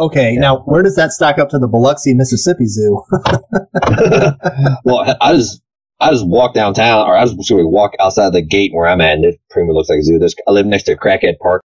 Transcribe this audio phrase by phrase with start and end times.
[0.00, 0.40] Okay, Yeah.
[0.40, 3.02] now where does that stack up to the Biloxi, Mississippi Zoo?
[4.84, 5.60] well, I- I just
[6.00, 9.14] I just walk downtown, or I just sort walk outside the gate where I'm at,
[9.14, 10.18] and it pretty much looks like a zoo.
[10.20, 11.62] There's, I live next to Crackhead Park.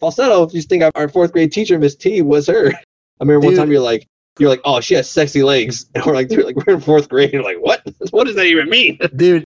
[0.00, 2.68] Falsetto, if you think our fourth grade teacher, Miss T, was her.
[2.72, 2.74] I
[3.20, 4.06] remember one time you're like,
[4.38, 7.10] you're like, oh, she has sexy legs, and we're like, dude, like we're in fourth
[7.10, 7.32] grade.
[7.34, 7.82] You're like, what?
[8.10, 8.98] What does that even mean?
[9.14, 9.44] Dude,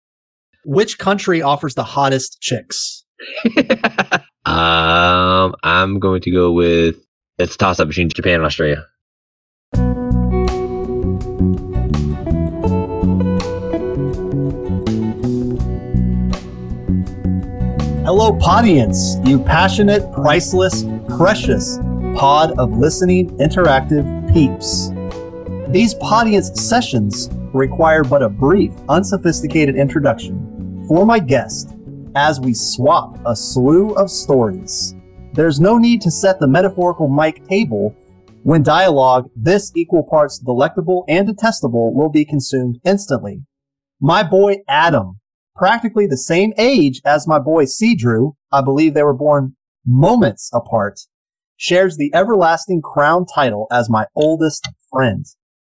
[0.64, 3.04] which country offers the hottest chicks?
[4.44, 6.96] Um, I'm going to go with
[7.42, 8.86] it's toss up between Japan and Australia.
[18.04, 20.84] Hello, Podience, you passionate, priceless,
[21.16, 21.78] precious
[22.16, 24.90] pod of listening, interactive peeps.
[25.72, 31.74] These Podience sessions require but a brief, unsophisticated introduction for my guest
[32.14, 34.94] as we swap a slew of stories.
[35.34, 37.96] There's no need to set the metaphorical mic table
[38.42, 43.42] when dialogue this equal parts delectable and detestable will be consumed instantly.
[43.98, 45.20] My boy Adam
[45.56, 47.64] practically the same age as my boy
[47.96, 51.00] Drew, I believe they were born moments apart,
[51.56, 55.24] shares the everlasting crown title as my oldest friend.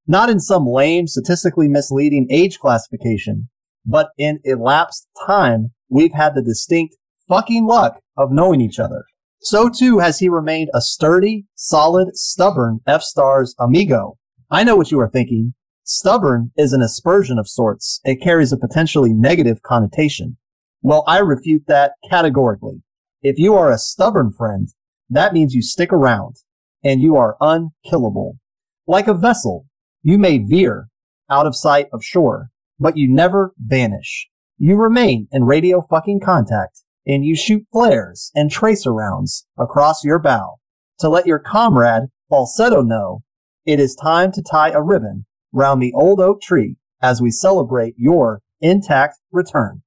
[0.06, 3.50] Not in some lame, statistically misleading age classification,
[3.86, 6.96] but in elapsed time, we've had the distinct
[7.28, 9.04] fucking luck of knowing each other.
[9.44, 14.16] So too has he remained a sturdy, solid, stubborn F-Stars amigo.
[14.50, 15.52] I know what you are thinking.
[15.82, 18.00] Stubborn is an aspersion of sorts.
[18.04, 20.38] It carries a potentially negative connotation.
[20.80, 22.84] Well, I refute that categorically.
[23.20, 24.70] If you are a stubborn friend,
[25.10, 26.36] that means you stick around
[26.82, 28.38] and you are unkillable.
[28.86, 29.66] Like a vessel,
[30.02, 30.88] you may veer
[31.28, 32.48] out of sight of shore,
[32.80, 34.26] but you never vanish.
[34.56, 40.18] You remain in radio fucking contact and you shoot flares and tracer rounds across your
[40.18, 40.56] bow
[40.98, 43.22] to let your comrade falsetto know
[43.66, 47.94] it is time to tie a ribbon round the old oak tree as we celebrate
[47.96, 49.82] your intact return.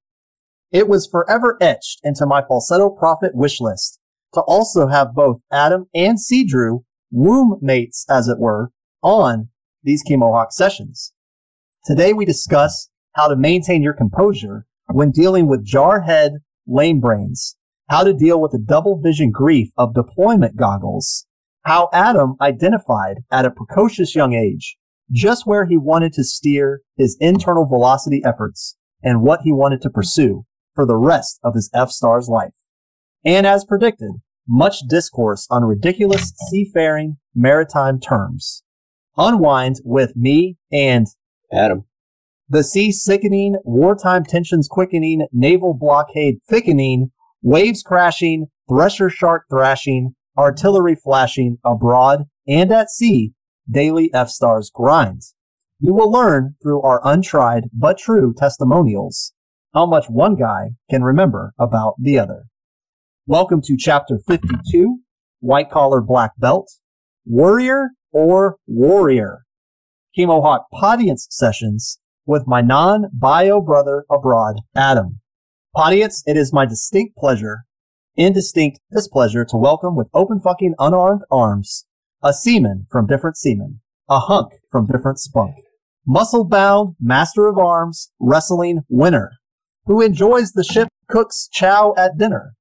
[0.70, 3.98] It was forever etched into my falsetto prophet wish list
[4.34, 8.70] to also have both Adam and Drew womb mates, as it were,
[9.02, 9.48] on
[9.82, 11.12] these Chemohawk sessions.
[11.84, 17.56] Today we discuss how to maintain your composure when dealing with jarhead lame brains,
[17.88, 21.26] how to deal with the double vision grief of deployment goggles,
[21.64, 24.76] how Adam identified at a precocious young age
[25.10, 29.90] just where he wanted to steer his internal velocity efforts and what he wanted to
[29.90, 32.52] pursue for the rest of his F-Stars life.
[33.24, 34.12] And as predicted,
[34.46, 38.62] much discourse on ridiculous seafaring maritime terms.
[39.16, 41.06] Unwind with me and
[41.52, 41.84] Adam.
[42.50, 47.10] The sea sickening, wartime tensions quickening, naval blockade thickening,
[47.42, 53.34] waves crashing, thresher shark thrashing, artillery flashing abroad and at sea,
[53.70, 55.34] daily F-Stars grinds.
[55.78, 59.34] You will learn through our untried but true testimonials
[59.74, 62.44] how much one guy can remember about the other.
[63.26, 65.00] Welcome to chapter 52,
[65.40, 66.70] white collar black belt,
[67.26, 69.42] worrier or warrior.
[70.16, 75.18] Chemohawk Podience sessions with my non-bio brother abroad, Adam.
[75.74, 77.64] Podience, it is my distinct pleasure,
[78.16, 81.86] indistinct displeasure to welcome with open fucking unarmed arms
[82.22, 83.80] a seaman from different seamen,
[84.10, 85.54] a hunk from different spunk,
[86.06, 89.30] muscle bound master of arms, wrestling winner,
[89.86, 92.52] who enjoys the ship cook's chow at dinner.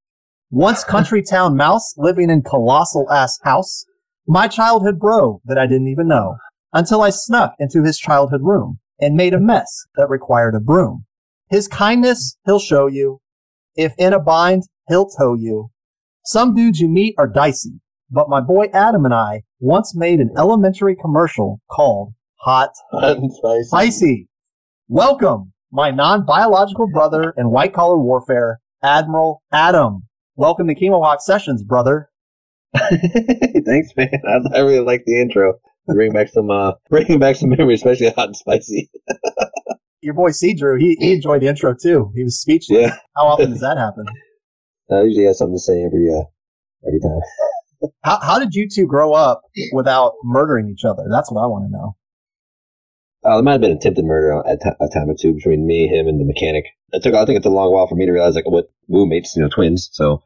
[0.50, 3.83] Once country town mouse living in colossal ass house,
[4.25, 6.38] my childhood bro that I didn't even know
[6.72, 11.06] until I snuck into his childhood room and made a mess that required a broom.
[11.50, 13.22] His kindness he'll show you.
[13.75, 15.72] If in a bind, he'll tow you.
[16.25, 20.31] Some dudes you meet are dicey, but my boy Adam and I once made an
[20.38, 23.63] elementary commercial called Hot Spicy.
[23.63, 24.28] Spicy.
[24.88, 30.03] Welcome, my non-biological brother in white collar warfare, Admiral Adam.
[30.36, 32.09] Welcome to Chemohawk Sessions, brother.
[32.78, 34.22] Thanks, man.
[34.28, 35.56] I, I really like the intro.
[35.88, 38.89] Bring back some, uh, bringing back some memories, especially hot and spicy.
[40.01, 40.54] Your boy C.
[40.54, 42.12] Drew, he, he enjoyed the intro too.
[42.16, 42.80] He was speechless.
[42.80, 44.06] Yeah, How often does that happen?
[44.92, 46.24] I usually have something to say every, uh,
[46.88, 47.19] every time.
[48.04, 51.04] How, how did you two grow up without murdering each other?
[51.12, 51.95] That's what I want to know.
[53.24, 55.88] Uh, there might have been attempted murder at t- a time or two between me,
[55.88, 56.66] him, and the mechanic.
[56.92, 59.06] It took, I think, it's a long while for me to realize, like, what woo
[59.06, 59.90] mates, you know, twins.
[59.92, 60.24] So,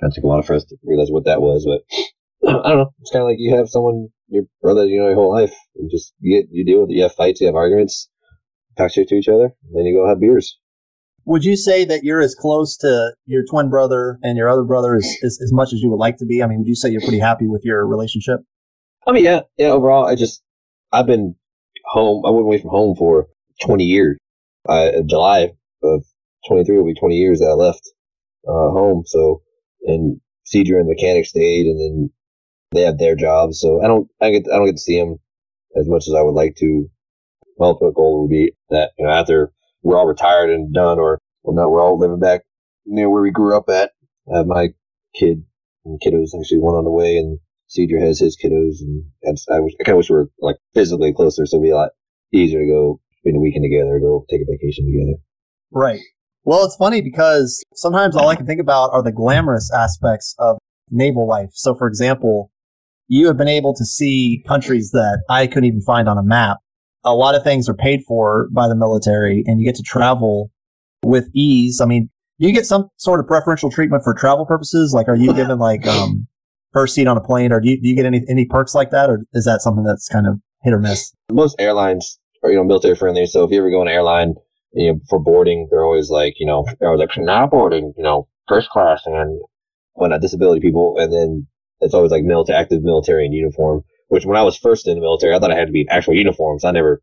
[0.00, 1.66] kind of took a while for us to realize what that was.
[1.66, 1.82] But
[2.48, 2.94] I don't know.
[3.00, 5.90] It's kind of like you have someone, your brother, you know, your whole life, and
[5.90, 6.94] just you you deal with it.
[6.94, 8.08] You have fights, you have arguments,
[8.76, 10.58] talk shit to each other, then you go have beers.
[11.24, 14.94] Would you say that you're as close to your twin brother and your other brother
[14.94, 16.40] as, as, as much as you would like to be?
[16.40, 18.40] I mean, would you say you're pretty happy with your relationship?
[19.08, 19.68] I mean, yeah, yeah.
[19.68, 20.42] Overall, I just
[20.92, 21.34] I've been
[21.84, 22.24] home.
[22.24, 23.26] I went away from home for
[23.64, 24.18] 20 years.
[24.68, 25.50] Uh, July
[25.82, 26.04] of
[26.48, 27.82] 23 will be 20 years that I left
[28.46, 29.02] uh, home.
[29.06, 29.42] So,
[29.84, 30.62] and C.
[30.62, 32.10] Drew and the mechanic stayed, and then
[32.72, 33.60] they have their jobs.
[33.60, 35.18] So I don't, I get, I don't get to see them
[35.78, 36.88] as much as I would like to.
[37.58, 39.52] My ultimate goal would be that you know after
[39.82, 42.42] we're all retired and done, or well, not, we're all living back
[42.84, 43.92] near where we grew up at.
[44.32, 44.68] I have my
[45.14, 45.44] kid
[45.84, 47.86] and kiddos actually one on the way, and C.
[47.86, 50.56] Drew has his kiddos, and, and I, wish, I kind of wish we were like
[50.74, 51.90] physically closer, so it'd be a lot
[52.32, 55.18] easier to go spend a weekend together, go take a vacation together.
[55.70, 56.00] Right.
[56.44, 60.58] Well, it's funny because sometimes all I can think about are the glamorous aspects of
[60.90, 61.50] naval life.
[61.52, 62.52] So, for example,
[63.08, 66.58] you have been able to see countries that I couldn't even find on a map.
[67.04, 70.50] A lot of things are paid for by the military and you get to travel
[71.04, 71.80] with ease.
[71.80, 72.10] I mean,
[72.40, 74.92] do you get some sort of preferential treatment for travel purposes?
[74.92, 76.26] Like, are you given like, um,
[76.72, 78.90] first seat on a plane or do you, do you get any, any perks like
[78.90, 79.08] that?
[79.08, 81.12] Or is that something that's kind of hit or miss?
[81.32, 83.26] Most airlines are, you know, military friendly.
[83.26, 84.34] So if you ever go on an airline,
[84.72, 88.02] you know, for boarding, they're always like, you know, they're always like, now boarding, you
[88.02, 89.40] know, first class and
[89.94, 90.96] whatnot, disability people.
[90.98, 91.46] And then
[91.80, 95.00] it's always like military, active military in uniform, which when I was first in the
[95.00, 96.64] military, I thought I had to be in actual uniforms.
[96.64, 97.02] I never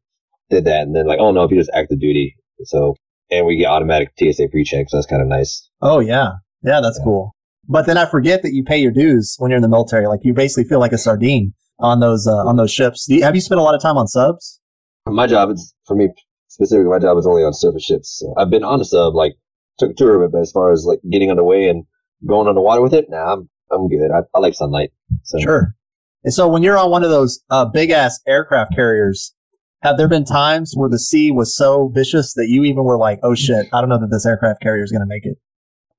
[0.50, 0.82] did that.
[0.82, 2.36] And then like, oh no, if you just active duty.
[2.64, 2.96] So,
[3.30, 4.90] and we get automatic TSA pre-check.
[4.90, 5.68] So that's kind of nice.
[5.82, 6.34] Oh yeah.
[6.64, 6.82] Yeah.
[6.82, 7.06] That's yeah.
[7.06, 7.36] cool.
[7.68, 10.08] But then I forget that you pay your dues when you're in the military.
[10.08, 13.08] Like you basically feel like a sardine on those, uh, on those ships.
[13.10, 14.60] You, have you spent a lot of time on subs?
[15.08, 16.10] My job is for me
[16.48, 16.90] specifically.
[16.90, 18.20] My job is only on surface ships.
[18.20, 19.34] So I've been on a sub, like
[19.80, 21.86] took a tour of it, but as far as like getting underway and
[22.26, 24.12] going underwater with it, nah, I'm I'm good.
[24.12, 24.92] I, I like sunlight.
[25.24, 25.40] So.
[25.40, 25.76] Sure.
[26.24, 29.34] And so when you're on one of those uh, big ass aircraft carriers,
[29.82, 33.20] have there been times where the sea was so vicious that you even were like,
[33.22, 35.38] "Oh shit, I don't know that this aircraft carrier is going to make it"?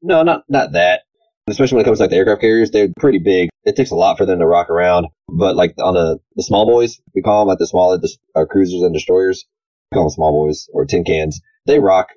[0.01, 1.03] No, not not that.
[1.47, 3.51] Especially when it comes to like the aircraft carriers, they're pretty big.
[3.65, 5.07] It takes a lot for them to rock around.
[5.29, 8.01] But like on the the small boys, we call them like the smaller
[8.35, 9.45] uh, cruisers and destroyers.
[9.93, 11.39] We call them small boys or tin cans.
[11.67, 12.09] They rock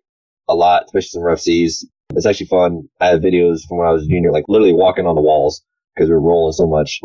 [0.47, 1.85] a lot, especially some rough seas.
[2.15, 2.87] It's actually fun.
[2.99, 5.63] I have videos from when I was a junior, like literally walking on the walls
[5.95, 7.01] because we are rolling so much.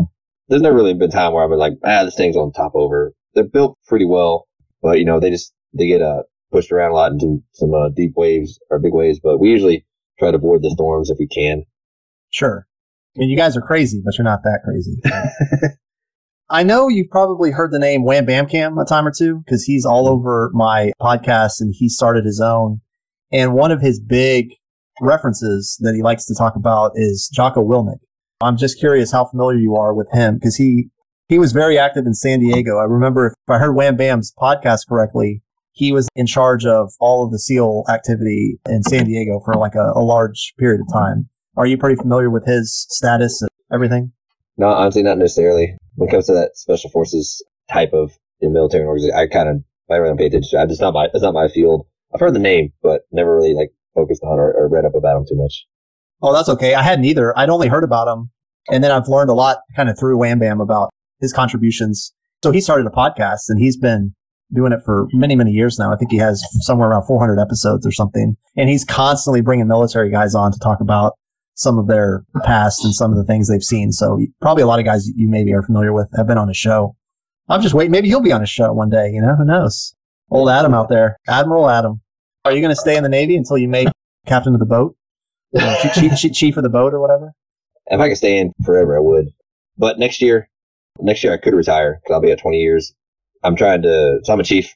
[0.49, 3.13] There's never really been time where I've been like, ah, this thing's on top over.
[3.35, 4.47] They're built pretty well,
[4.81, 7.89] but you know, they just, they get, uh, pushed around a lot into some, uh,
[7.89, 9.87] deep waves or big waves, but we usually
[10.19, 11.65] try to avoid the storms if we can.
[12.31, 12.67] Sure.
[13.17, 14.97] I mean, you guys are crazy, but you're not that crazy.
[16.51, 19.65] I know you've probably heard the name Wham Bam Cam a time or two because
[19.65, 22.83] he's all over my podcast and he started his own.
[23.31, 24.53] And one of his big
[25.01, 28.01] references that he likes to talk about is Jocko Willink.
[28.41, 30.89] I'm just curious how familiar you are with him because he
[31.29, 32.79] he was very active in San Diego.
[32.79, 35.43] I remember if I heard Wham Bam's podcast correctly,
[35.73, 39.75] he was in charge of all of the SEAL activity in San Diego for like
[39.75, 41.29] a, a large period of time.
[41.57, 44.13] Are you pretty familiar with his status and everything?
[44.57, 45.77] No, honestly, not necessarily.
[45.95, 49.49] When it comes to that special forces type of you know, military organization, I kind
[49.49, 50.59] of I don't pay attention.
[50.59, 51.87] I just not my it's not my field.
[52.13, 55.17] I've heard the name, but never really like focused on or, or read up about
[55.17, 55.67] him too much.
[56.23, 56.75] Oh, that's okay.
[56.75, 57.37] I hadn't either.
[57.39, 58.31] I'd only heard about him.
[58.71, 60.91] And then I've learned a lot kind of through Wham Bam about
[61.21, 62.13] his contributions.
[62.45, 64.15] So he started a podcast and he's been
[64.55, 65.93] doing it for many, many years now.
[65.93, 68.37] I think he has somewhere around 400 episodes or something.
[68.57, 71.15] And he's constantly bringing military guys on to talk about
[71.55, 73.93] some of their past and some of the things they've seen.
[73.93, 76.57] So probably a lot of guys you maybe are familiar with have been on his
[76.57, 76.97] show.
[77.49, 77.91] I'm just waiting.
[77.91, 79.11] Maybe he'll be on his show one day.
[79.11, 79.95] You know, who knows?
[80.31, 82.01] Old Adam out there, Admiral Adam.
[82.45, 83.89] Are you going to stay in the Navy until you make
[84.27, 84.97] captain of the boat,
[85.81, 87.33] chief, chief, chief of the boat, or whatever?
[87.87, 89.29] If I could stay in forever, I would.
[89.79, 90.49] But next year,
[90.99, 92.95] next year I could retire because I'll be at 20 years.
[93.45, 94.19] I'm trying to.
[94.25, 94.75] So I'm a chief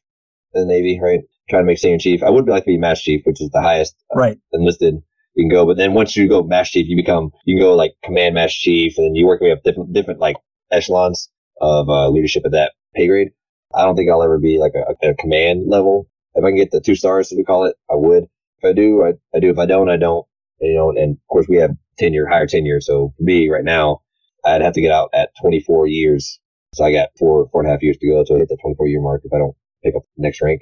[0.55, 1.21] in the Navy, right?
[1.51, 2.23] Trying to make senior chief.
[2.23, 4.39] I would like to be master chief, which is the highest uh, right.
[4.53, 5.03] enlisted
[5.35, 5.67] you can go.
[5.67, 8.59] But then once you go master chief, you become you can go like command master
[8.59, 10.37] chief, and then you work your way up different different like
[10.71, 11.31] echelons
[11.61, 13.33] of uh, leadership at that pay grade.
[13.75, 16.71] I don't think I'll ever be like a, a command level if I can get
[16.71, 18.25] the two stars, as we call it, I would.
[18.59, 19.51] If I do, I, I do.
[19.51, 20.27] If I don't, I don't.
[20.61, 22.81] You know, and of course we have tenure, higher tenure.
[22.81, 24.03] So for me right now,
[24.45, 26.39] I'd have to get out at 24 years.
[26.75, 28.87] So I got four, four and a half years to go to hit the 24
[28.87, 30.61] year mark if I don't pick up the next rank.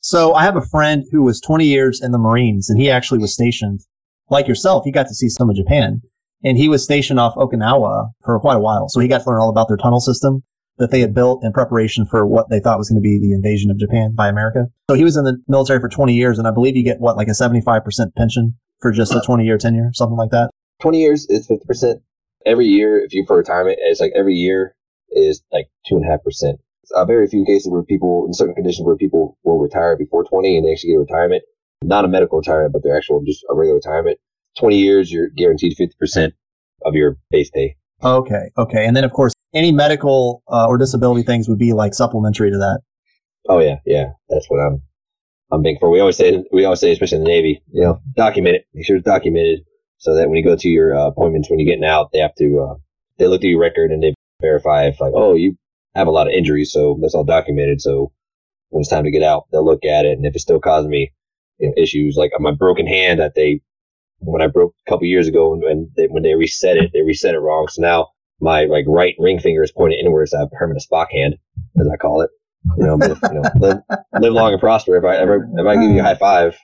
[0.00, 3.18] So I have a friend who was 20 years in the Marines and he actually
[3.18, 3.80] was stationed
[4.30, 4.84] like yourself.
[4.84, 6.02] He got to see some of Japan
[6.44, 8.88] and he was stationed off Okinawa for quite a while.
[8.88, 10.42] So he got to learn all about their tunnel system
[10.78, 13.32] that they had built in preparation for what they thought was going to be the
[13.32, 14.66] invasion of Japan by America.
[14.90, 17.16] So he was in the military for 20 years, and I believe you get what,
[17.16, 17.82] like a 75%
[18.16, 20.50] pension for just a 20 year tenure, something like that?
[20.80, 22.00] 20 years is 50%.
[22.46, 24.74] Every year, if you for retirement, it's like every year
[25.10, 26.58] is like 2.5%.
[26.94, 30.56] Uh, very few cases where people, in certain conditions, where people will retire before 20
[30.56, 31.42] and they actually get retirement.
[31.82, 34.18] Not a medical retirement, but they're actual just a regular retirement.
[34.58, 36.32] 20 years, you're guaranteed 50%
[36.84, 37.76] of your base pay.
[38.02, 41.94] Okay, okay, and then of course any medical uh, or disability things would be like
[41.94, 42.80] supplementary to that.
[43.48, 44.10] Oh yeah, yeah.
[44.28, 44.82] That's what I'm
[45.50, 45.90] I'm big for.
[45.90, 48.66] We always say we always say, especially in the Navy, you know, document it.
[48.74, 49.60] Make sure it's documented
[49.96, 52.34] so that when you go to your uh, appointments, when you're getting out, they have
[52.36, 52.74] to uh,
[53.18, 55.56] they look at your record and they verify if like, oh, you
[55.94, 57.80] have a lot of injuries, so that's all documented.
[57.80, 58.12] So
[58.68, 60.90] when it's time to get out, they'll look at it, and if it's still causing
[60.90, 61.10] me
[61.58, 63.62] you know, issues, like my broken hand that they
[64.20, 67.34] when I broke a couple years ago, when they, when they reset it, they reset
[67.34, 67.68] it wrong.
[67.68, 68.08] So now
[68.40, 70.34] my like right ring finger is pointed inwards.
[70.34, 71.36] I have permanent Spock hand,
[71.80, 72.30] as I call it.
[72.76, 73.78] You know, if, you know live,
[74.20, 74.96] live long and prosper.
[74.96, 76.56] If I ever if I give you a high five,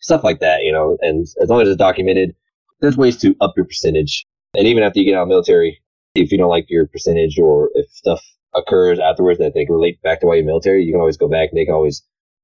[0.00, 0.62] stuff like that.
[0.62, 2.34] You know, and as long as it's documented,
[2.80, 4.26] there's ways to up your percentage.
[4.54, 5.80] And even after you get out of the military,
[6.14, 8.22] if you don't like your percentage or if stuff
[8.54, 11.28] occurs afterwards that they can relate back to why you're military, you can always go
[11.28, 12.02] back and they can always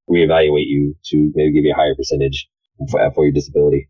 [0.09, 2.49] reevaluate you to maybe give you a higher percentage
[2.91, 3.89] for, for your disability.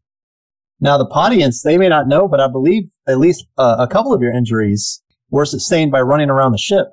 [0.84, 4.12] Now, the audience, they may not know, but I believe at least uh, a couple
[4.12, 6.92] of your injuries were sustained by running around the ship.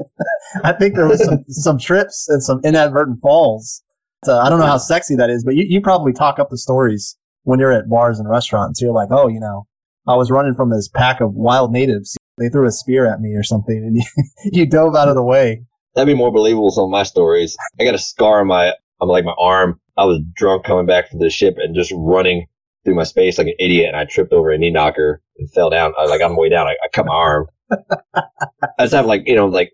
[0.64, 3.82] I think there was some, some trips and some inadvertent falls.
[4.24, 6.56] So I don't know how sexy that is, but you, you probably talk up the
[6.56, 8.80] stories when you're at bars and restaurants.
[8.80, 9.66] You're like, oh, you know,
[10.08, 12.16] I was running from this pack of wild natives.
[12.38, 14.04] They threw a spear at me or something, and you,
[14.60, 15.62] you dove out of the way.
[15.94, 16.70] That'd be more believable.
[16.70, 17.54] Some of my stories.
[17.78, 19.78] I got a scar on my, on like my arm.
[19.98, 22.46] I was drunk coming back from the ship and just running
[22.86, 25.70] through my space like an idiot, and I tripped over a knee knocker and fell
[25.70, 25.94] down.
[25.98, 27.48] I, like on the way down, I, I cut my arm.
[28.16, 29.72] I just have like you know like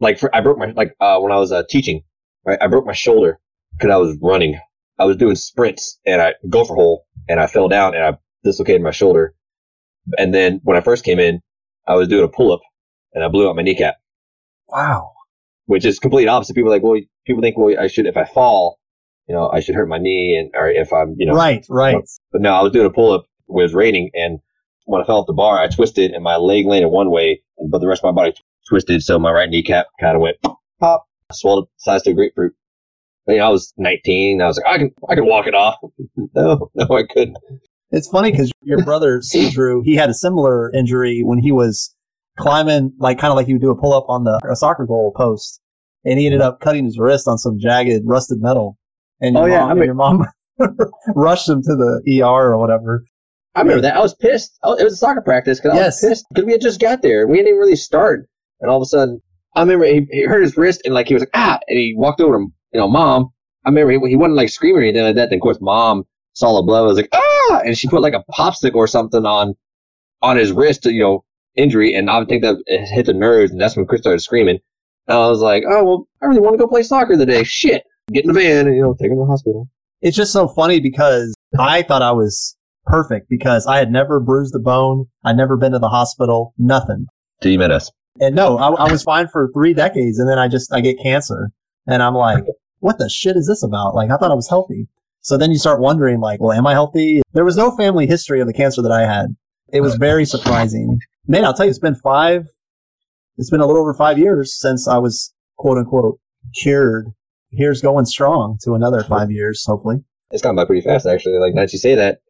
[0.00, 2.02] like for, I broke my like uh, when I was uh, teaching,
[2.46, 2.58] right?
[2.62, 3.40] I broke my shoulder
[3.72, 4.60] because I was running.
[4.98, 8.82] I was doing sprints and I gopher hole and I fell down and I dislocated
[8.82, 9.34] my shoulder.
[10.18, 11.42] And then when I first came in,
[11.88, 12.60] I was doing a pull up
[13.14, 13.96] and I blew out my kneecap.
[14.68, 15.12] Wow.
[15.66, 16.54] Which is complete opposite.
[16.56, 18.79] People like, well, people think, well, I should, if I fall,
[19.28, 21.34] you know, I should hurt my knee and, or if I'm, you know.
[21.34, 21.96] Right, right.
[22.32, 24.40] But no, I was doing a pull up, it was raining and
[24.90, 27.78] when I fell off the bar, I twisted and my leg landed one way, but
[27.78, 28.34] the rest of my body
[28.68, 29.02] twisted.
[29.02, 30.36] So my right kneecap kind of went
[30.80, 32.54] pop, swelled up size to a grapefruit.
[33.28, 34.42] I, mean, I was 19.
[34.42, 35.76] I was like, I can, I can walk it off.
[36.34, 37.36] no, no, I couldn't.
[37.92, 39.22] It's funny because your brother,
[39.52, 41.94] Drew, he had a similar injury when he was
[42.38, 44.86] climbing, like kind of like he would do a pull up on the a soccer
[44.86, 45.60] goal post.
[46.04, 48.78] And he ended up cutting his wrist on some jagged, rusted metal.
[49.20, 50.26] And your, oh, yeah, mom, I mean, your mom
[51.14, 53.04] rushed him to the ER or whatever.
[53.54, 53.96] I remember that.
[53.96, 54.58] I was pissed.
[54.64, 56.02] it was a soccer practice because I yes.
[56.02, 57.26] was pissed because we had just got there.
[57.26, 58.28] We didn't even really start.
[58.60, 59.20] And all of a sudden,
[59.56, 61.94] I remember he, he hurt his wrist and like he was like, ah, and he
[61.96, 63.30] walked over to you know, mom.
[63.64, 65.30] I remember he, he wasn't like screaming or anything like that.
[65.30, 66.82] Then of course, mom saw the blood.
[66.82, 69.54] I was like, ah, and she put like a popsicle or something on
[70.22, 71.24] on his wrist, you know,
[71.56, 71.94] injury.
[71.94, 74.60] And I would think that it hit the nerves, and that's when Chris started screaming.
[75.08, 77.42] And I was like, oh well, I really want to go play soccer today.
[77.42, 79.68] Shit, get in the van and you know, take him to the hospital.
[80.00, 84.54] It's just so funny because I thought I was perfect because I had never bruised
[84.54, 85.06] a bone.
[85.24, 86.54] I'd never been to the hospital.
[86.58, 87.06] Nothing.
[87.40, 87.90] Till you met us.
[88.20, 91.00] And no, I, I was fine for three decades, and then I just I get
[91.02, 91.50] cancer,
[91.86, 92.44] and I'm like,
[92.80, 93.94] what the shit is this about?
[93.94, 94.88] Like, I thought I was healthy.
[95.22, 97.22] So then you start wondering, like, well, am I healthy?
[97.32, 99.36] There was no family history of the cancer that I had.
[99.72, 100.98] It was very surprising.
[101.26, 102.46] Man, I'll tell you, it's been five,
[103.36, 106.18] it's been a little over five years since I was quote unquote
[106.60, 107.12] cured.
[107.50, 109.96] Here's going strong to another five years, hopefully.
[110.30, 111.38] It's gone by pretty fast, actually.
[111.38, 112.20] Like, now that you say that,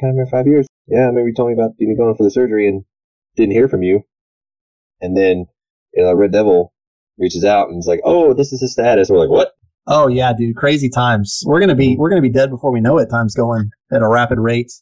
[0.00, 0.66] kind of five years.
[0.86, 2.84] Yeah, I you told me about you going for the surgery and
[3.36, 4.02] didn't hear from you.
[5.00, 5.46] And then,
[5.94, 6.72] you know, Red Devil
[7.18, 9.52] reaches out and is like, "Oh, this is his status." We're like, "What?"
[9.86, 11.42] Oh yeah, dude, crazy times.
[11.46, 13.10] We're gonna be we're gonna be dead before we know it.
[13.10, 14.72] Time's going at a rapid rate.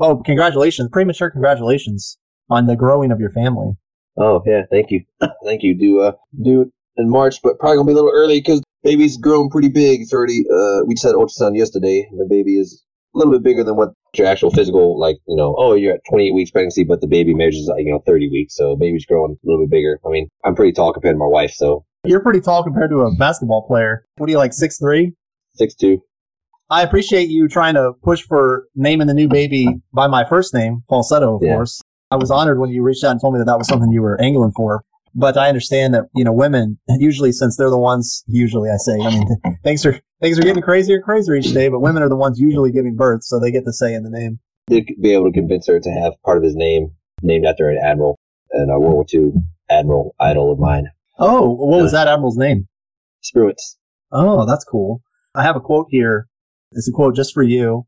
[0.00, 2.18] Oh, congratulations, premature congratulations
[2.50, 3.72] on the growing of your family.
[4.16, 5.04] Oh yeah, thank you,
[5.44, 5.76] thank you.
[5.76, 9.16] Do uh do it in March, but probably gonna be a little early because baby's
[9.16, 10.02] grown pretty big.
[10.02, 13.42] It's already uh we just had ultrasound yesterday, and the baby is a little bit
[13.42, 16.84] bigger than what your actual physical, like, you know, oh, you're at 28 weeks pregnancy,
[16.84, 18.54] but the baby measures, you know, 30 weeks.
[18.56, 20.00] So baby's growing a little bit bigger.
[20.04, 21.84] I mean, I'm pretty tall compared to my wife, so.
[22.04, 24.04] You're pretty tall compared to a basketball player.
[24.16, 25.12] What are you, like, 6'3?
[25.60, 25.98] 6'2.
[26.70, 30.82] I appreciate you trying to push for naming the new baby by my first name,
[30.88, 31.54] Falsetto, of yeah.
[31.54, 31.80] course.
[32.10, 34.02] I was honored when you reached out and told me that that was something you
[34.02, 34.84] were angling for.
[35.14, 38.94] But I understand that, you know, women, usually since they're the ones, usually I say,
[38.94, 39.28] I mean,
[39.62, 42.40] things are, things are getting crazier and crazier each day, but women are the ones
[42.40, 44.40] usually giving birth, so they get to say in the name.
[44.66, 46.90] Did be able to convince her to have part of his name
[47.22, 48.18] named after an admiral,
[48.50, 49.32] and a uh, World War II
[49.70, 50.90] admiral idol of mine.
[51.18, 52.66] Oh, what was that admiral's name?
[53.22, 53.76] Spruance.
[54.10, 55.02] Oh, that's cool.
[55.34, 56.28] I have a quote here.
[56.72, 57.86] It's a quote just for you,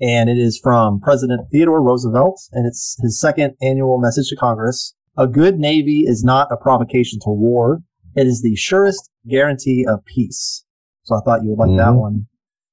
[0.00, 4.94] and it is from President Theodore Roosevelt, and it's his second annual message to Congress.
[5.16, 7.82] A good navy is not a provocation to war.
[8.16, 10.64] It is the surest guarantee of peace.
[11.04, 11.78] So I thought you would like mm-hmm.
[11.78, 12.26] that one.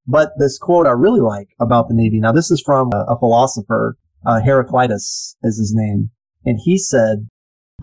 [0.08, 2.20] But this quote I really like about the Navy.
[2.20, 6.10] Now this is from a, a philosopher, uh, Heraclitus is his name.
[6.44, 7.30] And he said,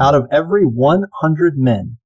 [0.00, 1.98] Out of every 100 men,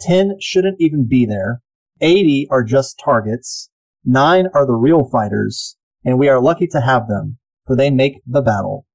[0.00, 1.62] 10 shouldn't even be there.
[2.00, 3.70] 80 are just targets.
[4.04, 8.20] Nine are the real fighters, and we are lucky to have them, for they make
[8.26, 8.86] the battle.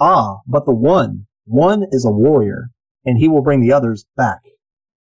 [0.00, 2.70] Ah, but the one, one is a warrior,
[3.04, 4.40] and he will bring the others back.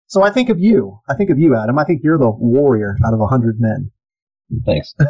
[0.07, 1.01] So I think of you.
[1.09, 1.79] I think of you, Adam.
[1.79, 3.91] I think you're the worrier out of a hundred men.
[4.65, 4.95] Thanks.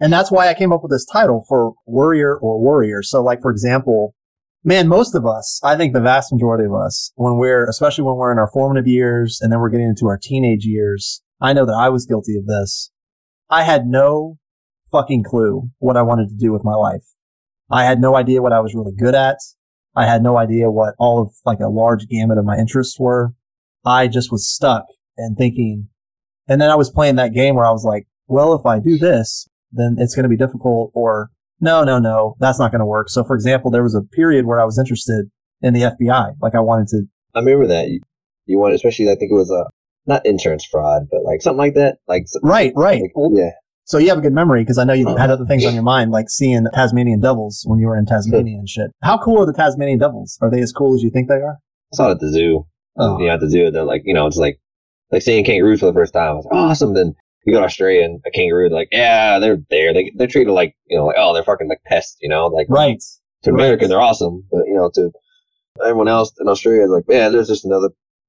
[0.00, 3.02] And that's why I came up with this title for warrior or warrior.
[3.02, 4.14] So like, for example,
[4.64, 8.16] man, most of us, I think the vast majority of us, when we're, especially when
[8.16, 11.66] we're in our formative years and then we're getting into our teenage years, I know
[11.66, 12.90] that I was guilty of this.
[13.50, 14.38] I had no
[14.90, 17.04] fucking clue what I wanted to do with my life.
[17.70, 19.36] I had no idea what I was really good at.
[19.96, 23.34] I had no idea what all of like a large gamut of my interests were.
[23.84, 24.84] I just was stuck
[25.16, 25.88] and thinking,
[26.48, 28.98] and then I was playing that game where I was like, well, if I do
[28.98, 31.30] this, then it's going to be difficult or
[31.60, 33.08] no, no, no, that's not going to work.
[33.08, 35.30] So for example, there was a period where I was interested
[35.60, 36.34] in the FBI.
[36.40, 37.02] Like I wanted to.
[37.34, 37.88] I remember that.
[37.88, 38.00] You,
[38.46, 39.66] you want, especially, I think it was a,
[40.06, 41.98] not insurance fraud, but like something like that.
[42.08, 43.02] Like, right, right.
[43.02, 43.50] Like, yeah.
[43.90, 45.16] So you have a good memory because I know you oh.
[45.16, 48.56] had other things on your mind, like seeing Tasmanian devils when you were in Tasmania
[48.56, 48.92] and shit.
[49.02, 50.38] How cool are the Tasmanian devils?
[50.40, 51.58] Are they as cool as you think they are?
[51.92, 52.68] I saw it at the zoo.
[52.96, 53.18] Oh.
[53.18, 54.60] You know, at the zoo, they're like, you know, it's like,
[55.10, 56.28] like seeing kangaroos for the first time.
[56.28, 56.94] I was like, awesome.
[56.94, 59.92] Then you go to Australia and a kangaroo, like, yeah, they're there.
[59.92, 62.68] They, they're treated like, you know, like, oh, they're fucking like pests, you know, like,
[62.70, 63.02] Right.
[63.42, 63.88] to America, Right.
[63.88, 64.44] they're awesome.
[64.52, 65.10] But, you know, to
[65.84, 67.88] everyone else in Australia, like, yeah, there's just another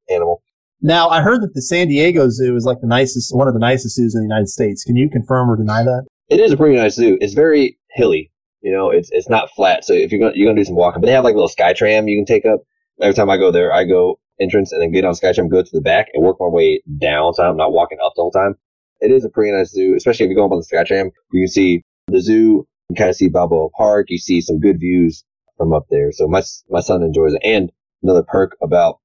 [0.09, 0.41] animal.
[0.81, 3.59] Now I heard that the San Diego Zoo is like the nicest, one of the
[3.59, 4.83] nicest zoos in the United States.
[4.83, 6.07] Can you confirm or deny that?
[6.29, 7.17] It is a pretty nice zoo.
[7.21, 8.31] It's very hilly.
[8.61, 9.85] You know, it's it's not flat.
[9.85, 11.47] So if you're gonna you're gonna do some walking, but they have like a little
[11.47, 12.61] sky tram you can take up.
[12.99, 15.61] Every time I go there, I go entrance and then get on sky tram, go
[15.61, 18.31] to the back, and work my way down, so I'm not walking up the whole
[18.31, 18.55] time.
[19.01, 21.11] It is a pretty nice zoo, especially if you go up on the sky tram.
[21.31, 24.07] You can see the zoo, you kind of see Balboa Park.
[24.09, 25.23] You see some good views
[25.57, 26.11] from up there.
[26.11, 27.41] So my my son enjoys it.
[27.43, 27.71] And
[28.03, 28.99] another perk about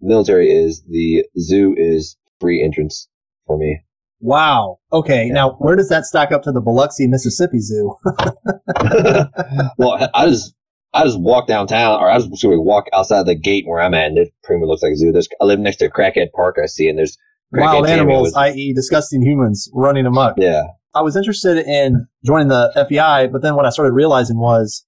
[0.00, 3.08] military is the zoo is free entrance
[3.46, 3.80] for me.
[4.20, 4.78] Wow.
[4.92, 5.26] Okay.
[5.26, 5.34] Yeah.
[5.34, 7.94] Now where does that stack up to the Biloxi, Mississippi Zoo?
[9.78, 10.54] well, I just
[10.94, 13.92] I just walk downtown, or I just sort of walk outside the gate where I'm
[13.92, 15.12] at, and it pretty much looks like a zoo.
[15.12, 17.18] There's I live next to Crackhead Park, I see, and there's
[17.52, 20.34] Wild animals, i.e., disgusting humans running amok.
[20.36, 20.62] yeah,
[20.94, 24.84] I was interested in joining the FBI, but then what I started realizing was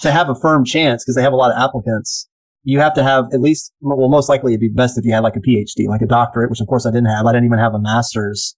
[0.00, 2.28] to have a firm chance, because they have a lot of applicants,
[2.68, 5.22] you have to have at least, well, most likely it'd be best if you had
[5.22, 7.24] like a PhD, like a doctorate, which of course I didn't have.
[7.24, 8.56] I didn't even have a master's.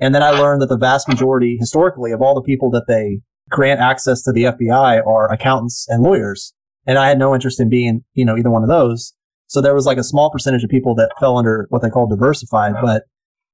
[0.00, 3.20] And then I learned that the vast majority, historically, of all the people that they
[3.50, 6.52] grant access to the FBI are accountants and lawyers.
[6.88, 9.14] And I had no interest in being, you know, either one of those.
[9.46, 12.08] So there was like a small percentage of people that fell under what they call
[12.08, 13.04] diversified, but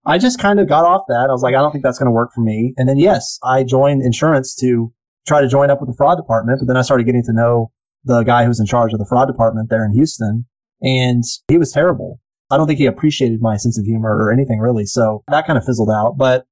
[0.06, 1.28] I just kind of got off that.
[1.28, 2.72] I was like, I don't think that's going to work for me.
[2.78, 4.90] And then yes, I joined insurance to
[5.26, 7.72] try to join up with the fraud department, but then I started getting to know
[8.08, 10.46] the guy who's in charge of the fraud department there in Houston
[10.82, 12.20] and he was terrible.
[12.50, 14.86] I don't think he appreciated my sense of humor or anything really.
[14.86, 16.46] So that kind of fizzled out, but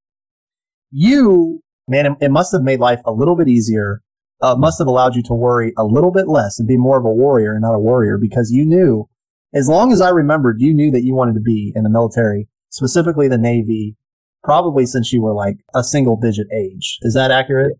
[0.91, 4.03] you, man, it, must have made life a little bit easier.
[4.43, 7.07] Uh, must have allowed you to worry a little bit less and be more of
[7.07, 9.09] a warrior and not a worrier because you knew,
[9.55, 12.47] as long as I remembered, you knew that you wanted to be in the military,
[12.69, 13.97] specifically the Navy,
[14.45, 16.99] probably since you were like a single digit age.
[17.01, 17.79] Is that accurate?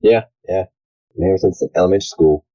[0.00, 0.64] yeah, yeah.
[1.16, 2.46] And ever since elementary school,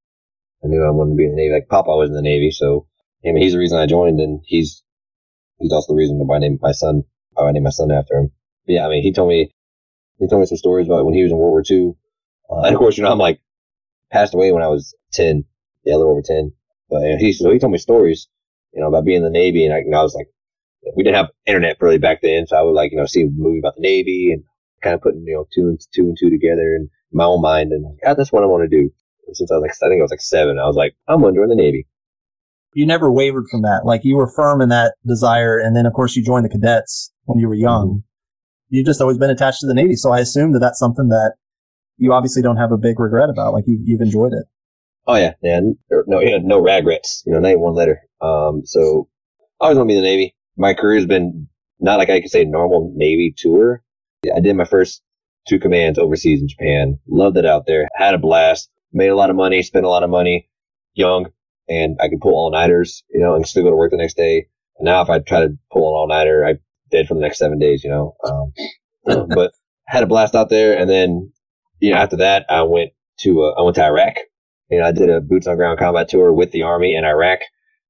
[0.65, 1.53] I knew I wanted to be in the Navy.
[1.53, 2.87] Like Papa was in the Navy, so
[3.23, 4.83] I mean, he's the reason I joined, and he's
[5.59, 7.03] he's also the reason why I named my son.
[7.33, 8.31] Why I named my son after him.
[8.65, 9.53] But yeah, I mean, he told me
[10.19, 11.93] he told me some stories about when he was in World War II.
[12.49, 13.41] Uh, and of course, you know, I'm like
[14.11, 15.45] passed away when I was ten,
[15.83, 16.53] yeah, a little over ten.
[16.89, 18.27] But you know, he so he told me stories,
[18.73, 20.29] you know, about being in the Navy, and I, you know, I was like,
[20.95, 23.27] we didn't have internet really back then, so I would like you know see a
[23.27, 24.43] movie about the Navy and
[24.81, 27.71] kind of putting you know two and two and two together in my own mind,
[27.71, 28.91] and ah, that's what I want to do.
[29.33, 31.33] Since I was like, I think I was like seven, I was like, I'm going
[31.33, 31.87] to join the Navy.
[32.73, 33.85] You never wavered from that.
[33.85, 35.57] Like you were firm in that desire.
[35.57, 38.03] And then of course you joined the cadets when you were young.
[38.69, 39.95] You've just always been attached to the Navy.
[39.95, 41.35] So I assume that that's something that
[41.97, 43.53] you obviously don't have a big regret about.
[43.53, 44.45] Like you, you've enjoyed it.
[45.07, 45.59] Oh yeah, yeah,
[46.07, 47.23] no, yeah, no regrets.
[47.25, 48.01] You know, not even one letter.
[48.21, 49.07] Um, so
[49.61, 50.35] I always want to be in the Navy.
[50.57, 51.47] My career has been
[51.79, 53.83] not like I could say normal Navy tour.
[54.35, 55.01] I did my first
[55.47, 56.99] two commands overseas in Japan.
[57.07, 57.87] Loved it out there.
[57.95, 58.69] Had a blast.
[58.95, 59.61] Made a lot of money.
[59.61, 60.49] Spent a lot of money.
[60.93, 61.27] Young,
[61.69, 63.03] and I could pull all nighters.
[63.09, 64.47] You know, and still go to work the next day.
[64.77, 66.55] And now if I try to pull an all nighter, I
[66.89, 67.83] dead for the next seven days.
[67.83, 68.15] You know,
[69.05, 69.51] um, but
[69.85, 70.77] had a blast out there.
[70.77, 71.31] And then
[71.79, 74.15] you know after that, I went to uh, I went to Iraq.
[74.69, 77.39] You know, I did a boots on ground combat tour with the Army in Iraq,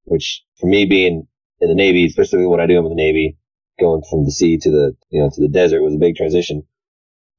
[0.04, 1.28] which for me being
[1.62, 3.38] in the Navy, especially what I do in the Navy,
[3.80, 6.63] going from the sea to the, you know, to the desert was a big transition.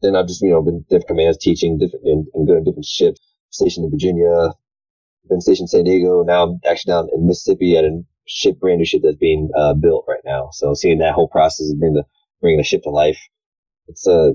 [0.02, 2.84] Then I've just, you know, been different commands, teaching different, and, and going to different
[2.84, 3.20] ships,
[3.56, 4.50] stationed in Virginia,
[5.28, 6.22] been stationed in San Diego.
[6.22, 9.74] Now I'm actually down in Mississippi at a ship, brand new ship that's being uh,
[9.74, 10.50] built right now.
[10.52, 12.04] So seeing that whole process of bringing the
[12.40, 13.18] bringing the ship to life,
[13.88, 14.30] it's uh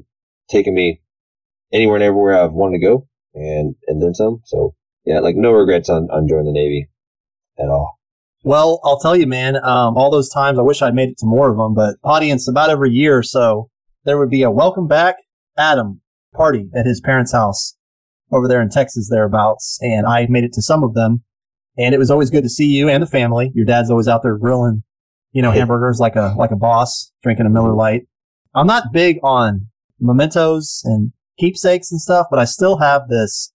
[0.49, 1.01] taken me
[1.71, 4.41] anywhere and everywhere I've wanted to go, and and then some.
[4.45, 6.89] So yeah, like no regrets on on joining the Navy
[7.59, 7.97] at all.
[8.43, 11.27] Well, I'll tell you, man, um, all those times I wish I'd made it to
[11.27, 13.69] more of them, but audience about every year or so,
[14.03, 15.17] there would be a welcome back
[15.57, 16.01] Adam
[16.33, 17.77] party at his parents' house
[18.31, 19.77] over there in Texas thereabouts.
[19.81, 21.23] And I made it to some of them
[21.77, 23.51] and it was always good to see you and the family.
[23.55, 24.83] Your dad's always out there grilling,
[25.31, 27.77] you know, hamburgers like a, like a boss, drinking a Miller mm-hmm.
[27.77, 28.01] Lite.
[28.53, 29.67] I'm not big on
[29.99, 33.53] mementos and keepsakes and stuff, but I still have this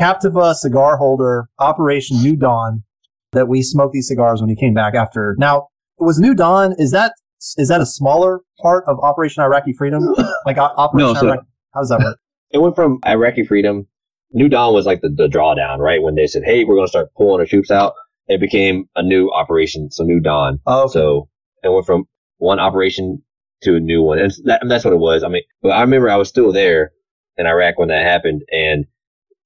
[0.00, 2.84] Captiva cigar holder, Operation New Dawn,
[3.32, 5.36] that we smoked these cigars when he came back after.
[5.38, 7.12] Now, was New Dawn, is that,
[7.56, 10.02] is that a smaller part of Operation Iraqi Freedom?
[10.46, 12.18] Like Operation No, so- Iraqi, how does that work?
[12.50, 13.86] It went from Iraqi freedom.
[14.32, 16.02] New Dawn was like the, the drawdown, right?
[16.02, 17.94] When they said, "Hey, we're going to start pulling our troops out,"
[18.26, 19.90] it became a new operation.
[19.90, 20.60] So New Dawn.
[20.66, 20.92] Oh, okay.
[20.92, 21.28] So
[21.62, 22.04] it went from
[22.38, 23.22] one operation
[23.62, 25.22] to a new one, and that, that's what it was.
[25.24, 26.92] I mean, but I remember I was still there
[27.36, 28.86] in Iraq when that happened, and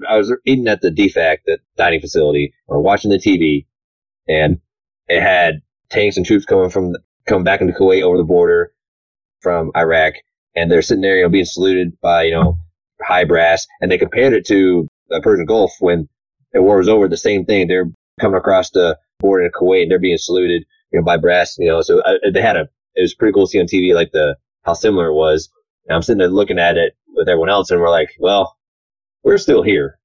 [0.08, 3.66] I was eating at the DFAC, the dining facility, or watching the TV,
[4.28, 4.60] and
[5.08, 6.94] it had tanks and troops coming from
[7.26, 8.72] coming back into Kuwait over the border
[9.40, 10.14] from Iraq,
[10.54, 12.58] and they're sitting there, you know, being saluted by you know
[13.06, 16.08] high brass, and they compared it to the Persian Gulf when
[16.52, 17.08] the war was over.
[17.08, 20.98] The same thing, they're coming across the border in Kuwait, and they're being saluted, you
[20.98, 21.80] know, by brass, you know.
[21.82, 24.36] So uh, they had a, it was pretty cool to see on TV like the
[24.64, 25.50] how similar it was.
[25.86, 28.56] And I'm sitting there looking at it with everyone else, and we're like, well,
[29.22, 29.98] we're still here.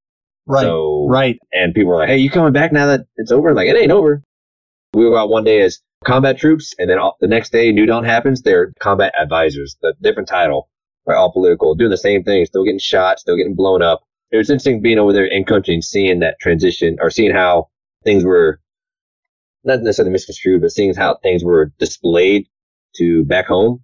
[0.45, 0.62] right.
[0.62, 1.39] So, right.
[1.51, 3.91] and people were like, "Hey, you coming back now that it's over?" Like, it ain't
[3.91, 4.23] over.
[4.93, 7.86] We were out one day as combat troops, and then all, the next day, New
[7.86, 8.41] Dawn happens.
[8.41, 10.69] They're combat advisors, the different title,
[11.08, 11.15] right?
[11.17, 14.02] All political, doing the same thing, still getting shot, still getting blown up.
[14.32, 17.70] It was interesting being over there in country and seeing that transition, or seeing how
[18.04, 18.60] things were
[19.63, 22.48] not necessarily misconstrued, but seeing how things were displayed
[22.98, 23.84] to back home,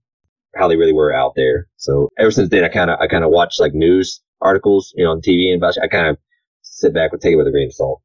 [0.55, 1.67] how they really were out there.
[1.77, 5.05] So ever since then, I kind of I kind of watched like news articles, you
[5.05, 5.77] know, on TV and about.
[5.81, 6.17] I kind of
[6.61, 8.01] sit back and take it with a grain of salt.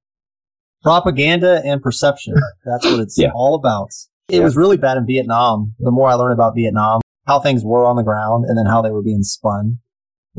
[0.83, 2.35] propaganda and perception.
[2.65, 3.33] That's what it's Yeah.
[3.35, 3.89] all about.
[4.29, 4.45] It Yeah.
[4.45, 5.75] was really bad in Vietnam.
[5.81, 8.81] The more I learned about Vietnam, how things were on the ground and then how
[8.83, 9.79] they were being spun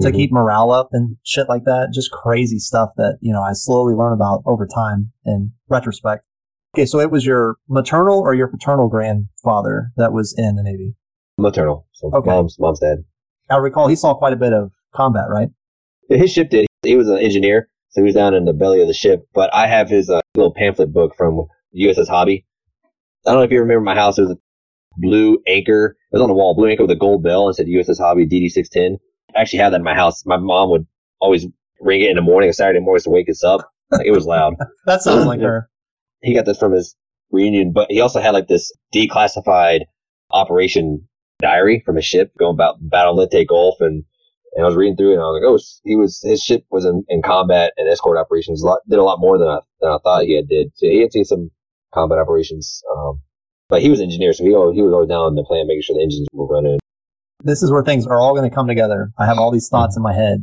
[0.01, 0.15] to Mhm.
[0.15, 1.89] keep morale up and shit like that.
[1.93, 6.23] Just crazy stuff that, you know, I slowly learn about over time in retrospect.
[6.75, 6.85] Okay.
[6.85, 10.95] So it was your maternal or your paternal grandfather that was in the Navy.
[11.37, 11.85] maternal.
[11.93, 12.29] So Okay.
[12.29, 13.05] mom's mom's dad.
[13.49, 15.49] I recall he saw quite a bit of combat, right?
[16.09, 16.65] His ship did.
[16.83, 19.25] He was an engineer, so he was down in the belly of the ship.
[19.33, 22.45] But I have his uh, little pamphlet book from USS Hobby.
[23.25, 24.15] I don't know if you remember my house.
[24.17, 24.39] There was a
[24.99, 25.95] blue anchor.
[26.11, 28.27] It was on the wall, blue anchor with a gold bell and said USS Hobby
[28.27, 28.97] DD six ten.
[29.35, 30.25] I actually had that in my house.
[30.25, 30.87] My mom would
[31.19, 31.45] always
[31.81, 33.61] ring it in the morning, a Saturday mornings to wake us up.
[33.91, 34.55] Like, it was loud.
[34.85, 35.69] That sounds like her.
[36.21, 36.95] he got this from his
[37.31, 39.81] reunion, but he also had like this declassified
[40.31, 41.07] operation
[41.39, 43.75] diary from his ship going about Battle of Leyte Gulf.
[43.81, 44.03] And,
[44.55, 46.65] and I was reading through it and I was like, oh, he was, his ship
[46.71, 49.59] was in, in combat and escort operations, a lot, did a lot more than I,
[49.79, 50.71] than I thought he had did.
[50.75, 51.51] So he had seen some
[51.93, 52.81] combat operations.
[52.95, 53.21] Um,
[53.69, 55.67] but he was an engineer, so he, always, he was always down in the plant
[55.67, 56.79] making sure the engines were running.
[57.43, 59.11] this is where things are all going to come together.
[59.17, 60.41] I have all these thoughts in my head.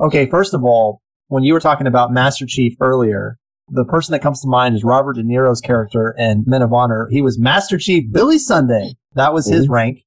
[0.00, 4.22] Okay, first of all, when you were talking about Master Chief earlier, the person that
[4.22, 7.08] comes to mind is Robert De Niro's character in Men of Honor.
[7.10, 8.94] He was Master Chief Billy Sunday.
[9.14, 9.72] That was his mm-hmm.
[9.72, 10.04] rank.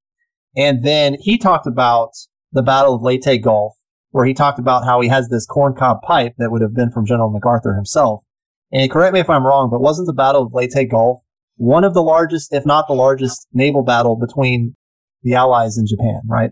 [0.55, 2.11] And then he talked about
[2.51, 3.75] the Battle of Leyte Gulf,
[4.11, 7.05] where he talked about how he has this corncob pipe that would have been from
[7.05, 8.23] General MacArthur himself.
[8.71, 11.21] And correct me if I'm wrong, but wasn't the Battle of Leyte Gulf
[11.57, 14.75] one of the largest, if not the largest, naval battle between
[15.23, 16.51] the Allies and Japan, right?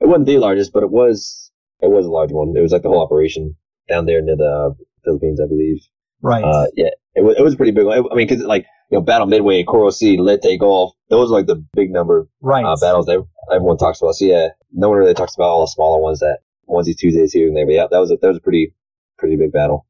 [0.00, 2.54] It wasn't the largest, but it was, it was a large one.
[2.56, 3.56] It was like the whole operation
[3.88, 5.78] down there near the Philippines, I believe.
[6.22, 6.44] Right.
[6.44, 7.98] Uh, yeah, it was, it was a pretty big one.
[7.98, 11.46] I mean, because like you know, Battle Midway, Coral Sea, Leyte Gulf, those are like
[11.46, 12.64] the big number right.
[12.64, 14.14] uh, battles that everyone talks about.
[14.14, 17.48] So yeah, no one really talks about all the smaller ones that onesies Tuesdays here
[17.48, 17.66] and there.
[17.66, 18.74] But yeah, that was a, that was a pretty
[19.18, 19.86] pretty big battle.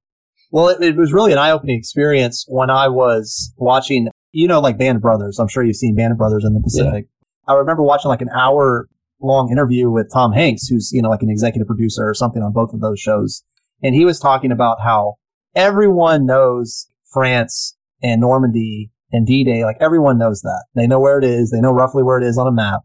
[0.50, 4.78] Well, it, it was really an eye-opening experience when I was watching, you know, like
[4.78, 5.38] Band of Brothers.
[5.38, 7.06] I'm sure you've seen Band of Brothers in the Pacific.
[7.46, 8.88] I remember watching like an hour
[9.20, 12.52] long interview with Tom Hanks, who's, you know, like an executive producer or something on
[12.52, 13.42] both of those shows.
[13.82, 15.16] And he was talking about how
[15.54, 19.64] everyone knows France and Normandy and D-Day.
[19.64, 20.64] Like everyone knows that.
[20.74, 21.50] They know where it is.
[21.50, 22.82] They know roughly where it is on a map.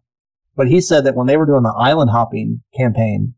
[0.56, 3.35] But he said that when they were doing the island hopping campaign,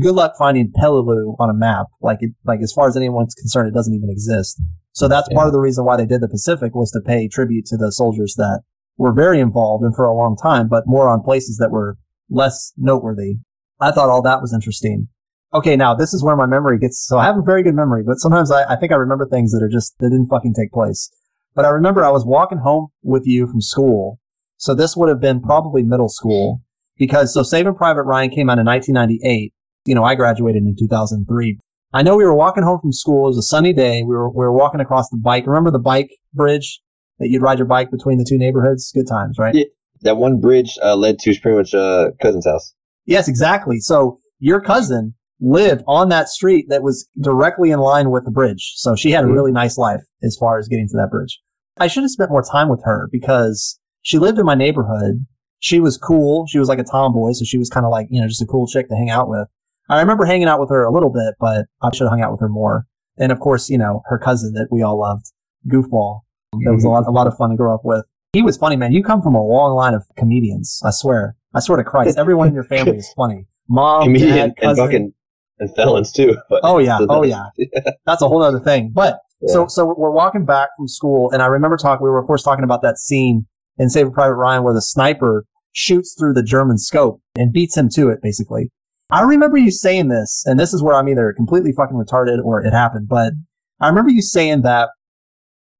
[0.00, 1.86] good luck finding Peleliu on a map.
[2.00, 4.60] Like it, like as far as anyone's concerned, it doesn't even exist.
[4.92, 7.66] So that's part of the reason why they did the Pacific was to pay tribute
[7.66, 8.62] to the soldiers that
[8.96, 11.96] were very involved and for a long time, but more on places that were
[12.28, 13.36] less noteworthy.
[13.80, 15.08] I thought all that was interesting.
[15.54, 18.02] Okay, now this is where my memory gets, so I have a very good memory,
[18.04, 20.72] but sometimes I, I think I remember things that are just, that didn't fucking take
[20.72, 21.10] place.
[21.54, 24.20] but I remember I was walking home with you from school.
[24.58, 26.62] So this would have been probably middle school
[26.98, 29.52] because so Saving Private Ryan came out in 1998.
[29.84, 31.58] You know, I graduated in 2003.
[31.92, 33.26] I know we were walking home from school.
[33.26, 34.02] It was a sunny day.
[34.02, 35.46] We were, we were walking across the bike.
[35.46, 36.80] Remember the bike bridge
[37.18, 38.92] that you'd ride your bike between the two neighborhoods?
[38.94, 39.54] Good times, right?
[39.54, 39.64] Yeah.
[40.02, 42.74] That one bridge uh, led to pretty much uh, cousin's house.
[43.06, 43.78] Yes, exactly.
[43.80, 48.74] So your cousin lived on that street that was directly in line with the bridge.
[48.76, 51.40] So she had a really nice life as far as getting to that bridge.
[51.78, 55.26] I should have spent more time with her because she lived in my neighborhood.
[55.60, 56.46] She was cool.
[56.48, 57.32] She was like a tomboy.
[57.32, 59.28] So she was kind of like, you know, just a cool chick to hang out
[59.28, 59.48] with.
[59.88, 62.32] I remember hanging out with her a little bit, but I should have hung out
[62.32, 62.86] with her more.
[63.16, 65.32] And of course, you know, her cousin that we all loved,
[65.66, 66.20] Goofball.
[66.64, 66.94] That was a mm-hmm.
[66.94, 68.04] lot, a lot of fun to grow up with.
[68.32, 68.92] He was funny, man.
[68.92, 70.80] You come from a long line of comedians.
[70.84, 71.36] I swear.
[71.54, 72.18] I swear to Christ.
[72.18, 73.46] Everyone in your family is funny.
[73.68, 74.84] Mom, Comedian dad, and cousin.
[74.84, 75.12] fucking
[75.58, 76.36] and felons too.
[76.48, 77.46] But Oh yeah, oh yeah.
[78.06, 78.90] That's a whole other thing.
[78.94, 82.04] But so so we're walking back from school, and I remember talking.
[82.04, 83.46] We were of course talking about that scene
[83.78, 87.88] in Saving Private Ryan where the sniper shoots through the German scope and beats him
[87.90, 88.20] to it.
[88.22, 88.70] Basically,
[89.10, 92.62] I remember you saying this, and this is where I'm either completely fucking retarded or
[92.62, 93.08] it happened.
[93.08, 93.32] But
[93.80, 94.90] I remember you saying that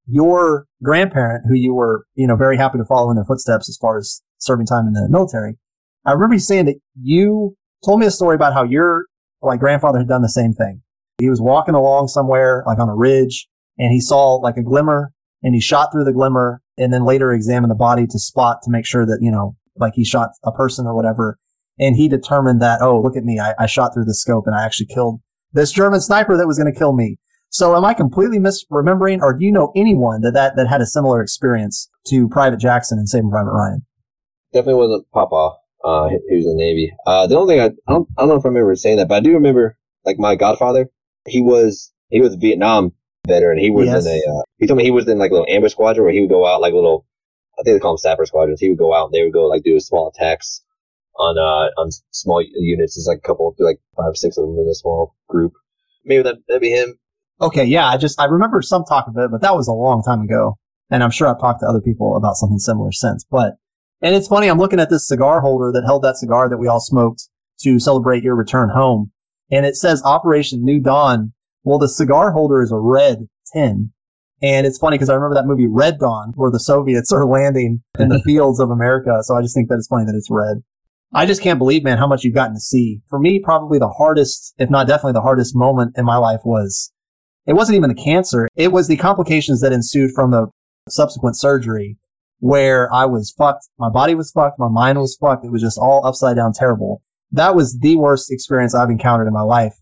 [0.07, 3.77] your grandparent, who you were you know very happy to follow in their footsteps as
[3.77, 5.57] far as serving time in the military,
[6.05, 9.05] I remember you saying that you told me a story about how your
[9.41, 10.81] like grandfather had done the same thing.
[11.19, 15.11] He was walking along somewhere, like on a ridge, and he saw like a glimmer
[15.43, 18.71] and he shot through the glimmer and then later examined the body to spot to
[18.71, 21.37] make sure that, you know, like he shot a person or whatever.
[21.79, 23.39] And he determined that, oh, look at me.
[23.39, 25.21] I, I shot through the scope and I actually killed
[25.53, 27.17] this German sniper that was going to kill me.
[27.49, 30.85] So am I completely misremembering or do you know anyone that, that, that had a
[30.85, 33.85] similar experience to Private Jackson and Saving Private Ryan?
[34.53, 35.55] definitely wasn't Papa.
[35.83, 36.91] Uh, he was in the Navy.
[37.05, 39.07] Uh, the only thing I, I don't, I don't know if I remember saying that,
[39.07, 40.89] but I do remember like my godfather.
[41.27, 42.91] He was he was a Vietnam
[43.27, 43.59] veteran.
[43.59, 44.05] He was Yes.
[44.05, 44.15] in a.
[44.17, 46.29] Uh, he told me he was in like a little ambush squadron where he would
[46.29, 47.05] go out like little.
[47.59, 48.59] I think they call them sapper squadrons.
[48.59, 50.61] He would go out and they would go like do small attacks
[51.19, 52.95] on uh on small units.
[52.95, 55.53] There's like a couple, like five six of them in a small group.
[56.05, 56.97] Maybe that that'd be him.
[57.41, 60.01] Okay, yeah, I just I remember some talk of it, but that was a long
[60.03, 60.57] time ago,
[60.89, 63.25] and I'm sure I've talked to other people about something similar since.
[63.29, 63.55] But
[64.01, 66.67] and it's funny, I'm looking at this cigar holder that held that cigar that we
[66.67, 67.27] all smoked
[67.61, 69.11] to celebrate your return home,
[69.51, 71.33] and it says Operation New Dawn.
[71.63, 73.91] Well, the cigar holder is a red tin,
[74.41, 77.83] and it's funny because I remember that movie Red Dawn, where the Soviets are landing
[77.99, 79.19] in the fields of America.
[79.21, 80.63] So I just think that it's funny that it's red.
[81.13, 83.01] I just can't believe, man, how much you've gotten to see.
[83.09, 86.91] For me, probably the hardest, if not definitely the hardest moment in my life was
[87.47, 88.47] it wasn't even the cancer.
[88.55, 90.47] It was the complications that ensued from the
[90.87, 91.97] subsequent surgery
[92.39, 93.67] where I was fucked.
[93.77, 94.59] My body was fucked.
[94.59, 95.45] My mind was fucked.
[95.45, 97.01] It was just all upside down terrible.
[97.31, 99.75] That was the worst experience I've encountered in my life.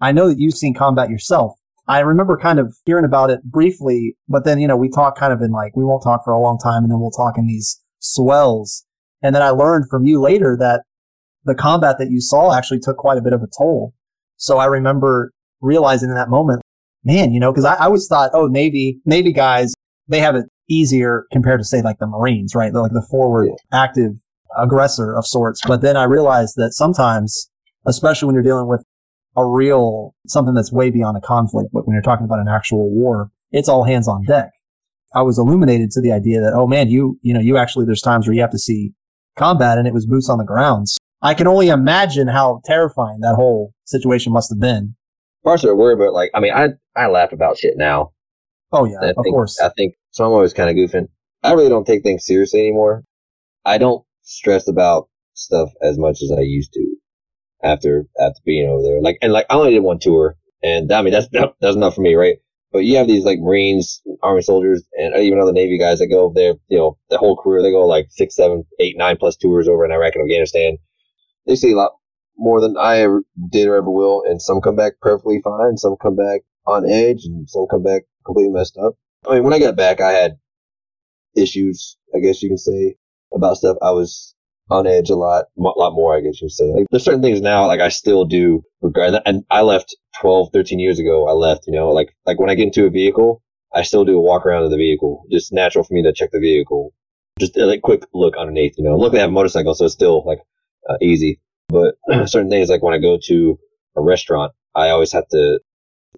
[0.00, 1.52] I know that you've seen combat yourself.
[1.88, 5.32] I remember kind of hearing about it briefly, but then, you know, we talk kind
[5.32, 7.46] of in like, we won't talk for a long time and then we'll talk in
[7.46, 8.84] these swells.
[9.22, 10.82] And then I learned from you later that
[11.44, 13.94] the combat that you saw actually took quite a bit of a toll.
[14.36, 16.62] So I remember realizing in that moment,
[17.04, 19.74] man, you know, because I, I always thought, oh, Navy, Navy guys,
[20.08, 22.72] they have it easier compared to say like the Marines, right?
[22.72, 24.12] They're like the forward, active
[24.56, 25.60] aggressor of sorts.
[25.66, 27.50] But then I realized that sometimes,
[27.86, 28.84] especially when you're dealing with
[29.36, 32.90] a real something that's way beyond a conflict, but when you're talking about an actual
[32.90, 34.50] war, it's all hands on deck.
[35.14, 38.00] I was illuminated to the idea that, oh man, you, you know, you actually, there's
[38.00, 38.92] times where you have to see
[39.36, 40.88] combat and it was boots on the ground.
[40.88, 44.96] So I can only imagine how terrifying that whole situation must have been.
[45.44, 48.12] Parts are worried, but like I mean, I I laugh about shit now.
[48.72, 49.60] Oh yeah, of think, course.
[49.60, 50.24] I think so.
[50.24, 51.08] I'm always kind of goofing.
[51.42, 53.04] I really don't take things seriously anymore.
[53.64, 56.96] I don't stress about stuff as much as I used to
[57.62, 59.00] after after being over there.
[59.00, 61.28] Like and like I only did one tour, and I mean that's
[61.60, 62.38] that's enough for me, right?
[62.72, 66.20] But you have these like Marines, Army soldiers, and even other Navy guys that go
[66.24, 66.54] over there.
[66.68, 69.84] You know, the whole career they go like six, seven, eight, nine plus tours over
[69.84, 70.78] in Iraq and Afghanistan.
[71.46, 71.92] They see a lot
[72.36, 75.96] more than I ever did or ever will, and some come back perfectly fine, some
[76.00, 78.94] come back on edge, and some come back completely messed up.
[79.28, 80.38] I mean, when I got back, I had
[81.36, 82.96] issues, I guess you can say,
[83.34, 83.76] about stuff.
[83.82, 84.34] I was
[84.72, 86.64] on edge a lot, a lot more, I guess you can say.
[86.64, 89.22] Like, there's certain things now, like I still do regard that.
[89.26, 91.28] And I left 12, 13 years ago.
[91.28, 93.42] I left, you know, like, like when I get into a vehicle,
[93.74, 95.24] I still do a walk around of the vehicle.
[95.30, 96.92] Just natural for me to check the vehicle.
[97.38, 98.96] Just a like, quick look underneath, you know.
[98.96, 100.40] Luckily, I have a motorcycle, so it's still like
[100.88, 101.40] uh, easy.
[101.68, 101.94] But
[102.26, 103.58] certain things, like when I go to
[103.96, 105.60] a restaurant, I always have to,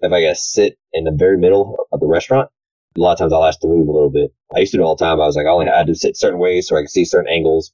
[0.01, 2.49] if I gotta sit in the very middle of the restaurant,
[2.97, 4.33] a lot of times I'll ask to move a little bit.
[4.55, 5.19] I used to do it all the time.
[5.19, 7.31] I was like, I only had to sit certain ways so I could see certain
[7.31, 7.71] angles.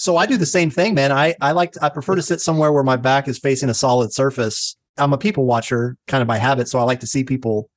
[0.00, 1.12] So I do the same thing, man.
[1.12, 3.74] I, I like, to, I prefer to sit somewhere where my back is facing a
[3.74, 4.74] solid surface.
[4.96, 6.68] I'm a people watcher kind of by habit.
[6.68, 7.68] So I like to see people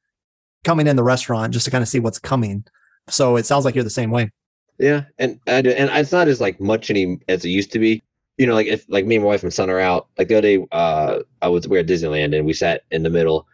[0.63, 2.63] coming in the restaurant just to kind of see what's coming.
[3.09, 4.31] So it sounds like you're the same way.
[4.79, 7.79] Yeah, and I do, and it's not as like much any as it used to
[7.79, 8.01] be.
[8.37, 10.07] You know, like if like me and my wife and son are out.
[10.17, 13.03] Like the other day, uh, I was we are at Disneyland and we sat in
[13.03, 13.45] the middle.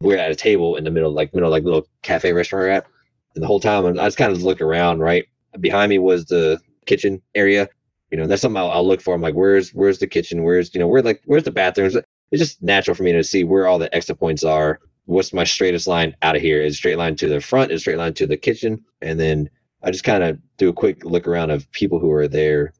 [0.00, 2.70] We are at a table in the middle, like middle, like little cafe restaurant we're
[2.70, 2.86] at.
[3.34, 5.00] And the whole time, I just kind of looked around.
[5.00, 5.26] Right
[5.60, 7.70] behind me was the kitchen area.
[8.10, 9.14] You know, that's something I'll, I'll look for.
[9.14, 10.42] I'm like, where's where's the kitchen?
[10.42, 11.96] Where's you know where like where's the bathrooms?
[12.30, 14.80] It's just natural for me to see where all the exit points are.
[15.06, 16.60] What's my straightest line out of here?
[16.60, 17.72] Is straight line to the front?
[17.72, 18.84] Is straight line to the kitchen?
[19.00, 19.48] And then
[19.82, 22.72] I just kind of do a quick look around of people who are there,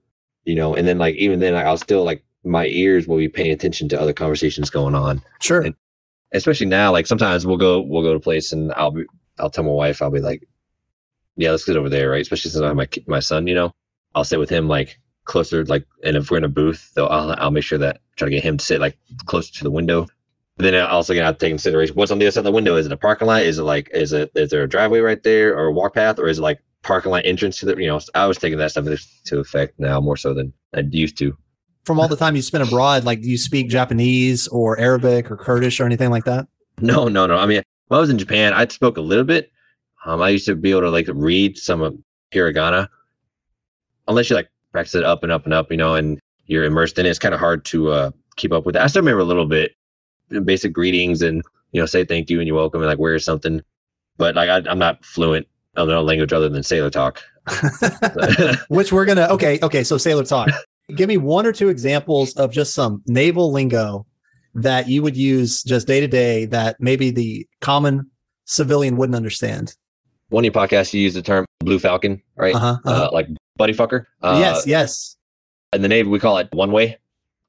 [0.44, 3.52] you know, and then like even then I'll still like my ears will be paying
[3.52, 5.22] attention to other conversations going on.
[5.40, 5.60] Sure.
[5.60, 5.74] And
[6.32, 9.04] especially now, like sometimes we'll go we'll go to a place and I'll be
[9.38, 10.46] I'll tell my wife I'll be like,
[11.36, 12.20] yeah, let's get over there, right?
[12.20, 13.72] Especially since I have my my son, you know,
[14.14, 17.30] I'll sit with him like closer, like, and if we're in a booth, though, I'll
[17.38, 20.08] I'll make sure that try to get him to sit like closer to the window.
[20.56, 22.74] But then I also to take consideration what's on the other side of the window.
[22.74, 23.42] Is it a parking lot?
[23.42, 26.18] Is it like is it is there a driveway right there or a walk path
[26.18, 28.72] or is it like parking lot entrance to the you know I was taking that
[28.72, 31.36] stuff into effect now more so than I used to.
[31.84, 35.36] From all the time you spent abroad, like do you speak Japanese or Arabic or
[35.36, 36.48] Kurdish or anything like that?
[36.80, 37.36] No, no, no.
[37.36, 39.50] I mean, when I was in Japan, I spoke a little bit.
[40.04, 41.96] Um, I used to be able to like read some of
[42.32, 42.88] hiragana,
[44.06, 46.98] unless you like practice it up and up and up, you know, and you're immersed
[46.98, 47.10] in it.
[47.10, 48.82] It's kind of hard to uh, keep up with that.
[48.82, 49.72] I still remember a little bit,
[50.44, 53.24] basic greetings and you know, say thank you and you're welcome and like where is
[53.24, 53.62] something,
[54.16, 57.22] but like I, I'm not fluent other language other than sailor talk.
[58.68, 59.84] Which we're gonna okay, okay.
[59.84, 60.48] So sailor talk.
[60.94, 64.06] Give me one or two examples of just some naval lingo
[64.54, 68.10] that you would use just day to day that maybe the common
[68.44, 69.74] civilian wouldn't understand.
[70.30, 72.54] One of your podcasts, you use the term blue falcon, right?
[72.54, 73.06] Uh-huh, uh-huh.
[73.06, 74.06] Uh, like buddy fucker.
[74.22, 75.16] Uh, yes, yes.
[75.72, 76.98] In the Navy, we call it one way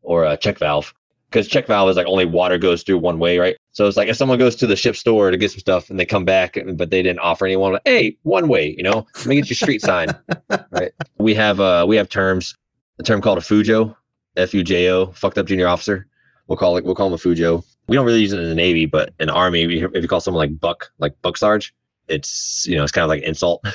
[0.02, 0.94] or a check valve
[1.30, 3.56] because check valve is like only water goes through one way, right?
[3.72, 6.00] So it's like if someone goes to the ship store to get some stuff and
[6.00, 9.26] they come back, but they didn't offer anyone, like, hey, one way, you know, let
[9.28, 10.08] me get your street sign,
[10.72, 10.92] right?
[11.18, 12.56] We have uh we have terms,
[13.00, 13.96] a term called a fujo,
[14.38, 16.08] F U J O, fucked up junior officer.
[16.48, 17.64] We'll call it we'll call him a fujo.
[17.88, 20.22] We don't really use it in the Navy, but in the Army, if you call
[20.22, 21.74] someone like Buck, like Buck Sarge,
[22.10, 23.66] it's you know it's kind of like insult.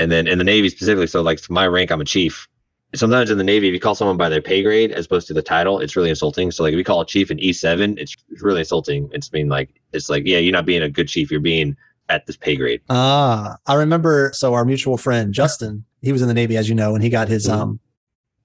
[0.00, 2.48] And then in the Navy specifically, so like my rank, I'm a chief
[2.94, 5.34] sometimes in the Navy, if you call someone by their pay grade as opposed to
[5.34, 6.50] the title, it's really insulting.
[6.50, 9.10] So like if we call a chief an E7, it's really insulting.
[9.12, 11.76] It's mean like it's like, yeah, you're not being a good chief, you're being
[12.08, 12.80] at this pay grade.
[12.88, 16.74] Ah, I remember so our mutual friend Justin, he was in the Navy, as you
[16.74, 17.60] know, and he got his mm-hmm.
[17.60, 17.80] um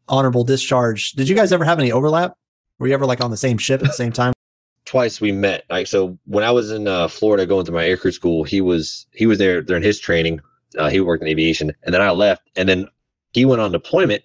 [0.07, 1.11] honorable discharge.
[1.11, 2.35] Did you guys ever have any overlap?
[2.79, 4.32] Were you ever like on the same ship at the same time?
[4.93, 5.65] Twice we met.
[5.69, 9.07] Like so when I was in uh, Florida going through my aircrew school, he was
[9.13, 10.39] he was there during his training.
[10.77, 12.87] Uh, he worked in aviation, and then I left, and then
[13.33, 14.23] he went on deployment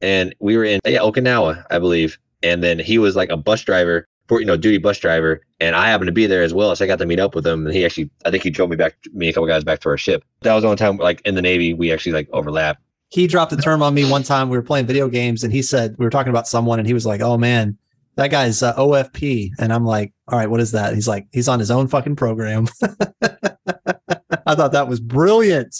[0.00, 2.18] and we were in yeah, Okinawa, I believe.
[2.42, 5.74] And then he was like a bus driver for you know duty bus driver, and
[5.74, 7.66] I happened to be there as well, so I got to meet up with him.
[7.66, 9.80] And he actually, I think he drove me back, me and a couple guys back
[9.80, 10.24] to our ship.
[10.42, 12.80] That was the only time like in the Navy we actually like overlapped.
[13.10, 14.50] He dropped a term on me one time.
[14.50, 16.94] We were playing video games, and he said we were talking about someone, and he
[16.94, 17.78] was like, "Oh man."
[18.18, 19.52] That guy's uh, OFP.
[19.60, 20.92] And I'm like, all right, what is that?
[20.92, 22.66] He's like, he's on his own fucking program.
[23.22, 25.76] I thought that was brilliant.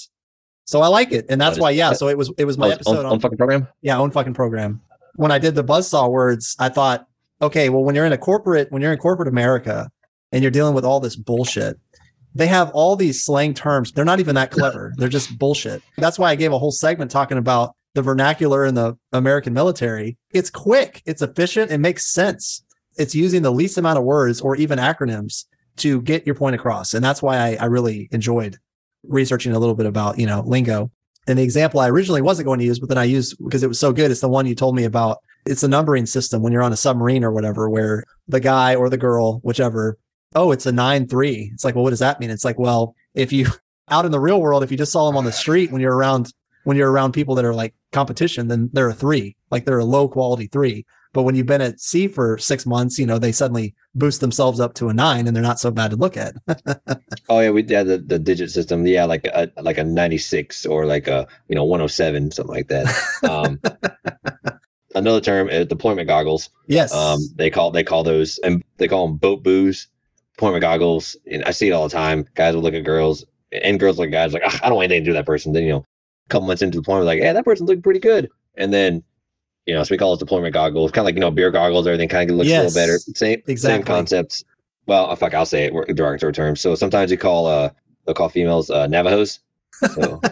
[0.64, 1.70] So I like it, and that's why.
[1.70, 1.94] Yeah.
[1.94, 3.66] So it was it was my oh, episode on, on fucking program.
[3.83, 4.81] Yeah, own fucking program.
[5.16, 7.09] When I did the buzzsaw words, I thought,
[7.42, 9.90] okay, well, when you're in a corporate, when you're in corporate America,
[10.31, 11.77] and you're dealing with all this bullshit,
[12.35, 13.90] they have all these slang terms.
[13.90, 14.92] They're not even that clever.
[14.96, 15.83] They're just bullshit.
[15.96, 20.16] That's why I gave a whole segment talking about the vernacular in the American military.
[20.30, 22.62] It's quick, it's efficient, it makes sense.
[22.96, 25.46] It's using the least amount of words or even acronyms
[25.78, 26.94] to get your point across.
[26.94, 28.56] And that's why I, I really enjoyed
[29.02, 30.92] researching a little bit about, you know, lingo.
[31.26, 33.68] And the example I originally wasn't going to use, but then I used because it
[33.68, 34.12] was so good.
[34.12, 35.18] It's the one you told me about.
[35.44, 38.88] It's a numbering system when you're on a submarine or whatever, where the guy or
[38.88, 39.98] the girl, whichever,
[40.37, 41.50] oh, it's a nine three.
[41.52, 42.30] It's like, well, what does that mean?
[42.30, 43.48] It's like, well, if you
[43.90, 45.96] out in the real world, if you just saw them on the street when you're
[45.96, 46.32] around
[46.68, 49.87] when you're around people that are like competition, then they're a three, like they're a
[49.87, 50.85] low quality three.
[51.14, 54.61] But when you've been at sea for six months, you know, they suddenly boost themselves
[54.61, 56.34] up to a nine and they're not so bad to look at.
[57.30, 58.86] oh yeah, we yeah the, the digit system.
[58.86, 62.86] Yeah, like a like a 96 or like a you know 107, something like that.
[63.26, 63.59] Um
[64.95, 66.51] another term is deployment goggles.
[66.66, 66.93] Yes.
[66.93, 69.88] Um they call they call those and they call them boat boos,
[70.34, 71.16] deployment goggles.
[71.32, 72.26] And I see it all the time.
[72.34, 75.05] Guys will look at girls and girls look at guys like, I don't want anything
[75.05, 75.55] to do with that person.
[75.55, 75.86] Then you know,
[76.29, 78.29] couple months into deployment, like, hey, that person looking pretty good.
[78.57, 79.03] And then
[79.68, 81.87] you know, so we call it deployment goggles, kind of like, you know, beer goggles,
[81.87, 82.99] everything kind of looks yes, a little better.
[83.14, 83.57] Same, exactly.
[83.59, 84.43] same concepts.
[84.87, 86.62] Well, fuck, I'll say it derogatory terms.
[86.62, 87.68] So sometimes you call, uh,
[88.07, 89.41] they'll call females, uh, Navajos.
[89.93, 90.22] So.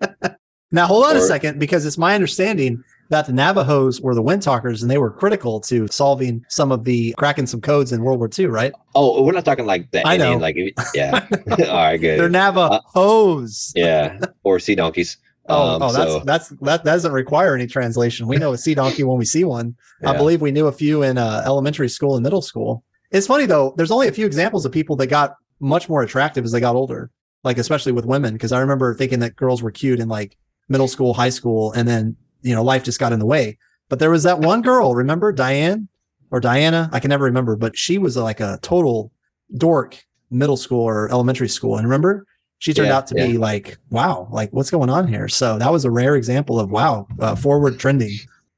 [0.72, 4.22] now hold on or, a second, because it's my understanding that the Navajos were the
[4.22, 8.02] wind talkers and they were critical to solving some of the cracking some codes in
[8.02, 8.72] World War II, right?
[8.94, 10.06] Oh, we're not talking like that.
[10.06, 10.38] I know.
[10.38, 10.56] Like,
[10.94, 11.26] yeah.
[11.50, 12.18] All right, good.
[12.18, 13.74] They're Navajos.
[13.76, 15.18] yeah, or sea donkeys.
[15.50, 18.26] Oh, Um, oh, that's so- that's that doesn't require any translation.
[18.26, 19.74] We know a sea donkey when we see one.
[20.04, 22.84] I believe we knew a few in uh, elementary school and middle school.
[23.10, 23.74] It's funny though.
[23.76, 26.76] There's only a few examples of people that got much more attractive as they got
[26.76, 27.10] older,
[27.44, 28.32] like especially with women.
[28.34, 30.36] Because I remember thinking that girls were cute in like
[30.68, 33.58] middle school, high school, and then you know life just got in the way.
[33.88, 35.88] But there was that one girl, remember Diane
[36.30, 36.88] or Diana?
[36.92, 39.10] I can never remember, but she was like a total
[39.56, 39.98] dork
[40.30, 41.76] middle school or elementary school.
[41.76, 42.24] And remember,
[42.60, 45.26] she turned Yeah, out to be like, wow, like what's going on here?
[45.28, 48.16] So that was a rare example of wow, uh, forward trending.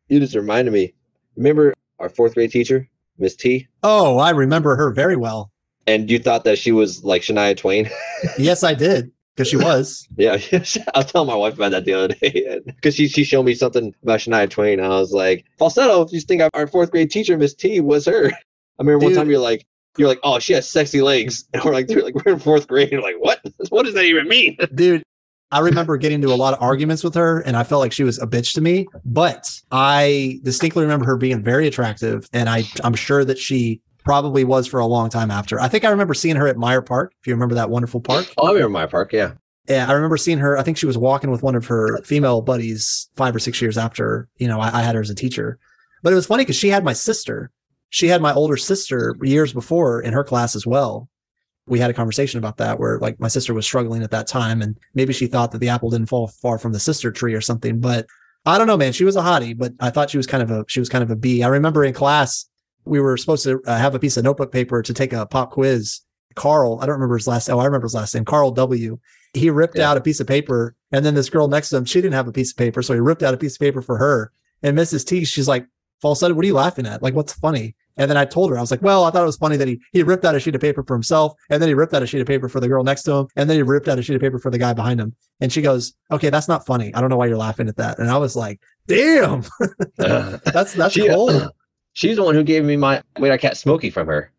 [0.08, 0.92] You just reminded me.
[1.36, 2.88] Remember our fourth grade teacher,
[3.18, 3.66] Miss T?
[3.82, 5.50] Oh, I remember her very well.
[5.86, 7.88] And you thought that she was like Shania Twain?
[8.38, 10.06] Yes, I did because she was.
[10.16, 10.58] yeah, I
[10.98, 13.94] was telling my wife about that the other day because she she showed me something
[14.02, 14.78] about Shania Twain.
[14.78, 16.02] And I was like, falsetto.
[16.02, 18.26] If you think our fourth grade teacher, Miss T, was her?
[18.32, 18.34] I
[18.78, 19.64] remember one time you're like.
[19.96, 22.66] You're like, oh, she has sexy legs, and we're like, dude, like we're in fourth
[22.68, 22.90] grade.
[22.90, 23.40] You're like, what?
[23.68, 24.56] What does that even mean?
[24.74, 25.02] Dude,
[25.50, 28.04] I remember getting into a lot of arguments with her and I felt like she
[28.04, 32.64] was a bitch to me, but I distinctly remember her being very attractive and I
[32.82, 35.60] I'm sure that she probably was for a long time after.
[35.60, 38.32] I think I remember seeing her at Meyer Park, if you remember that wonderful park.
[38.36, 39.12] Oh, I remember my park.
[39.12, 39.32] Yeah,
[39.68, 40.58] Yeah, I remember seeing her.
[40.58, 43.78] I think she was walking with one of her female buddies five or six years
[43.78, 45.58] after, you know, I, I had her as a teacher.
[46.02, 47.50] But it was funny because she had my sister.
[47.92, 51.08] She had my older sister years before in her class as well.
[51.66, 54.62] We had a conversation about that where like my sister was struggling at that time
[54.62, 57.40] and maybe she thought that the apple didn't fall far from the sister tree or
[57.40, 57.78] something.
[57.80, 58.06] But
[58.46, 58.92] I don't know, man.
[58.92, 61.04] She was a hottie, but I thought she was kind of a she was kind
[61.04, 61.42] of a B.
[61.42, 62.46] I remember in class
[62.84, 65.52] we were supposed to uh, have a piece of notebook paper to take a pop
[65.52, 66.00] quiz.
[66.34, 67.48] Carl, I don't remember his last.
[67.50, 68.24] Oh, I remember his last name.
[68.24, 68.98] Carl W
[69.34, 69.90] he ripped Yeah.
[69.90, 72.28] out a piece of paper and then this girl next to him she didn't have
[72.28, 74.30] a piece of paper so he ripped out a piece of paper for her
[74.62, 75.66] and mrs t she's like
[76.02, 78.60] falsetto what are you laughing at like what's funny and then i told her i
[78.60, 80.54] was like well i thought it was funny that he he ripped out a sheet
[80.54, 82.68] of paper for himself and then he ripped out a sheet of paper for the
[82.68, 84.58] girl next to him and then he ripped out a sheet of paper for the
[84.58, 85.14] guy behind him.
[85.40, 86.94] And she goes okay that's not funny.
[86.94, 87.98] I don't know why you're laughing at that.
[87.98, 89.42] And i was like damn.
[89.96, 91.48] That's that's She- uh, cold.
[91.94, 94.32] she's the one who gave me my wait, I cat Smokey from her.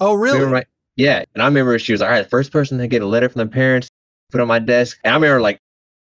[0.00, 0.44] oh really?
[0.46, 0.64] my-
[0.96, 3.06] yeah, and I remember she was like, all right, the first person to get a
[3.06, 3.88] letter from the parents,
[4.32, 4.98] put on my desk.
[5.04, 5.60] And I remember like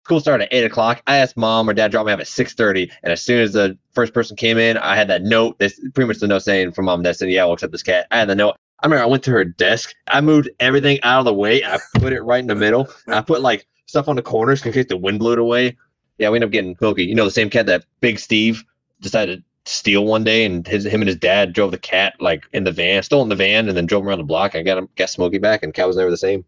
[0.09, 1.03] school started at eight o'clock.
[1.07, 3.53] I asked mom or dad drop me off at six thirty, and as soon as
[3.53, 5.59] the first person came in, I had that note.
[5.59, 8.07] This pretty much the note saying from mom dad saying, "Yeah, we'll accept this cat."
[8.11, 8.57] I had the note.
[8.81, 9.93] I remember I went to her desk.
[10.11, 11.63] I moved everything out of the way.
[11.63, 12.89] I put it right in the middle.
[13.07, 15.77] I put like stuff on the corners in case the wind blew it away.
[16.17, 17.05] Yeah, we ended up getting Smokey.
[17.05, 18.65] You know, the same cat that Big Steve
[19.01, 22.47] decided to steal one day, and his him and his dad drove the cat like
[22.55, 24.55] in the van, stole in the van, and then drove him around the block.
[24.55, 26.47] I got him, got Smokey back, and cat was never the same.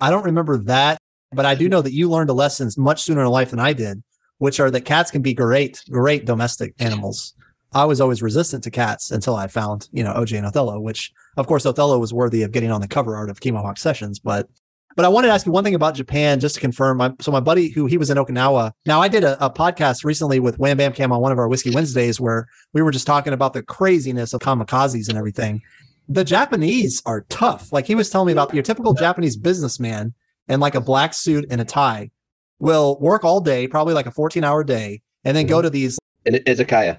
[0.00, 0.98] I don't remember that,
[1.32, 3.72] but I do know that you learned a lesson much sooner in life than I
[3.72, 4.02] did,
[4.38, 7.34] which are that cats can be great, great domestic animals.
[7.72, 11.12] I was always resistant to cats until I found, you know, OJ and Othello, which
[11.36, 14.18] of course Othello was worthy of getting on the cover art of Chemohawk Sessions.
[14.18, 14.48] But
[14.94, 16.96] but I wanted to ask you one thing about Japan, just to confirm.
[16.96, 18.72] My, so my buddy who he was in Okinawa.
[18.86, 21.48] Now I did a, a podcast recently with Wham Bam Cam on one of our
[21.48, 25.60] Whiskey Wednesdays where we were just talking about the craziness of kamikazes and everything.
[26.08, 27.72] The Japanese are tough.
[27.72, 30.14] Like he was telling me about your typical Japanese businessman
[30.48, 32.10] in like a black suit and a tie
[32.58, 35.64] will work all day, probably like a 14 hour day, and then go mm-hmm.
[35.64, 36.98] to these, And Izakaya.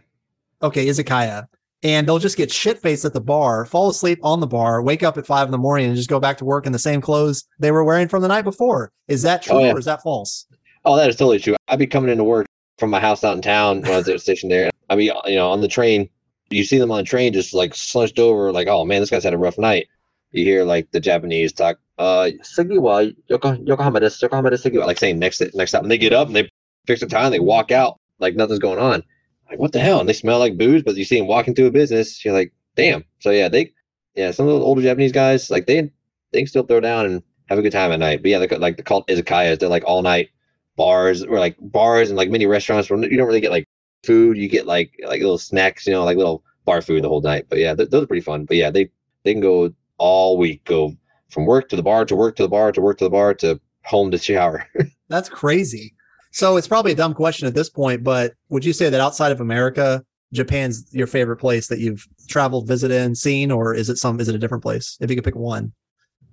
[0.62, 1.46] okay, izakaya,
[1.84, 5.04] and they'll just get shit faced at the bar, fall asleep on the bar, wake
[5.04, 7.02] up at five in the morning and just go back to work in the same
[7.02, 8.92] clothes they were wearing from the night before.
[9.08, 9.74] Is that true Oh, yeah.
[9.74, 10.46] or is that false?
[10.86, 11.56] Oh, that is totally true.
[11.68, 12.46] I'd be coming into work
[12.78, 14.70] from my house out in town when I was stationed there.
[14.90, 16.10] I'd be, you know, on the train.
[16.50, 19.24] You see them on the train just like slunched over, like, oh man, this guy's
[19.24, 19.88] had a rough night.
[20.32, 25.20] You hear like the Japanese talk, uh, Yoko, Yokohama desu, Yokohama desu, Sugiwa, like saying
[25.20, 25.84] next next time.
[25.84, 26.50] And they get up and they
[26.86, 29.04] fix tie and they walk out like nothing's going on.
[29.50, 30.00] Like, what the hell?
[30.00, 32.24] And they smell like booze, but you see them walking through a business.
[32.24, 33.04] You're like, damn.
[33.20, 33.74] So yeah, they,
[34.16, 35.92] yeah, some of the older Japanese guys, like they,
[36.34, 38.22] they still throw down and have a good time at night.
[38.22, 40.30] But yeah, like, like the cult izakayas, they're like all night
[40.76, 43.68] bars or like bars and like mini restaurants where you don't really get like
[44.04, 44.38] food.
[44.38, 47.48] You get like like little snacks, you know, like little bar food the whole night.
[47.50, 48.46] But yeah, th- those are pretty fun.
[48.46, 48.90] But yeah, they
[49.24, 50.96] they can go all week, go
[51.30, 53.34] from work to the bar to work to the bar to work to the bar
[53.36, 54.66] to home to shower.
[55.10, 55.94] That's crazy.
[56.32, 59.32] So it's probably a dumb question at this point, but would you say that outside
[59.32, 60.04] of America,
[60.34, 64.20] Japan's your favorite place that you've traveled, visited, and seen, or is it some?
[64.20, 64.98] Is it a different place?
[65.00, 65.72] If you could pick one.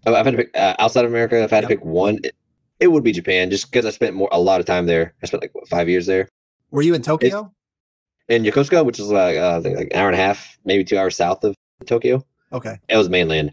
[0.07, 1.41] I've had to pick uh, outside of America.
[1.43, 1.71] If I had Yep.
[1.71, 2.35] to pick one, it,
[2.81, 5.15] it would be Japan, just because I spent more a lot of time there.
[5.23, 6.29] I spent like what, five years there
[6.73, 7.53] Were you in Tokyo?
[8.29, 11.17] in Yokosuka, which is like uh, like an hour and a half, maybe two hours
[11.17, 11.55] south of
[11.87, 12.23] Tokyo.
[12.53, 12.79] Okay.
[12.89, 13.53] It was mainland.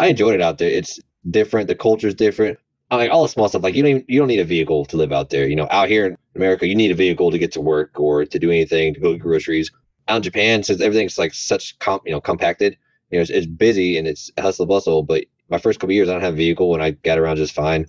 [0.00, 0.70] I enjoyed it out there.
[0.70, 0.98] It's
[1.30, 1.68] different.
[1.68, 2.58] The culture's different.
[2.90, 3.62] I like all the small stuff.
[3.62, 5.46] Like you don't even, you don't need a vehicle to live out there.
[5.46, 8.24] You know, out here in America, you need a vehicle to get to work or
[8.24, 9.70] to do anything, to go get groceries.
[10.08, 12.76] Out in Japan, since everything's like such com, you know, compacted,
[13.10, 15.02] you know, it's, it's busy and it's hustle bustle.
[15.02, 17.54] But my first couple years, I don't have a vehicle and I got around just
[17.54, 17.86] fine.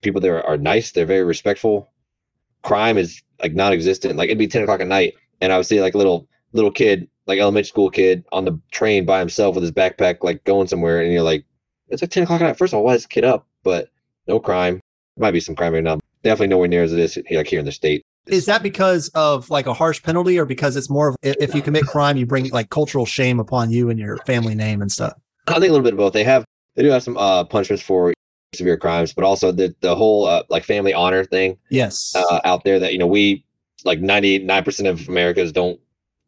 [0.00, 0.92] People there are nice.
[0.92, 1.92] They're very respectful.
[2.62, 4.16] Crime is like non-existent.
[4.16, 6.72] Like it'd be ten o'clock at night, and I would see like a little little
[6.72, 10.66] kid, like elementary school kid, on the train by himself with his backpack, like going
[10.66, 11.44] somewhere, and you're like,
[11.90, 12.56] it's like ten o'clock at night.
[12.58, 13.46] First of all, why is this kid up?
[13.62, 13.88] But
[14.26, 14.80] no crime.
[15.18, 15.98] Might be some crime right now.
[16.22, 18.02] Definitely nowhere near as it is like here in the state.
[18.26, 21.62] Is that because of like a harsh penalty, or because it's more of if you
[21.62, 25.14] commit crime, you bring like cultural shame upon you and your family name and stuff?
[25.48, 26.12] I think a little bit of both.
[26.12, 26.44] They have
[26.76, 28.12] they do have some uh, punishments for
[28.54, 32.14] severe crimes, but also the the whole uh, like family honor thing Yes.
[32.14, 33.44] uh, out there that you know we
[33.84, 35.80] like ninety nine percent of Americans don't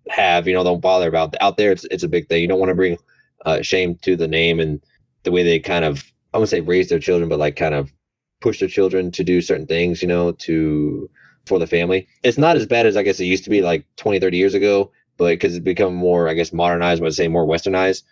[0.09, 0.49] have.
[0.49, 1.35] You know, don't bother about.
[1.41, 2.41] Out there, it's it's a big thing.
[2.43, 2.97] You don't want to bring
[3.45, 4.83] uh, shame to the name and
[5.25, 6.05] the way they kind of
[6.35, 7.93] I wouldn't say raise their children, but like kind of
[8.41, 10.03] push their children to do certain things.
[10.03, 11.11] You know, to
[11.47, 12.09] for the family.
[12.23, 14.55] It's not as bad as I guess it used to be like 20, 30 years
[14.55, 18.03] ago, but because it's become more, I guess, modernized, but say more westernized,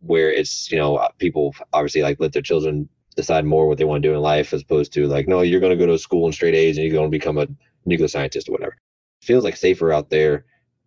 [0.00, 3.84] where it's, you know, uh, people obviously like let their children decide more what they
[3.84, 5.98] want to do in life as opposed to like, no, you're going to go to
[5.98, 7.46] school in straight A's and you're going to become a
[7.84, 8.76] nuclear scientist or whatever.
[9.22, 10.44] Feels like safer out there,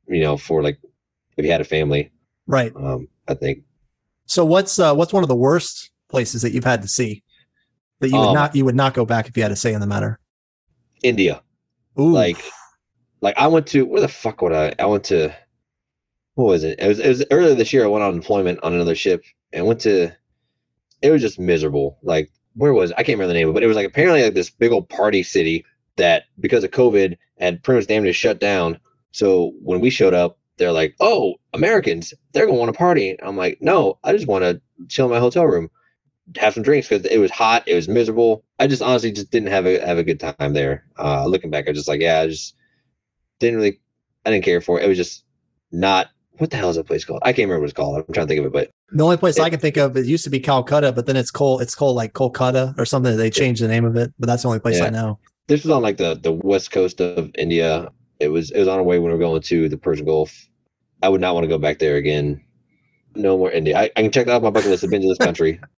[0.07, 0.79] you know, for like
[1.37, 2.11] if you had a family,
[2.47, 2.73] right.
[2.75, 3.63] um, I think.
[4.25, 7.23] So what's uh, what's one of the worst places that you've had to see
[7.99, 9.73] that you would Um, not you would not go back if you had to say
[9.73, 10.19] in the matter?
[11.03, 11.41] India.
[11.99, 12.43] Ooh, like
[13.21, 15.33] like I went to where the fuck would I I went to
[16.35, 16.79] what was it?
[16.79, 19.65] It was it was earlier this year I went on employment on another ship and
[19.65, 20.11] went to
[21.01, 21.97] it was just miserable.
[22.03, 22.95] Like where was it?
[22.97, 24.71] I can't remember the name of it, but it was like apparently like this big
[24.71, 25.65] old party city
[25.97, 28.79] that because of COVID had pretty much damn near shut down.
[29.11, 33.17] So when we showed up, they're like, Oh, Americans, they're gonna want to party.
[33.21, 35.69] I'm like, No, I just want to chill in my hotel room,
[36.37, 38.43] have some drinks because it was hot, it was miserable.
[38.59, 40.85] I just honestly just didn't have a have a good time there.
[40.99, 42.55] Uh looking back, I was just like, yeah, I just
[43.39, 43.79] didn't really
[44.25, 44.85] I didn't care for it.
[44.85, 45.23] It was just
[45.71, 47.19] not what the hell is that place called?
[47.23, 47.97] I can't remember what it's called.
[48.07, 49.95] I'm trying to think of it, but the only place it- I can think of
[49.95, 53.15] it used to be Calcutta, but then it's called it's called like Kolkata or something.
[53.17, 54.85] They changed the name of it, but that's the only place Yeah.
[54.85, 55.19] I know.
[55.47, 57.89] this was on like the the west coast of India.
[58.21, 60.47] It was it was on our way when we were going to the Persian Gulf.
[61.01, 62.43] I would not want to go back there again.
[63.15, 63.77] No more India.
[63.77, 64.83] I, I can check that off my bucket list.
[64.83, 65.59] I've been to this country.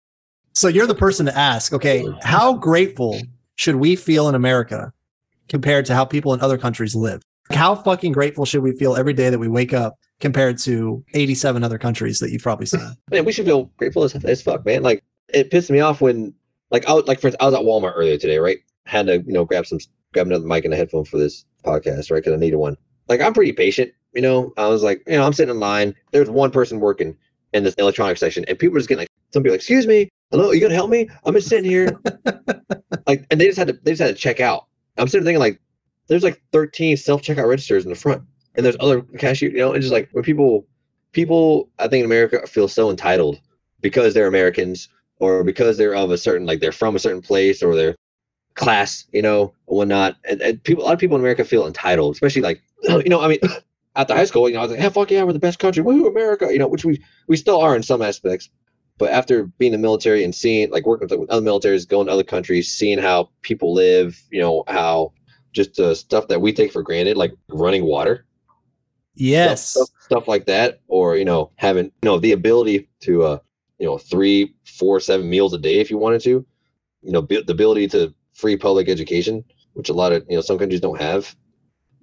[0.54, 3.18] So you're the person to ask, okay, how grateful
[3.54, 4.92] should we feel in America
[5.48, 7.22] compared to how people in other countries live?
[7.52, 11.64] How fucking grateful should we feel every day that we wake up compared to 87
[11.64, 12.82] other countries that you've probably seen?
[13.10, 14.82] man, we should feel grateful as, as fuck, man.
[14.82, 16.34] Like it pissed me off when,
[16.70, 18.58] like, I was, like for I was at Walmart earlier today, right?
[18.84, 19.78] Had to, you know, grab some,
[20.12, 22.18] grab another mic and a headphone for this podcast, right?
[22.22, 22.76] Because I needed one.
[23.08, 24.52] Like I'm pretty patient, you know.
[24.56, 25.94] I was like, you know, I'm sitting in line.
[26.12, 27.16] There's one person working
[27.52, 30.08] in this electronics section, and people are just getting like, some people like, excuse me,
[30.30, 31.08] hello, you gonna help me?
[31.24, 31.98] I'm just sitting here,
[33.06, 34.66] like, and they just had to, they just had to check out.
[34.98, 35.60] I'm sitting thinking like,
[36.06, 38.22] there's like 13 self checkout registers in the front,
[38.54, 40.66] and there's other cashier, you know, and just like when people,
[41.12, 43.40] people, I think in America feel so entitled
[43.80, 44.88] because they're Americans
[45.18, 47.96] or because they're of a certain like they're from a certain place or they're
[48.54, 50.16] class, you know, whatnot.
[50.28, 53.20] And, and people, a lot of people in America feel entitled, especially like you know,
[53.20, 53.38] I mean,
[53.96, 55.82] after high school, you know, I was like, "Hey, fuck yeah, we're the best country,
[55.82, 58.48] woohoo, America," you know, which we we still are in some aspects.
[58.98, 62.12] But after being in the military and seeing, like, working with other militaries, going to
[62.12, 65.12] other countries, seeing how people live, you know, how
[65.52, 68.26] just the stuff that we take for granted, like running water,
[69.14, 69.70] Yes.
[69.70, 73.38] stuff, stuff, stuff like that, or you know, having you know the ability to uh,
[73.82, 76.46] you know, three, four, seven meals a day if you wanted to,
[77.02, 80.58] you know, the ability to free public education, which a lot of you know some
[80.58, 81.34] countries don't have.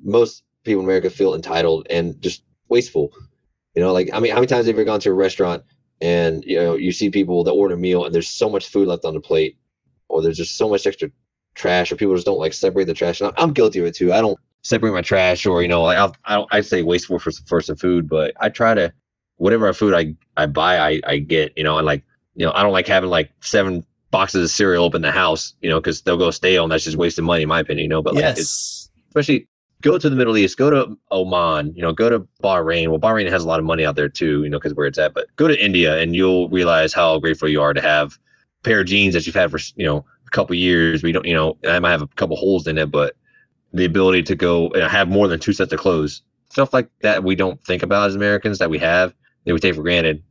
[0.04, 3.12] Most people in America feel entitled and just wasteful.
[3.76, 5.64] You know, like I mean, how many times have you ever gone to a restaurant
[6.02, 8.88] and you know you see people that order a meal and there's so much food
[8.88, 9.58] left on the plate,
[10.08, 11.10] or there's just so much extra
[11.56, 13.22] trash, or people just don't like separate the trash.
[13.22, 14.14] And I'm, guilty of it too.
[14.14, 17.20] I don't separate my trash, or you know, like I'll, I don't I say wasteful
[17.20, 18.94] for for some food, but I try to
[19.38, 21.58] whatever food I I buy I I get.
[21.58, 22.04] You know, and like
[22.36, 25.54] you know I don't like having like seven boxes of cereal up in the house.
[25.62, 27.84] You know, because they'll go stale and that's just wasting money in my opinion.
[27.84, 28.90] You know, but like it's yes.
[29.10, 29.48] especially
[29.82, 32.90] go to the Middle East, go to Oman, you know, go to Bahrain.
[32.90, 34.98] Well, Bahrain has a lot of money out there too, you know, because where it's
[34.98, 35.14] at.
[35.14, 38.18] But go to India, and you'll realize how grateful you are to have
[38.60, 41.04] a pair of jeans that you've had for you know a couple years.
[41.04, 43.16] We don't, you know, I might have a couple holes in it, but
[43.74, 47.24] the ability to go and have more than two sets of clothes, stuff like that,
[47.24, 49.14] we don't think about as Americans that we have
[49.46, 50.24] that we take for granted.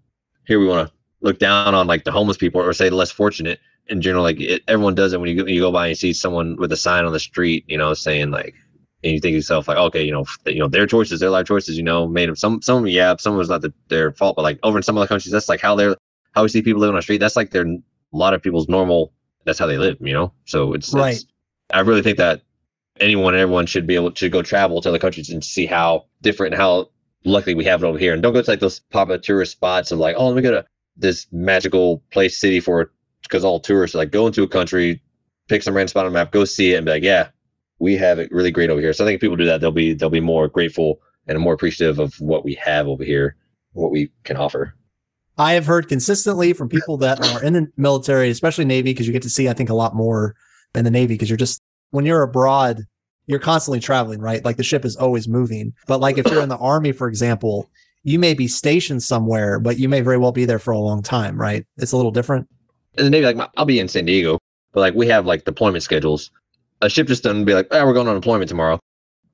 [0.47, 3.11] Here we want to look down on like the homeless people or say the less
[3.11, 4.23] fortunate in general.
[4.23, 6.73] Like it, everyone does it when you go, you go by and see someone with
[6.73, 8.55] a sign on the street, you know, saying like
[9.05, 11.47] and you think to yourself like, okay, you know, you know, their choices, their life
[11.47, 14.43] choices, you know, made them some, some, yeah, some was not the, their fault, but
[14.43, 15.97] like over in some other countries, that's like how they're,
[16.33, 17.19] how we see people living on the street.
[17.19, 17.77] That's like their, a
[18.12, 19.12] lot of people's normal
[19.45, 20.33] that's how they live, you know.
[20.45, 21.14] So it's Right.
[21.14, 21.27] It's,
[21.73, 22.43] I really think that
[23.01, 26.07] anyone and everyone should be able to go travel to other countries and see how
[26.23, 26.91] different and how
[27.25, 28.12] luckily we have it over here.
[28.12, 30.51] And don't go to like those popular tourist spots of like, oh, let me go
[30.51, 30.66] to
[30.99, 32.92] this magical place city for
[33.22, 35.03] because all tourists like go into a country,
[35.49, 37.28] pick some random spot on the map, go see it, and be like, yeah,
[37.78, 38.92] we have it really great over here.
[38.92, 41.55] So I think if people do that, they'll be they'll be more grateful and more
[41.55, 43.36] appreciative of what we have over here,
[43.72, 44.74] what we can offer.
[45.36, 49.12] I have heard consistently from people that are in the military, especially Navy, because you
[49.12, 50.34] get to see, I think, a lot more
[50.74, 52.82] in the Navy because you're just, when you're abroad,
[53.26, 54.44] you're constantly traveling, right?
[54.44, 55.74] Like the ship is always moving.
[55.86, 57.70] But like if you're in the Army, for example,
[58.05, 61.03] you may be stationed somewhere, but you may very well be there for a long
[61.03, 61.66] time, right?
[61.76, 62.49] It's a little different.
[62.96, 64.38] And Navy, like my- I'll be in San Diego,
[64.72, 66.30] but like we have like deployment schedules.
[66.80, 68.78] A ship just doesn't be like, oh, we're going on deployment tomorrow.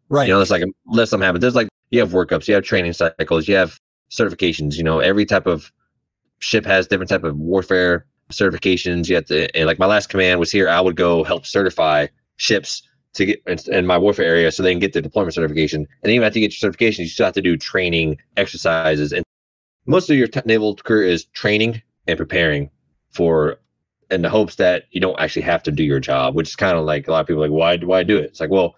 [0.08, 0.28] Right.
[0.28, 1.42] You know, it's like unless something happens.
[1.42, 3.78] There's like you have workups, you have training cycles, you have
[4.10, 4.76] certifications.
[4.76, 5.70] You know, every type of
[6.38, 9.08] ship has different type of warfare certifications.
[9.08, 10.68] You have to, and like my last command was here.
[10.68, 12.06] I would go help certify
[12.36, 12.82] ships
[13.14, 15.86] to get in, my warfare area so they can get their deployment certification.
[16.02, 19.12] And even after you get your certification, you still have to do training exercises.
[19.12, 19.24] And
[19.86, 22.70] most of your naval career is training and preparing
[23.10, 23.58] for,
[24.10, 26.76] in the hopes that you don't actually have to do your job, which is kind
[26.76, 28.24] of like a lot of people like, why do I do it?
[28.24, 28.74] It's like, well,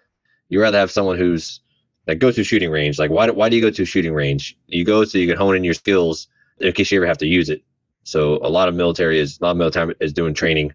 [0.49, 1.61] you rather have someone who's
[2.07, 2.99] like go to shooting range.
[2.99, 4.57] Like, why do, why do you go to shooting range?
[4.67, 6.29] You go so you can hone in your skills
[6.61, 7.65] in case you ever have to use it.
[8.05, 10.73] So a lot of military is a lot of military is doing training.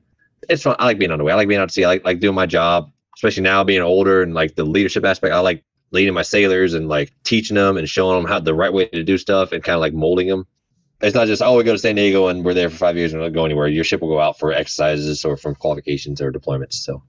[0.50, 0.76] It's fun.
[0.80, 1.32] I like being on the way.
[1.32, 1.86] I like being out to sea.
[1.86, 5.34] I like, like doing my job, especially now being older and like the leadership aspect.
[5.34, 8.72] I like leading my sailors and like teaching them and showing them how the right
[8.72, 10.48] way to do stuff and kind of like molding them.
[11.02, 13.12] It's not just oh we go to San Diego and we're there for five years
[13.12, 13.68] and we don't go anywhere.
[13.68, 16.74] Your ship will go out for exercises or from qualifications or deployments.
[16.74, 17.02] So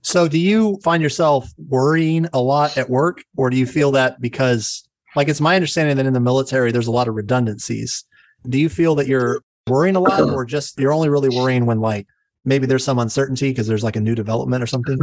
[0.00, 4.20] So do you find yourself worrying a lot at work or do you feel that
[4.20, 8.04] because like it's my understanding that in the military there's a lot of redundancies.
[8.48, 11.80] Do you feel that you're worrying a lot or just you're only really worrying when
[11.80, 12.06] like
[12.44, 14.98] maybe there's some uncertainty because there's like a new development or something?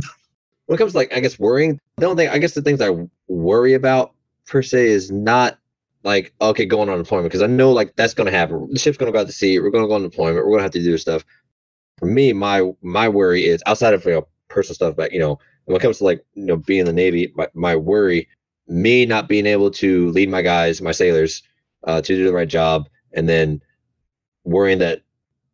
[0.70, 2.80] When it comes to like I guess worrying, the only thing I guess the things
[2.80, 2.92] I
[3.28, 4.14] worry about
[4.46, 5.58] per se is not
[6.04, 8.70] like okay going on deployment because I know like that's gonna happen.
[8.72, 9.58] The ship's gonna go out to sea.
[9.58, 10.46] We're gonna go on deployment.
[10.46, 11.26] We're gonna have to do stuff.
[11.98, 15.40] For me, my my worry is outside of you know personal stuff, but you know
[15.66, 18.28] when it comes to like you know being in the Navy, my, my worry,
[18.68, 21.42] me not being able to lead my guys, my sailors,
[21.86, 23.60] uh, to do the right job, and then
[24.44, 25.02] worrying that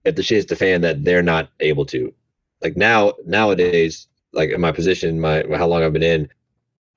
[0.04, 2.14] if the shit hits the fan that they're not able to.
[2.62, 6.30] Like now nowadays, like in my position, my how long I've been in,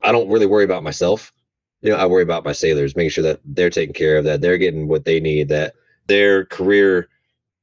[0.03, 1.33] I don't really worry about myself.
[1.81, 4.41] You know, I worry about my sailors, making sure that they're taken care of, that
[4.41, 5.75] they're getting what they need, that
[6.09, 7.09] their career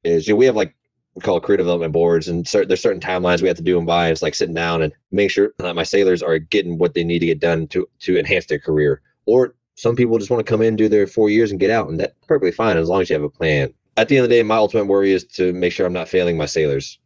[0.04, 0.26] is.
[0.26, 0.74] You know, we have like
[1.14, 4.10] we call career development boards, and there's certain timelines we have to do them by.
[4.10, 7.20] It's like sitting down and make sure that my sailors are getting what they need
[7.20, 9.02] to get done to to enhance their career.
[9.26, 11.88] Or some people just want to come in, do their four years, and get out,
[11.88, 13.72] and that's perfectly fine as long as you have a plan.
[13.98, 16.08] At the end of the day, my ultimate worry is to make sure I'm not
[16.08, 16.98] failing my sailors,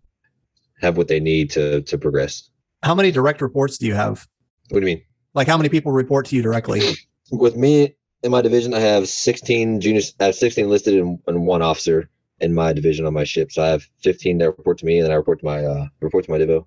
[0.80, 2.49] have what they need to to progress.
[2.82, 4.26] How many direct reports do you have?
[4.70, 5.04] What do you mean?
[5.34, 6.82] Like how many people report to you directly?
[7.30, 10.14] with me in my division, I have 16 juniors.
[10.20, 12.08] I have 16 listed and, and one officer
[12.40, 13.52] in my division on my ship.
[13.52, 15.86] So I have 15 that report to me, and then I report to my uh,
[16.00, 16.66] report to my divo.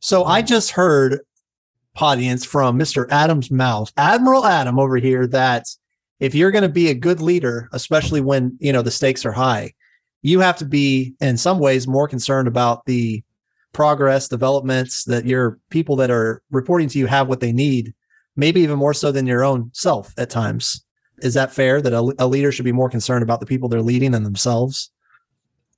[0.00, 1.20] So I just heard
[1.96, 3.06] audience from Mr.
[3.10, 5.66] Adam's mouth, Admiral Adam over here, that
[6.20, 9.32] if you're going to be a good leader, especially when you know the stakes are
[9.32, 9.72] high,
[10.22, 13.23] you have to be in some ways more concerned about the
[13.74, 17.92] progress, developments that your people that are reporting to you have what they need,
[18.36, 20.82] maybe even more so than your own self at times.
[21.18, 23.82] Is that fair that a, a leader should be more concerned about the people they're
[23.82, 24.90] leading than themselves?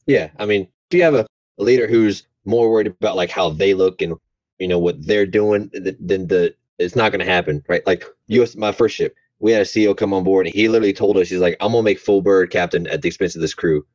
[0.06, 1.26] Yeah, I mean, if you have a,
[1.58, 4.14] leader who's more worried about like how they look and
[4.58, 7.86] you know what they're doing, th- then the it's not going to happen, right?
[7.86, 8.54] Like U.S.
[8.56, 11.30] my first ship, we had a CEO come on board, and he literally told us,
[11.30, 13.86] he's like, "I'm gonna make full bird captain at the expense of this crew."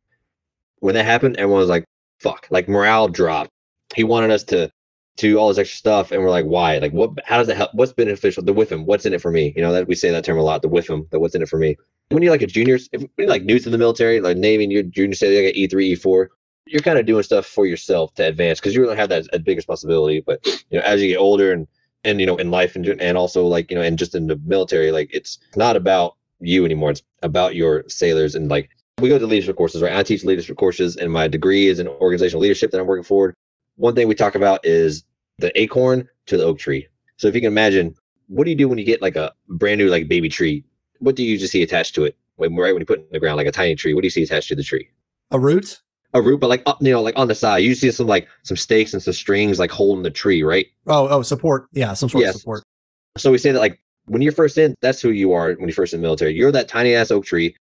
[0.79, 1.85] When that happened, everyone was like,
[2.19, 3.51] "Fuck!" Like morale dropped.
[3.95, 4.71] He wanted us to
[5.17, 6.77] do all this extra stuff, and we're like, "Why?
[6.77, 7.11] Like, what?
[7.25, 7.73] How does that help?
[7.73, 8.43] What's beneficial?
[8.43, 8.85] The WIIFM?
[8.85, 9.53] What's in it for me?
[9.55, 10.61] You know that we say that term a lot.
[10.61, 11.09] The WIIFM.
[11.09, 11.77] The what's in it for me?
[12.09, 14.71] When you're like a junior, if you're like new to the military, like Navy, and
[14.71, 16.31] you're junior, say like E three, E four,
[16.65, 19.39] you're kind of doing stuff for yourself to advance because you really have that a
[19.39, 20.21] big responsibility.
[20.25, 21.67] But you know, as you get older and
[22.03, 24.39] and you know, in life and and also like you know, and just in the
[24.45, 26.91] military, like it's not about you anymore.
[26.91, 28.69] It's about your sailors and like
[28.99, 29.95] we go to leadership courses, right?
[29.95, 33.33] I teach leadership courses, and my degree is in organizational leadership that I'm working for.
[33.75, 35.03] One thing we talk about is
[35.39, 36.87] the acorn to the oak tree.
[37.17, 37.95] So if you can imagine,
[38.27, 40.63] what do you do when you get like a brand new like baby tree?
[40.99, 42.15] What do you usually see attached to it?
[42.35, 44.05] When right when you put it in the ground like a tiny tree, what do
[44.05, 44.89] you see attached to the tree?
[45.31, 45.81] A root?
[46.13, 48.27] A root, but like up, you know, like on the side, you see some like
[48.43, 50.65] some stakes and some strings like holding the tree, right?
[50.87, 51.67] Oh, oh, support.
[51.71, 52.35] Yeah, some sort Yes.
[52.35, 52.63] of support.
[53.17, 55.75] So we say that like when you're first in, that's who you are when you're
[55.75, 56.33] first in the military.
[56.33, 57.55] You're that tiny ass oak tree,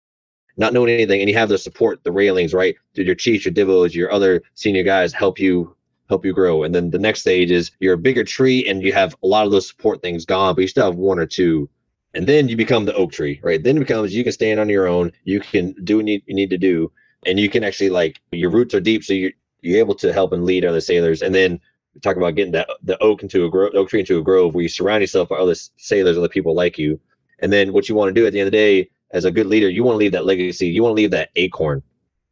[0.56, 2.76] not knowing anything, and you have the support, the railings, right?
[2.94, 5.74] Your chiefs, your divos, your other senior guys help you
[6.08, 6.62] help you grow.
[6.62, 9.46] And then the next stage is you're a bigger tree and you have a lot
[9.46, 11.68] of those support things gone, but you still have one or two.
[12.14, 13.62] And then you become the oak tree, right?
[13.62, 16.50] Then it becomes you can stand on your own, you can do what you need
[16.50, 16.90] to do,
[17.26, 20.32] and you can actually like your roots are deep, so you're you're able to help
[20.32, 21.22] and lead other sailors.
[21.22, 21.60] And then
[21.94, 24.54] we talk about getting that the oak into a grove, oak tree into a grove
[24.54, 26.98] where you surround yourself by other sailors, other people like you.
[27.40, 29.30] And then what you want to do at the end of the day, as a
[29.30, 30.68] good leader, you want to leave that legacy.
[30.68, 31.82] You want to leave that acorn,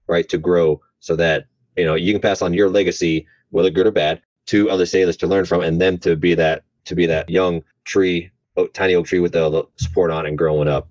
[0.07, 1.47] right, to grow so that
[1.77, 5.16] you know you can pass on your legacy, whether good or bad, to other sailors
[5.16, 8.30] to learn from, and them to be that to be that young tree,
[8.74, 10.88] tiny oak tree with the, the support on and growing up.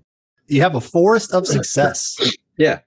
[0.47, 2.17] You have a forest of success.
[2.57, 2.79] yeah,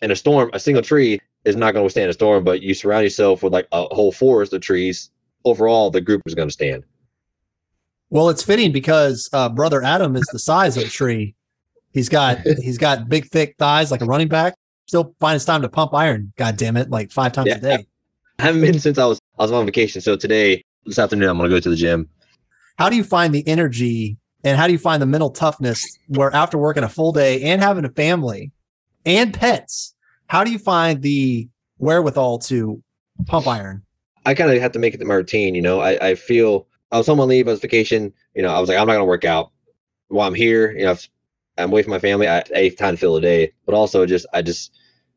[0.00, 2.74] in a storm, a single tree is not going to withstand a storm, but you
[2.74, 5.10] surround yourself with like a whole forest of trees.
[5.44, 6.84] Overall, the group is going to stand.
[8.10, 11.34] Well, it's fitting because uh, brother Adam is the size of a tree.
[11.92, 14.54] He's got he's got big, thick thighs like a running back.
[14.86, 16.32] Still finds time to pump iron.
[16.36, 17.86] God damn it, like five times yeah, a day.
[18.38, 20.00] I haven't been since I was I was on vacation.
[20.00, 22.08] So today, this afternoon, I'm going to go to the gym.
[22.78, 26.32] How do you find the energy and how do you find the mental toughness where
[26.32, 28.52] after working a full day and having a family
[29.04, 29.96] and pets,
[30.28, 32.80] how do you find the wherewithal to
[33.26, 33.82] pump iron?
[34.24, 35.56] I kind of have to make it my routine.
[35.56, 38.12] You know, I, I feel I was home on leave, I was vacation.
[38.36, 39.50] You know, I was like, I'm not going to work out
[40.06, 40.70] while I'm here.
[40.70, 40.96] You know,
[41.58, 42.28] I'm away from my family.
[42.28, 44.72] I, I time to fill a day, but also just, I just,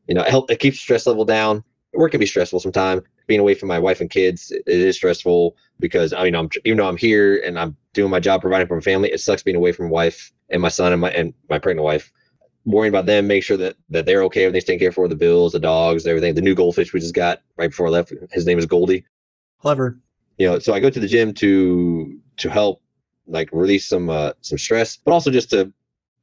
[0.08, 1.62] you know, it help, it keeps stress level down.
[1.94, 3.04] Work can be stressful sometimes.
[3.26, 6.78] Being away from my wife and kids, it is stressful because I mean, I'm even
[6.78, 9.56] though I'm here and I'm doing my job, providing for my family, it sucks being
[9.56, 12.12] away from my wife and my son and my and my pregnant wife.
[12.64, 15.52] Worrying about them, make sure that that they're okay, everything's taken care for, the bills,
[15.52, 16.34] the dogs, everything.
[16.34, 19.04] The new goldfish we just got right before I left, his name is Goldie.
[19.60, 19.98] Clever.
[20.38, 22.82] You know, so I go to the gym to to help
[23.26, 25.72] like release some uh some stress, but also just to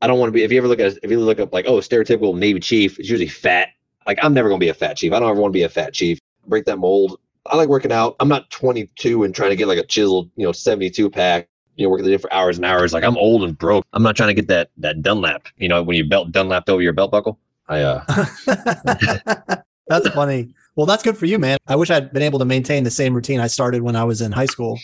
[0.01, 1.65] I don't want to be if you ever look at if you look up like
[1.65, 3.69] oh stereotypical Navy chief, it's usually fat.
[4.05, 5.13] Like I'm never gonna be a fat chief.
[5.13, 6.19] I don't ever want to be a fat chief.
[6.47, 7.19] Break that mold.
[7.45, 8.15] I like working out.
[8.19, 11.85] I'm not 22 and trying to get like a chiseled, you know, 72 pack you
[11.85, 12.93] know, working the gym for hours and hours.
[12.93, 13.85] Like I'm old and broke.
[13.93, 15.47] I'm not trying to get that that Dunlap.
[15.57, 17.39] You know, when you belt Dunlap over your belt buckle.
[17.67, 18.03] I uh
[19.87, 20.53] That's funny.
[20.75, 21.57] Well, that's good for you, man.
[21.67, 24.21] I wish I'd been able to maintain the same routine I started when I was
[24.21, 24.79] in high school.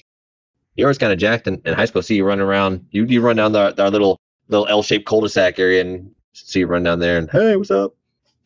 [0.75, 2.01] You're always kind of jacked in, in high school.
[2.01, 2.85] See you running around.
[2.91, 6.83] You you run down the, our little little L-shaped cul-de-sac area and see you run
[6.83, 7.95] down there and hey, what's up?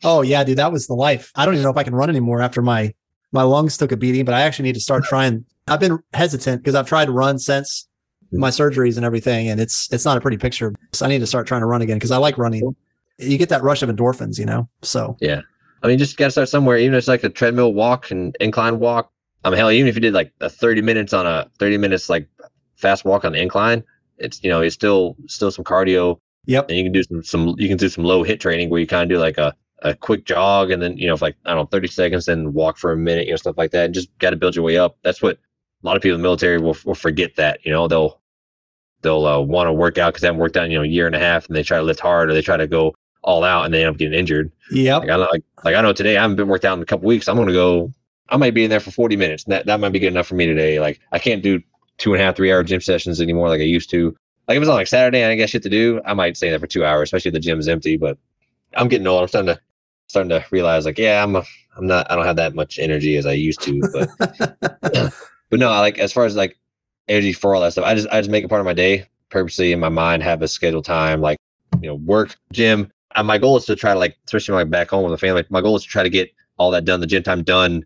[0.02, 1.32] Oh yeah, dude, that was the life.
[1.34, 2.94] I don't even know if I can run anymore after my
[3.34, 5.44] my lungs took a beating, but I actually need to start trying.
[5.66, 7.86] I've been hesitant because I've tried to run since
[8.32, 8.62] my mm-hmm.
[8.62, 10.74] surgeries and everything, and it's it's not a pretty picture.
[10.92, 12.74] So I need to start trying to run again because I like running.
[13.18, 14.68] You get that rush of endorphins, you know.
[14.82, 15.42] So yeah,
[15.82, 16.78] I mean, just got to start somewhere.
[16.78, 19.10] Even if it's like a treadmill walk and incline walk.
[19.44, 22.08] I mean, hell, even if you did like a thirty minutes on a thirty minutes
[22.08, 22.28] like
[22.76, 23.82] fast walk on the incline,
[24.18, 26.18] it's you know it's still still some cardio.
[26.46, 26.68] Yep.
[26.68, 28.86] And you can do some some you can do some low HIIT training where you
[28.86, 29.54] kind of do like a
[29.84, 32.78] a quick jog and then you know like I don't know 30 seconds then walk
[32.78, 34.78] for a minute you know stuff like that and just got to build your way
[34.78, 34.96] up.
[35.02, 37.86] That's what a lot of people in the military will, will forget that you know
[37.86, 38.20] they'll
[39.02, 40.88] they'll uh, want to work out because they haven't worked out in, you know a
[40.88, 42.94] year and a half, and they try to lift hard or they try to go
[43.22, 44.50] all out and they end up getting injured.
[44.70, 46.86] Yeah, like, I like like I know today I haven't been worked out in a
[46.86, 47.28] couple weeks.
[47.28, 47.92] I'm gonna go.
[48.30, 49.44] I might be in there for 40 minutes.
[49.44, 50.80] That that might be good enough for me today.
[50.80, 51.60] Like I can't do
[51.98, 54.16] two and a half, three hour gym sessions anymore like I used to.
[54.48, 56.50] Like if it's on like Saturday and I got shit to do, I might stay
[56.50, 57.96] there for two hours, especially if the gym's empty.
[57.96, 58.18] But
[58.74, 59.22] I'm getting old.
[59.22, 59.60] I'm starting to
[60.14, 61.44] starting to realize like, yeah, I'm a,
[61.76, 63.80] I'm not I don't have that much energy as I used to.
[63.92, 64.10] But
[65.50, 66.56] but no, like as far as like
[67.08, 69.06] energy for all that stuff, I just I just make it part of my day
[69.30, 71.38] purposely in my mind have a scheduled time, like
[71.82, 72.90] you know, work, gym.
[73.16, 75.44] And my goal is to try to like, especially like back home with the family.
[75.50, 77.84] My goal is to try to get all that done, the gym time done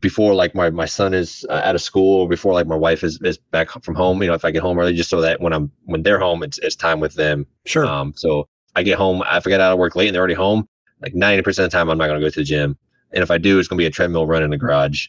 [0.00, 3.04] before like my, my son is uh, out of school, or before like my wife
[3.04, 4.22] is, is back from home.
[4.22, 6.42] You know, if I get home early, just so that when I'm when they're home,
[6.42, 7.46] it's it's time with them.
[7.66, 7.86] Sure.
[7.86, 8.14] Um.
[8.16, 10.66] So I get home, I forget out of work late, and they're already home.
[11.02, 12.76] Like ninety percent of the time, I'm not gonna go to the gym.
[13.12, 15.08] And if I do, it's gonna be a treadmill run in the garage.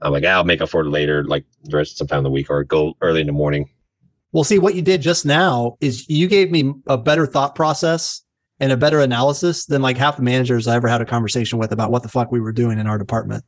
[0.00, 2.30] I'm like, I'll make up for it later, like the rest of sometime in the
[2.30, 3.68] week, or go early in the morning.
[4.32, 8.22] Well, see, what you did just now is you gave me a better thought process
[8.60, 11.72] and a better analysis than like half the managers I ever had a conversation with
[11.72, 13.44] about what the fuck we were doing in our department.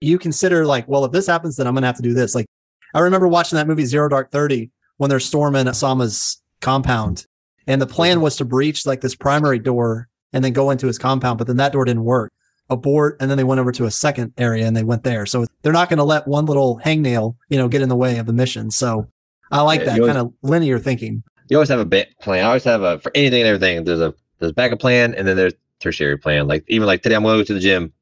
[0.00, 2.34] You consider like, well, if this happens, then I'm going to have to do this.
[2.34, 2.46] Like,
[2.94, 7.26] I remember watching that movie Zero Dark 30 when they're storming Osama's compound.
[7.66, 8.24] And the plan mm-hmm.
[8.24, 11.56] was to breach like this primary door and then go into his compound, but then
[11.56, 12.32] that door didn't work.
[12.68, 15.26] Abort, and then they went over to a second area and they went there.
[15.26, 18.18] So they're not going to let one little hangnail, you know, get in the way
[18.18, 18.70] of the mission.
[18.70, 19.08] So
[19.50, 21.24] I like that kind of linear thinking.
[21.48, 22.44] You always have a bit plan.
[22.44, 23.82] I always have a for anything and everything.
[23.82, 26.46] There's a there's a backup plan, and then there's tertiary plan.
[26.46, 27.92] Like even like today, I'm going to go to the gym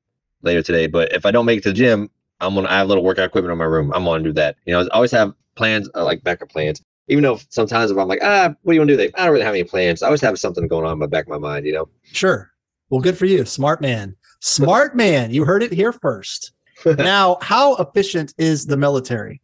[0.42, 0.86] later today.
[0.86, 2.10] But if I don't make it to the gym,
[2.40, 3.92] I'm gonna I have a little workout equipment in my room.
[3.94, 4.56] I'm gonna do that.
[4.64, 6.82] You know, I always have plans uh, like backup plans.
[7.08, 9.10] Even though sometimes if I'm like, ah, what do you want to do?
[9.14, 10.02] I don't really have any plans.
[10.02, 11.66] I always have something going on in the back of my mind.
[11.66, 11.88] You know.
[12.04, 12.50] Sure.
[12.90, 14.16] Well, good for you, smart man.
[14.40, 15.30] Smart man.
[15.30, 16.52] You heard it here first.
[16.86, 19.40] now, how efficient is the military?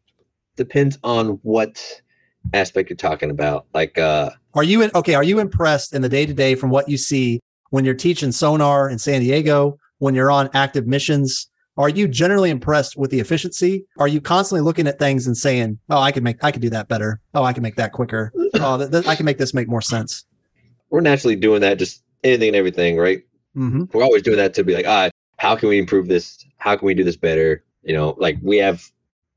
[0.57, 1.83] Depends on what
[2.53, 3.67] aspect you're talking about.
[3.75, 5.15] Like, uh, Are you in, okay?
[5.15, 7.41] Are you impressed in the day to day from what you see
[7.71, 11.49] when you're teaching sonar in San Diego, when you're on active missions?
[11.77, 13.85] Are you generally impressed with the efficiency?
[13.99, 16.71] Are you constantly looking at things and saying, "Oh, I can make, I can do
[16.71, 17.21] that better.
[17.35, 18.33] Oh, I can make that quicker.
[18.55, 20.25] Oh, th- th- I can make this make more sense."
[20.91, 23.23] we're naturally doing that, just anything and everything, right?
[23.55, 26.45] hmm We're always doing that to be like, ah, how can we improve this?
[26.59, 27.65] How can we do this better?
[27.83, 28.81] You know, like we have,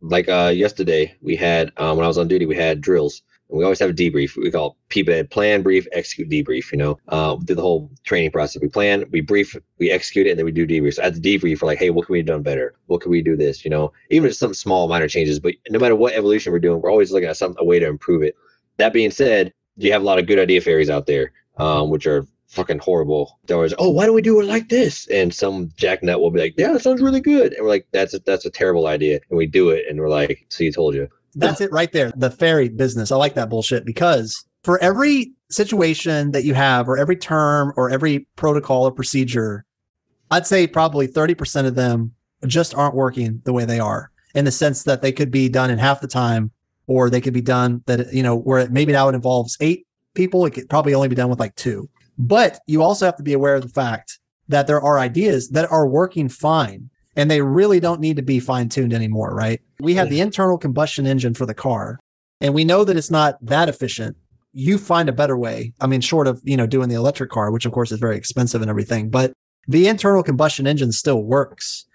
[0.02, 3.24] like uh yesterday we had um, when I was on duty, we had drills.
[3.50, 4.36] We always have a debrief.
[4.36, 6.72] We call PBED plan, brief, execute, debrief.
[6.72, 8.62] You know, uh, do the whole training process.
[8.62, 10.96] We plan, we brief, we execute it, and then we do debrief.
[10.96, 12.76] So at the debrief, we're like, hey, what can we have done better?
[12.88, 13.64] What can we do this?
[13.64, 16.82] You know, even if some small minor changes, but no matter what evolution we're doing,
[16.82, 18.36] we're always looking at some a way to improve it.
[18.78, 22.06] That being said, you have a lot of good idea fairies out there, um, which
[22.06, 23.40] are fucking horrible.
[23.46, 25.08] They're always, oh, why don't we do it like this?
[25.08, 27.54] And some jacknut will be like, yeah, that sounds really good.
[27.54, 29.20] And we're like, that's a, that's a terrible idea.
[29.30, 31.08] And we do it, and we're like, see, you told you.
[31.40, 32.12] That's it right there.
[32.16, 33.12] The fairy business.
[33.12, 37.90] I like that bullshit because for every situation that you have, or every term, or
[37.90, 39.66] every protocol or procedure,
[40.30, 42.14] I'd say probably 30% of them
[42.46, 45.70] just aren't working the way they are in the sense that they could be done
[45.70, 46.52] in half the time,
[46.88, 50.46] or they could be done that, you know, where maybe now it involves eight people.
[50.46, 51.90] It could probably only be done with like two.
[52.18, 54.20] But you also have to be aware of the fact
[54.50, 58.40] that there are ideas that are working fine and they really don't need to be
[58.40, 59.60] fine tuned anymore, right?
[59.80, 62.00] We have the internal combustion engine for the car
[62.40, 64.16] and we know that it's not that efficient.
[64.54, 65.74] You find a better way.
[65.82, 68.16] I mean, short of, you know, doing the electric car, which of course is very
[68.16, 69.34] expensive and everything, but
[69.68, 71.86] the internal combustion engine still works.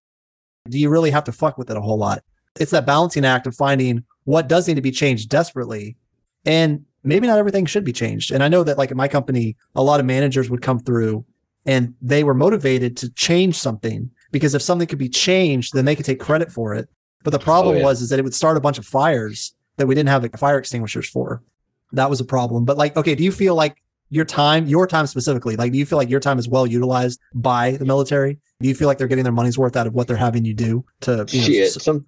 [0.68, 2.22] Do you really have to fuck with it a whole lot?
[2.60, 5.96] It's that balancing act of finding what does need to be changed desperately.
[6.44, 8.32] And maybe not everything should be changed.
[8.32, 11.24] And I know that like in my company, a lot of managers would come through
[11.64, 15.94] and they were motivated to change something because if something could be changed, then they
[15.94, 16.88] could take credit for it.
[17.22, 17.84] But the problem Oh, yeah.
[17.84, 20.36] was is that it would start a bunch of fires that we didn't have like,
[20.38, 21.42] fire extinguishers for.
[21.92, 22.64] That was a problem.
[22.64, 23.76] But like, okay, do you feel like
[24.10, 27.20] your time, your time specifically, like, do you feel like your time is well utilized
[27.34, 28.38] by the military?
[28.60, 30.54] Do you feel like they're getting their money's worth out of what they're having you
[30.54, 32.04] do to, you know, Shit, some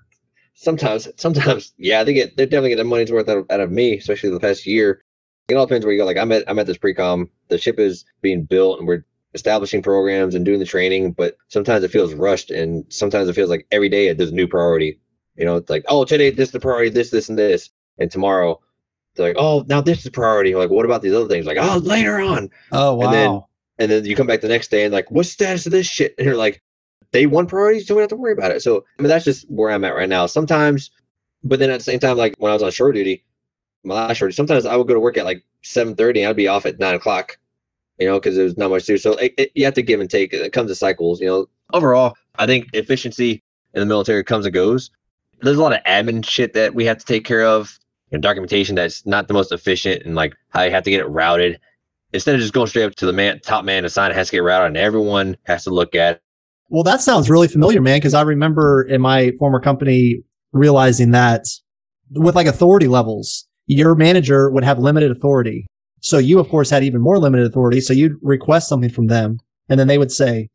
[0.55, 3.71] sometimes, sometimes, yeah, they get they definitely get their money's worth out of, out of
[3.71, 5.03] me, especially the past year.
[5.49, 6.07] It all depends where you go.
[6.07, 7.29] Like I'm at, I'm at this pre-com.
[7.49, 9.05] The ship is being built, and we're
[9.35, 11.13] establishing programs and doing the training.
[11.13, 14.49] But sometimes it feels rushed, and sometimes it feels like every day there's a new
[14.49, 14.99] priority.
[15.37, 18.11] You know, it's like, oh, today this is the priority, this, this, and this, and
[18.11, 18.61] tomorrow
[19.17, 20.55] they're like, oh, now this is the priority.
[20.55, 21.47] Like, what about these other things?
[21.47, 22.51] Like, oh, later on.
[22.73, 23.05] oh, wow.
[23.07, 23.43] and then-
[23.79, 25.87] And then you come back the next day and like, what's the status of this
[25.87, 26.15] shit?
[26.19, 26.63] And you're like,
[27.11, 28.63] they won priorities, so we don't have to worry about it.
[28.63, 30.27] So I mean, that's just where I'm at right now.
[30.27, 30.91] Sometimes,
[31.43, 33.25] but then at the same time, like when I was on shore duty,
[33.85, 36.37] my last shore duty, sometimes I would go to work at like 7:30 and I'd
[36.37, 37.39] be off at nine o'clock.
[37.99, 38.99] You know, because there's not much to do.
[38.99, 40.33] So it, it- you have to give and take.
[40.33, 41.21] It comes to cycles.
[41.21, 43.43] You know, overall, I think efficiency
[43.75, 44.91] in the military comes and goes.
[45.41, 47.79] There's a lot of admin shit that we have to take care of.
[48.13, 51.07] And documentation that's not the most efficient, and like how you have to get it
[51.07, 51.59] routed
[52.13, 54.29] instead of just going straight up to the man, top man to sign, it has
[54.29, 56.17] to get routed, and everyone has to look at.
[56.17, 56.23] it.
[56.69, 60.23] Well, that sounds really familiar, man, because I remember in my former company
[60.53, 61.45] realizing that
[62.13, 65.67] with like authority levels, your manager would have limited authority.
[66.05, 67.81] So you, of course, had even more limited authority.
[67.81, 69.39] So you'd request something from them
[69.71, 70.51] and then they would say,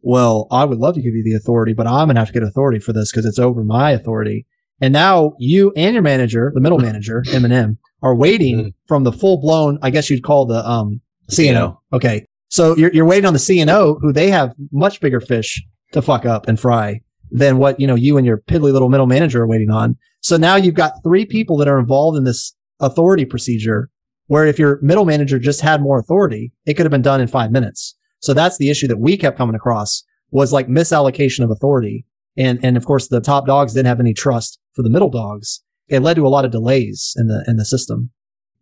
[0.00, 2.32] well, I would love to give you the authority, but I'm going to have to
[2.32, 4.46] get authority for this because it's over my authority.
[4.80, 8.72] And now you and your manager, the middle manager, M&M, are waiting Mhm.
[8.88, 11.52] from the full blown, I guess you'd call the, um, CNO.
[11.52, 11.76] CNO.
[11.92, 12.26] Okay.
[12.48, 16.24] So you're, you're waiting on the CNO who they have much bigger fish to fuck
[16.24, 19.46] up and fry than what, you know, you and your piddly little middle manager are
[19.48, 19.96] waiting on.
[20.22, 23.90] So now you've got three people that are involved in this authority procedure
[24.26, 27.28] where if your middle manager just had more authority, it could have been done in
[27.28, 27.94] five minutes.
[28.20, 32.04] So that's the issue that we kept coming across was like misallocation of authority.
[32.36, 35.62] And, and of course the top dogs didn't have any trust for the middle dogs.
[35.88, 38.10] It led to a lot of delays in the, in the system.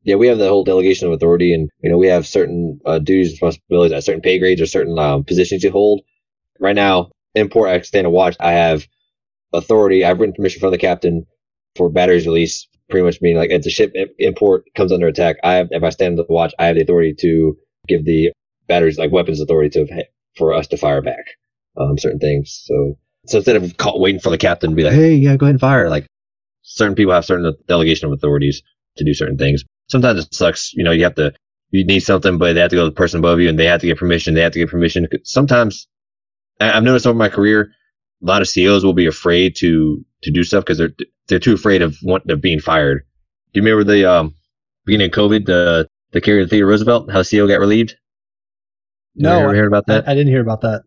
[0.04, 2.98] Yeah, we have the whole delegation of authority, and you know we have certain uh,
[2.98, 6.02] duties, responsibilities at certain pay grades or certain um, positions you hold.
[6.60, 8.36] Right now, import, I stand to watch.
[8.38, 8.86] I have
[9.54, 10.04] authority.
[10.04, 11.24] I've written permission from the captain
[11.74, 12.68] for batteries release.
[12.90, 15.90] Pretty much meaning like if the ship import comes under attack, I have if I
[15.90, 17.56] stand to watch, I have the authority to
[17.88, 18.32] give the
[18.68, 20.04] batteries like weapons authority to
[20.36, 21.24] for us to fire back
[21.78, 22.62] um, certain things.
[22.64, 25.46] So so instead of call, waiting for the captain to be like, hey, yeah, go
[25.46, 26.06] ahead and fire, like
[26.62, 28.62] certain people have certain delegation of authorities
[28.96, 29.64] to do certain things.
[29.88, 31.32] Sometimes it sucks, you know, you have to
[31.70, 33.66] you need something, but they have to go to the person above you, and they
[33.66, 34.34] have to get permission.
[34.34, 35.08] They have to get permission.
[35.24, 35.88] Sometimes
[36.60, 37.72] I've noticed over my career,
[38.24, 40.94] a lot of CEOs will be afraid to to do stuff because they're
[41.28, 43.02] they're too afraid of want of being fired.
[43.52, 44.34] Do you remember the um,
[44.86, 47.96] beginning of COVID, the the carrier of Theodore Roosevelt, how the CEO got relieved?
[49.16, 50.08] No, You ever heard about I, that?
[50.08, 50.82] I didn't hear about that.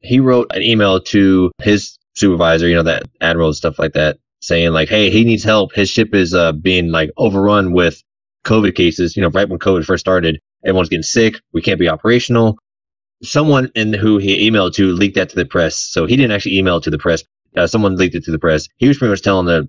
[0.00, 4.18] he wrote an email to his supervisor, you know, that admiral and stuff like that,
[4.40, 5.72] saying like, "Hey, he needs help.
[5.74, 8.02] His ship is uh, being like overrun with
[8.44, 9.16] COVID cases.
[9.16, 11.36] You know, right when COVID first started, everyone's getting sick.
[11.52, 12.58] We can't be operational."
[13.22, 16.58] Someone in who he emailed to leaked that to the press, so he didn't actually
[16.58, 17.22] email it to the press.
[17.56, 18.68] Uh, someone leaked it to the press.
[18.78, 19.68] He was pretty much telling the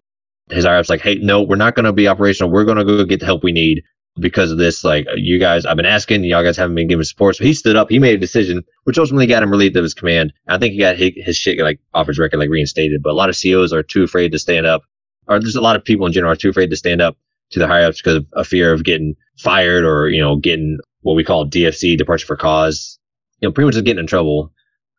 [0.49, 2.51] his ups like, "Hey, no, we're not going to be operational.
[2.51, 3.83] We're going to go get the help we need."
[4.19, 4.83] because of this.
[4.83, 7.35] Like you guys, I've been asking, y'all guys haven't been giving support.
[7.35, 9.93] So he stood up, he made a decision, which ultimately got him relieved of his
[9.93, 10.33] command.
[10.47, 13.01] I think he got his, his shit like off his record, like reinstated.
[13.01, 14.83] But a lot of CEOs are too afraid to stand up,
[15.27, 17.17] or there's a lot of people in general are too afraid to stand up
[17.51, 20.77] to the higher ups because of a fear of getting fired or you know getting
[21.01, 22.99] what we call DFC, departure for cause.
[23.43, 24.53] You know, pretty much just getting in trouble.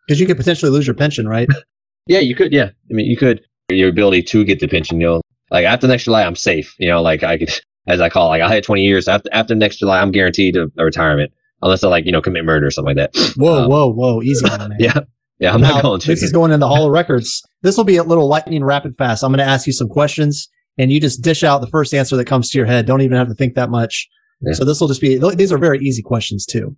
[0.06, 1.48] Because you could potentially lose your pension, right?
[2.06, 2.52] yeah, you could.
[2.52, 3.42] Yeah, I mean, you could.
[3.70, 6.74] Your ability to get the pension, you know, like after next July, I'm safe.
[6.78, 7.50] You know, like I could
[7.86, 8.38] as I call it.
[8.38, 11.32] Like I had 20 years after after next July, I'm guaranteed a, a retirement
[11.62, 13.34] unless I like you know commit murder or something like that.
[13.36, 14.76] Whoa, um, whoa, whoa, easy on man.
[14.78, 15.00] Yeah,
[15.38, 16.06] yeah, I'm now, not going to.
[16.06, 17.42] This is going in the Hall of Records.
[17.62, 19.24] This will be a little lightning rapid fast.
[19.24, 22.16] I'm going to ask you some questions, and you just dish out the first answer
[22.16, 22.84] that comes to your head.
[22.84, 24.08] Don't even have to think that much.
[24.42, 24.52] Yeah.
[24.52, 25.18] So this will just be.
[25.34, 26.76] These are very easy questions too.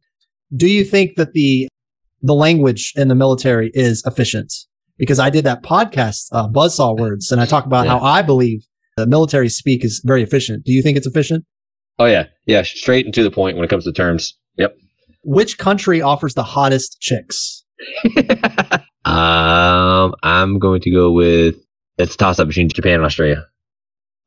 [0.55, 1.68] Do you think that the
[2.22, 4.53] the language in the military is efficient?
[4.99, 7.99] Because I did that podcast, uh, Buzzsaw Words, and I talk about yeah.
[7.99, 8.64] how I believe
[8.97, 10.64] the military speak is very efficient.
[10.64, 11.44] Do you think it's efficient?
[11.99, 14.36] Oh yeah, yeah, straight and to the point when it comes to terms.
[14.57, 14.76] Yep.
[15.22, 17.64] Which country offers the hottest chicks?
[19.05, 21.57] um, I'm going to go with
[21.99, 23.44] it's toss up between Japan and Australia.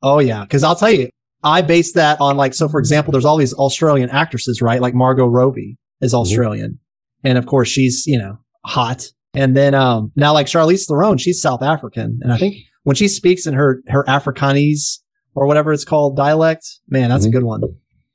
[0.02, 1.08] Oh yeah, because I'll tell you,
[1.42, 2.68] I base that on like so.
[2.68, 4.80] For example, there's all these Australian actresses, right?
[4.80, 6.20] Like Margot Robbie is mm-hmm.
[6.20, 7.28] Australian, mm-hmm.
[7.28, 9.06] and of course she's you know hot.
[9.32, 13.08] And then um now like Charlize Theron, she's South African, and I think when she
[13.08, 14.98] speaks in her her Afrikaans
[15.34, 17.30] or whatever it's called dialect, man, that's mm-hmm.
[17.30, 17.62] a good one.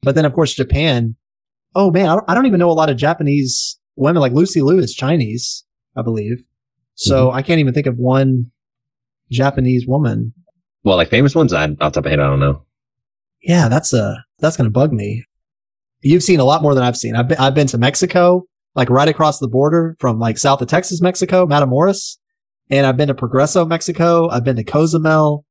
[0.02, 1.16] But then of course Japan.
[1.74, 4.22] Oh man, I don't, I don't, even know a lot of Japanese women.
[4.22, 5.66] Like Lucy Liu is Chinese,
[5.96, 6.42] I believe.
[6.96, 7.38] So mm-hmm.
[7.38, 8.52] I can't even think of one
[9.30, 10.34] Japanese woman.
[10.84, 12.64] Well, like famous ones, I, off top of my head, I don't know.
[13.42, 15.26] Yeah, that's a uh, that's gonna bug me.
[16.02, 17.16] You've seen a lot more than I've seen.
[17.16, 18.44] I've been I've been to Mexico,
[18.76, 22.18] like right across the border from like south of Texas, Mexico, Matamoros.
[22.70, 24.28] And I've been to Progreso, Mexico.
[24.30, 25.46] I've been to Cozumel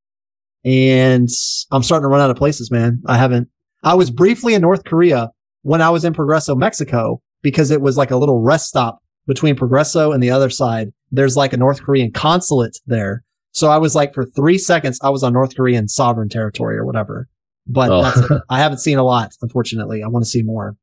[0.64, 1.28] and
[1.70, 3.02] I'm starting to run out of places, man.
[3.06, 3.48] I haven't,
[3.82, 5.30] I was briefly in North Korea
[5.62, 9.56] when I was in Progreso, Mexico, because it was like a little rest stop between
[9.56, 10.88] Progreso and the other side.
[11.10, 13.22] There's like a North Korean consulate there.
[13.52, 16.84] So I was like for three seconds, I was on North Korean sovereign territory or
[16.84, 17.28] whatever.
[17.66, 18.40] But oh.
[18.50, 20.02] I haven't seen a lot, unfortunately.
[20.02, 20.76] I want to see more.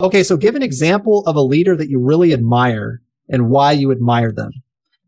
[0.00, 0.22] Okay.
[0.22, 4.32] So give an example of a leader that you really admire and why you admire
[4.32, 4.52] them.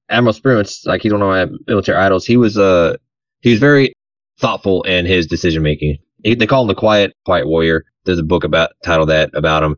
[0.08, 2.24] Admiral Spruance like he's one of my military idols.
[2.24, 2.96] He was uh
[3.40, 3.92] he was very
[4.38, 5.98] thoughtful in his decision making.
[6.24, 7.84] They call him the quiet quiet warrior.
[8.04, 9.76] There's a book about titled that about him.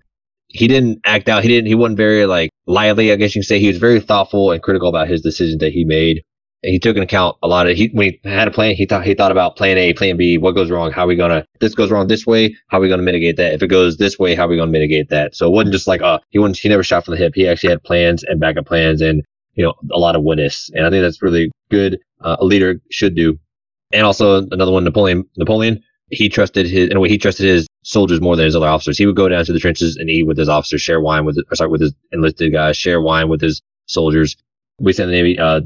[0.49, 1.43] He didn't act out.
[1.43, 1.67] He didn't.
[1.67, 3.13] He wasn't very like lively.
[3.13, 5.73] I guess you can say he was very thoughtful and critical about his decisions that
[5.73, 6.23] he made.
[6.63, 8.75] He took into account a lot of he when he had a plan.
[8.75, 10.39] He thought he thought about plan A, plan B.
[10.39, 10.93] What goes wrong?
[10.93, 11.45] How are we gonna?
[11.61, 12.57] This goes wrong this way.
[12.69, 13.55] How are we gonna mitigate that?
[13.55, 15.35] If it goes this way, how are we gonna mitigate that?
[15.35, 16.59] So it wasn't just like uh he wasn't.
[16.59, 17.33] He never shot from the hip.
[17.35, 19.23] He actually had plans and backup plans and
[19.55, 20.71] you know, a lot of witness.
[20.75, 21.99] And I think that's really good.
[22.21, 23.39] Uh, a leader should do.
[23.93, 27.67] And also another one, Napoleon, Napoleon, he trusted his, in a way, he trusted his
[27.83, 28.99] soldiers more than his other officers.
[28.99, 31.39] He would go down to the trenches and eat with his officers, share wine with,
[31.51, 34.37] or sorry, with his enlisted guys, share wine with his soldiers.
[34.79, 35.61] We sent the Navy, uh,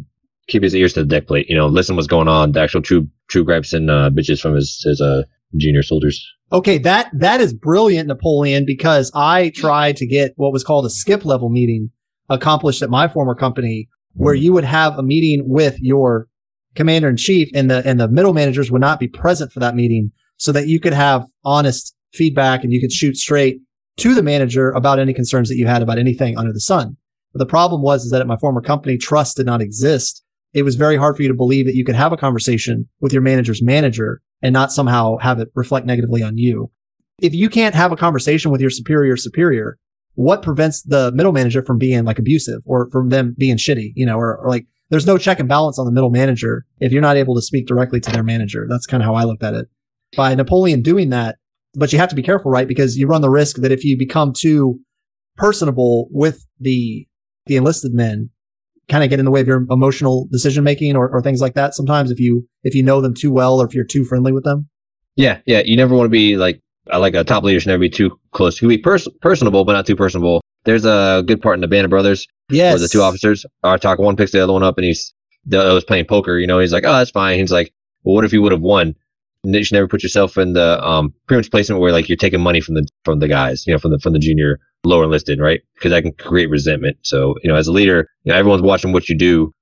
[0.48, 2.82] keep his ears to the deck plate, you know, listen what's going on, the actual
[2.82, 5.22] true, true gripes and, uh, bitches from his, his, uh,
[5.56, 6.24] junior soldiers.
[6.52, 10.90] Okay, that that is brilliant, Napoleon, because I tried to get what was called a
[10.90, 11.90] skip level meeting
[12.28, 16.28] accomplished at my former company where you would have a meeting with your
[16.74, 19.74] commander in chief and the, and the middle managers would not be present for that
[19.74, 23.60] meeting so that you could have honest feedback and you could shoot straight
[23.96, 26.96] to the manager about any concerns that you had about anything under the sun.
[27.32, 30.23] But the problem was is that at my former company, trust did not exist.
[30.54, 33.12] It was very hard for you to believe that you could have a conversation with
[33.12, 36.70] your manager's manager and not somehow have it reflect negatively on you.
[37.20, 39.78] If you can't have a conversation with your superior superior,
[40.14, 44.06] what prevents the middle manager from being like abusive or from them being shitty, you
[44.06, 47.02] know, or, or like there's no check and balance on the middle manager if you're
[47.02, 48.66] not able to speak directly to their manager.
[48.68, 49.66] That's kind of how I looked at it.
[50.16, 51.36] By Napoleon doing that,
[51.74, 52.68] but you have to be careful, right?
[52.68, 54.78] Because you run the risk that if you become too
[55.36, 57.08] personable with the
[57.46, 58.30] the enlisted men,
[58.88, 61.54] kind of get in the way of your emotional decision making or, or things like
[61.54, 61.74] that.
[61.74, 64.44] Sometimes if you if you know them too well or if you're too friendly with
[64.44, 64.68] them.
[65.16, 65.62] Yeah, yeah.
[65.64, 66.60] You never want to be like
[66.90, 68.60] I like a top leader should never be too close.
[68.60, 70.42] You can be pers- personable, but not too personable.
[70.64, 72.74] There's a good part in the Band of Brothers yes.
[72.74, 74.04] where the two officers are talking.
[74.04, 75.14] One picks the other one up, and he's
[75.46, 76.38] the was playing poker.
[76.38, 77.72] You know, he's like, "Oh, that's fine." He's like,
[78.02, 78.94] "Well, what if you would have won?"
[79.44, 82.40] You should never put yourself in the um pretty much placement where like you're taking
[82.40, 85.38] money from the from the guys, you know, from the from the junior lower enlisted,
[85.40, 85.60] right?
[85.74, 86.96] Because that can create resentment.
[87.02, 89.52] So you know, as a leader, you know, everyone's watching what you do.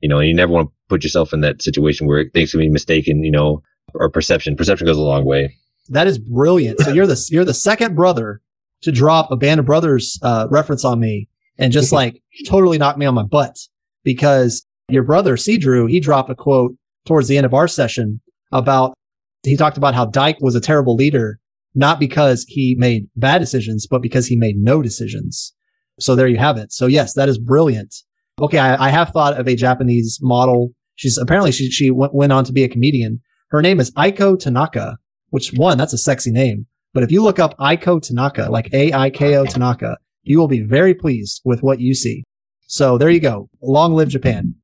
[0.00, 2.60] you know, and you never want to put yourself in that situation where things can
[2.60, 3.62] be mistaken, you know,
[3.94, 4.56] or perception.
[4.56, 5.54] Perception goes a long way.
[5.90, 6.80] That is brilliant.
[6.80, 8.40] So you're the you're the second brother
[8.82, 12.96] to drop a Band of Brothers uh, reference on me and just like totally knock
[12.96, 13.56] me on my butt
[14.04, 15.58] because your brother C.
[15.58, 16.72] Drew he dropped a quote
[17.04, 18.20] towards the end of our session
[18.52, 18.94] about
[19.42, 21.38] he talked about how Dike was a terrible leader
[21.74, 25.54] not because he made bad decisions but because he made no decisions.
[25.98, 26.72] So there you have it.
[26.72, 27.94] So yes, that is brilliant.
[28.40, 30.70] Okay, I, I have thought of a Japanese model.
[30.94, 33.20] She's apparently she she went, went on to be a comedian.
[33.48, 34.96] Her name is Aiko Tanaka,
[35.28, 36.66] which one that's a sexy name.
[36.92, 40.48] But if you look up Aiko Tanaka, like A I K O Tanaka, you will
[40.48, 42.24] be very pleased with what you see.
[42.66, 43.48] So there you go.
[43.62, 44.54] Long live Japan.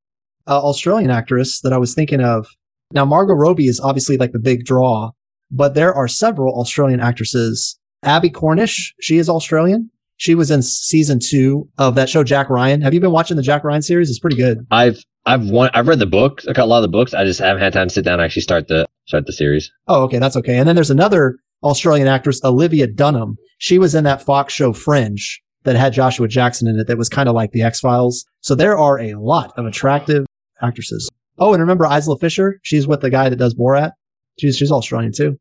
[0.47, 2.47] Uh, Australian actress that I was thinking of.
[2.91, 5.11] Now, Margot Robbie is obviously like the big draw,
[5.51, 7.77] but there are several Australian actresses.
[8.03, 9.89] Abbie Cornish, she is Australian.
[10.17, 12.81] She was in season two of that show Jack Ryan.
[12.81, 14.09] Have you been watching the Jack Ryan series?
[14.09, 14.65] It's pretty good.
[14.71, 16.47] I've I've won, I've read the books.
[16.47, 17.13] I got a lot of the books.
[17.13, 19.69] I just haven't had time to sit down and actually start the start the series.
[19.87, 20.57] Oh, okay, that's okay.
[20.57, 23.37] And then there's another Australian actress, Olivia Dunham.
[23.57, 27.09] She was in that Fox show Fringe that had Joshua Jackson in it that was
[27.09, 28.25] kind of like the X Files.
[28.41, 30.25] So there are a lot of attractive
[30.61, 31.09] actresses.
[31.37, 32.59] Oh, and remember Isla Fisher?
[32.63, 33.91] She's with the guy that does Borat.
[34.39, 35.39] She's she's Australian too.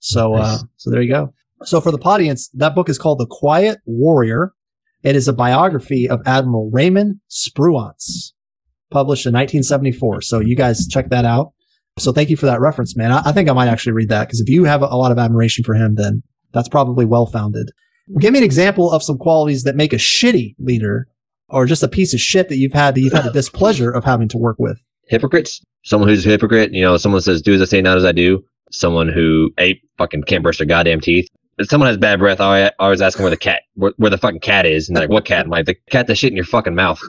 [0.00, 1.32] So uh so there you go.
[1.64, 4.52] So for the audience, that book is called The Quiet Warrior.
[5.02, 8.32] It is a biography of Admiral Raymond Spruance,
[8.90, 10.22] published in 1974.
[10.22, 11.52] So you guys check that out.
[11.98, 13.12] So thank you for that reference, man.
[13.12, 15.12] I, I think I might actually read that because if you have a, a lot
[15.12, 16.22] of admiration for him, then
[16.52, 17.70] that's probably well founded.
[18.18, 21.06] Give me an example of some qualities that make a shitty leader
[21.48, 24.04] or just a piece of shit that you've had that you've had the displeasure of
[24.04, 24.78] having to work with.
[25.08, 25.62] Hypocrites.
[25.84, 26.72] Someone who's a hypocrite.
[26.72, 28.44] You know, someone says, do as I say, not as I do.
[28.70, 31.28] Someone who, a fucking can't brush their goddamn teeth.
[31.58, 34.18] If someone has bad breath, I always ask them where the cat, where, where the
[34.18, 34.88] fucking cat is.
[34.88, 35.44] And they're like, what cat?
[35.44, 37.00] I'm like, the cat that shit in your fucking mouth.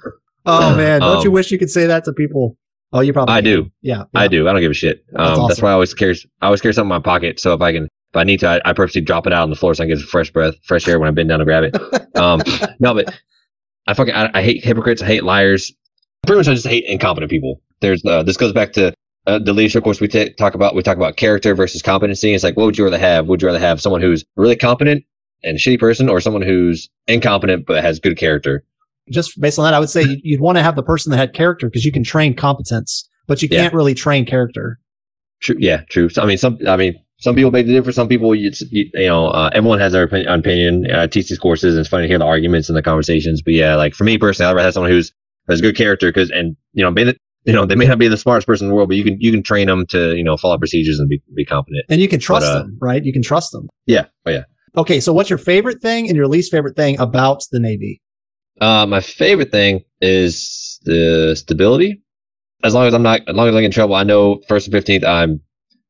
[0.46, 2.58] Oh man, don't um, you wish you could say that to people?
[2.92, 3.34] Oh, you probably.
[3.34, 3.46] I can.
[3.46, 3.72] do.
[3.82, 4.48] Yeah, yeah, I do.
[4.48, 5.06] I don't give a shit.
[5.16, 5.48] Um, that's, awesome.
[5.48, 6.16] that's, why I always carry.
[6.42, 7.40] I always carry something in my pocket.
[7.40, 9.50] So if I can, if I need to, I, I purposely drop it out on
[9.50, 11.46] the floor so I can get fresh breath, fresh air when I bend down to
[11.46, 11.76] grab it.
[12.18, 12.42] Um,
[12.80, 13.14] no, but
[13.88, 15.02] I fucking I, I, hate hypocrites.
[15.02, 15.72] I hate liars.
[16.28, 17.62] Pretty much, I just hate incompetent people.
[17.84, 18.94] There's uh, this goes back to
[19.28, 20.76] uh, the leadership course we t- talk about.
[20.76, 22.34] We talk about character versus competency.
[22.34, 23.28] It's like, what would you rather have?
[23.28, 25.04] Would you rather have someone who's really competent
[25.44, 28.64] and a shitty person, or someone who's incompetent but has good character?
[29.12, 31.34] Just based on that, I would say you'd want to have the person that had
[31.34, 33.78] character because you can train competence but you can't yeah.
[33.78, 34.80] really train character.
[35.42, 35.56] True.
[35.60, 36.10] Yeah, true.
[36.10, 37.96] So, I mean, some, I mean, some people make the difference.
[37.96, 40.28] Some people, you, you know, uh, everyone has their opinion.
[40.28, 40.92] opinion.
[40.92, 43.42] I teach these courses, and it's funny to hear the arguments and the conversations.
[43.42, 45.12] But yeah, like for me personally, I'd rather have someone who's
[45.50, 46.92] has good character because, and you know,
[47.46, 49.20] you know, they may not be the smartest person in the world, but you can
[49.20, 51.86] you can train them to you know follow procedures and be be competent.
[51.90, 53.04] And you can trust but, uh, them, right?
[53.04, 53.70] You can trust them.
[53.86, 54.06] Yeah.
[54.26, 54.44] Oh yeah.
[54.76, 58.02] Okay, so what's your favorite thing and your least favorite thing about the Navy?
[58.60, 62.04] Uh, my favorite thing is the stability
[62.64, 64.68] as long as I'm not, as long as I get in trouble, I know first
[64.68, 65.42] and fifteenth, I'm,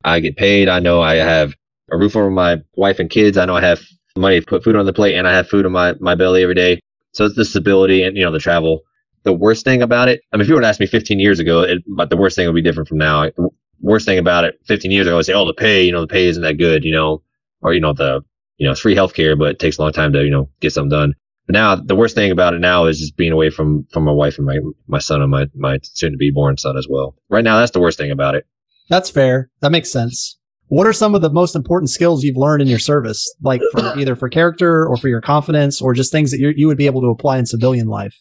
[0.04, 0.68] I get paid.
[0.68, 1.54] I know I have
[1.92, 3.38] a roof over my wife and kids.
[3.38, 3.82] I know I have
[4.18, 6.44] money to put food on the plate, and I have food in my my belly
[6.44, 6.82] every day.
[7.14, 8.82] So it's the stability and you know the travel.
[9.24, 11.40] The worst thing about it, I mean, if you were to ask me 15 years
[11.40, 13.24] ago, it, but the worst thing would be different from now.
[13.26, 13.50] The
[13.80, 16.02] worst thing about it, 15 years ago, I would say, oh, the pay, you know,
[16.02, 17.22] the pay isn't that good, you know,
[17.64, 18.22] or you know the
[18.58, 20.74] you know it's free healthcare, but it takes a long time to you know get
[20.74, 21.16] something done.
[21.48, 24.12] But now the worst thing about it now is just being away from from my
[24.12, 27.16] wife and my my son and my my soon to be born son as well.
[27.30, 28.46] Right now, that's the worst thing about it.
[28.90, 29.50] That's fair.
[29.62, 30.38] That makes sense.
[30.68, 33.98] What are some of the most important skills you've learned in your service, like for
[34.00, 36.86] either for character or for your confidence, or just things that you you would be
[36.86, 38.16] able to apply in civilian life?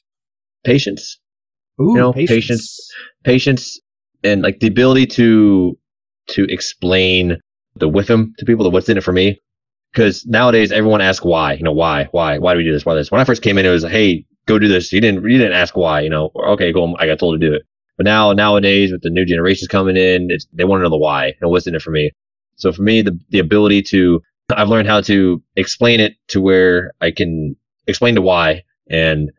[0.65, 1.19] Patience.
[1.81, 2.31] Ooh, you know, patience.
[2.39, 2.93] patience,
[3.25, 3.81] patience,
[4.23, 5.79] and like the ability to
[6.29, 7.39] to explain
[7.77, 9.41] the WIIFM to people, the what's in it for me
[9.93, 12.85] because nowadays everyone asks why, you know, why, why, why do we do this?
[12.85, 13.11] Why this?
[13.11, 14.93] When I first came in, it was, hey, go do this.
[14.93, 16.97] You didn't, you didn't ask why, you know, okay, go.
[16.99, 17.63] I got told to do it.
[17.99, 20.97] But now, nowadays, with the new generations coming in, it's, they want to know the
[20.97, 22.11] why and what's in it for me.
[22.57, 26.93] So for me, the, the ability to, I've learned how to explain it to where
[27.01, 27.55] I can
[27.87, 29.31] explain the why and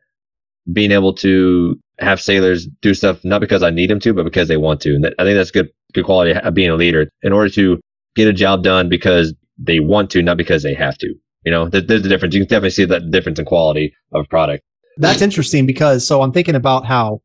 [0.71, 4.47] being able to have sailors do stuff not because I need them to, but because
[4.47, 4.95] they want to.
[4.95, 7.79] And that, I think that's good, good quality of being a leader in order to
[8.15, 11.13] get a job done because they want to, not because they have to.
[11.45, 12.33] You know, there's, there's a difference.
[12.33, 14.63] You can definitely see that difference in quality of product.
[14.97, 17.21] That's interesting because so I'm thinking about how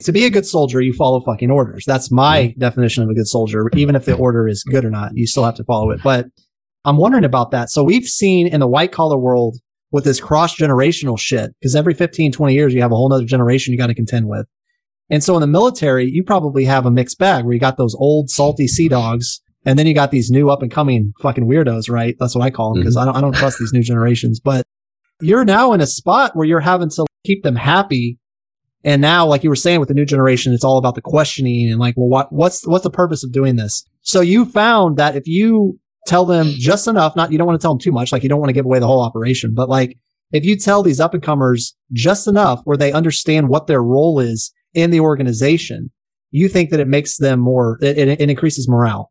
[0.00, 1.84] to be a good soldier, you follow fucking orders.
[1.86, 2.60] That's my mm-hmm.
[2.60, 3.68] definition of a good soldier.
[3.74, 6.00] Even if the order is good or not, you still have to follow it.
[6.02, 6.26] But
[6.84, 7.70] I'm wondering about that.
[7.70, 9.58] So we've seen in the white collar world
[9.90, 13.24] with this cross generational shit, because every 15, 20 years, you have a whole nother
[13.24, 14.46] generation you got to contend with.
[15.10, 17.94] And so in the military, you probably have a mixed bag where you got those
[17.94, 21.90] old salty sea dogs and then you got these new up and coming fucking weirdos,
[21.90, 22.14] right?
[22.18, 23.08] That's what I call them because mm-hmm.
[23.08, 24.64] I don't, I don't trust these new generations, but
[25.20, 28.18] you're now in a spot where you're having to keep them happy
[28.84, 31.68] And now, like you were saying with the new generation, it's all about the questioning
[31.70, 33.84] and like, well, what, what's, what's the purpose of doing this?
[34.02, 35.78] So you found that if you
[36.08, 38.28] tell them just enough, not, you don't want to tell them too much, like you
[38.28, 39.96] don't want to give away the whole operation, but like
[40.32, 44.18] if you tell these up and comers just enough where they understand what their role
[44.18, 45.90] is in the organization,
[46.30, 49.10] you think that it makes them more, it, it, it increases morale.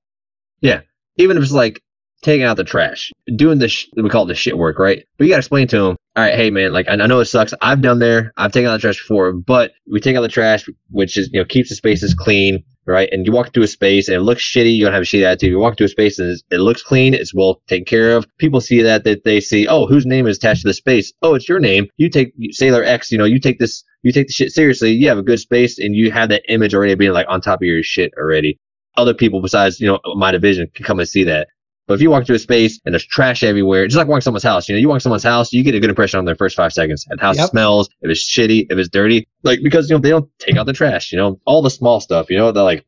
[0.61, 0.81] Yeah.
[1.15, 1.81] Even if it's like
[2.21, 5.03] taking out the trash, doing the, sh- we call it the shit work, right?
[5.17, 7.25] But you got to explain to them, all right, hey man, like I know it
[7.25, 7.53] sucks.
[7.61, 8.33] I've done there.
[8.35, 11.39] I've taken out the trash before, but we take out the trash, which is, you
[11.39, 13.07] know, keeps the spaces clean, right?
[13.11, 14.75] And you walk into a space and it looks shitty.
[14.75, 15.51] You don't have a shitty attitude.
[15.51, 17.13] You walk into a space and it looks clean.
[17.13, 18.25] It's well taken care of.
[18.39, 21.13] People see that, that they see, oh, whose name is attached to the space?
[21.21, 21.87] Oh, it's your name.
[21.97, 24.93] You take Sailor X, you know, you take this, you take the shit seriously.
[24.93, 27.61] You have a good space and you have that image already being like on top
[27.61, 28.59] of your shit already.
[28.95, 31.49] Other people besides, you know, my division can come and see that.
[31.87, 34.43] But if you walk into a space and there's trash everywhere, just like walking someone's
[34.43, 36.55] house, you know, you walk someone's house, you get a good impression on their first
[36.57, 37.05] five seconds.
[37.09, 37.45] And how Yep.
[37.45, 39.27] it smells, if it's shitty, if it's dirty.
[39.43, 42.01] Like, because, you know, they don't take out the trash, you know, all the small
[42.01, 42.85] stuff, you know, the like,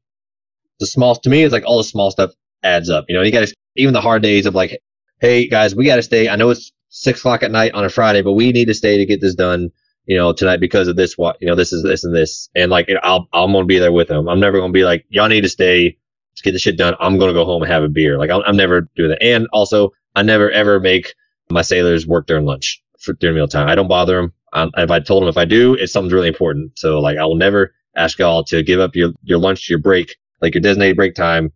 [0.79, 2.31] the small, to me, it's like all the small stuff
[2.61, 3.05] adds up.
[3.07, 4.81] You know, you gotta, even the hard days of like,
[5.21, 6.27] hey guys, we gotta stay.
[6.27, 8.97] I know it's six o'clock at night on a Friday, but we need to stay
[8.97, 9.69] to get this done,
[10.05, 12.49] you know, tonight because of this, what, you know, this is this and this.
[12.55, 14.27] And like, you know, I'll, I'm going to be there with them.
[14.27, 15.97] I'm never going to be like, y'all need to stay
[16.35, 16.95] to get the shit done.
[16.99, 18.17] I'm going to go home and have a beer.
[18.17, 19.23] Like, I'm, I'm never doing that.
[19.23, 21.13] And also, I never ever make
[21.49, 23.67] my sailors work during lunch for during mealtime.
[23.67, 24.33] I don't bother them.
[24.53, 26.77] Um, if I told them if I do, it's something really important.
[26.77, 30.15] So like, I will never ask y'all to give up your, your lunch, your break,
[30.41, 31.51] like your designated break time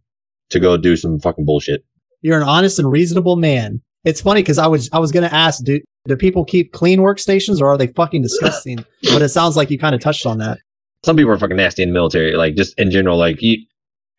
[0.50, 1.84] to go do some fucking bullshit.
[2.22, 3.82] You're an honest and reasonable man.
[4.06, 7.62] It's funny because I was I was gonna ask, do do people keep clean workstations
[7.62, 8.78] or are they fucking disgusting?
[9.04, 10.60] but it sounds like you kind of touched on that.
[11.06, 12.36] some people are fucking nasty in the military.
[12.36, 13.66] Like just in general, like you,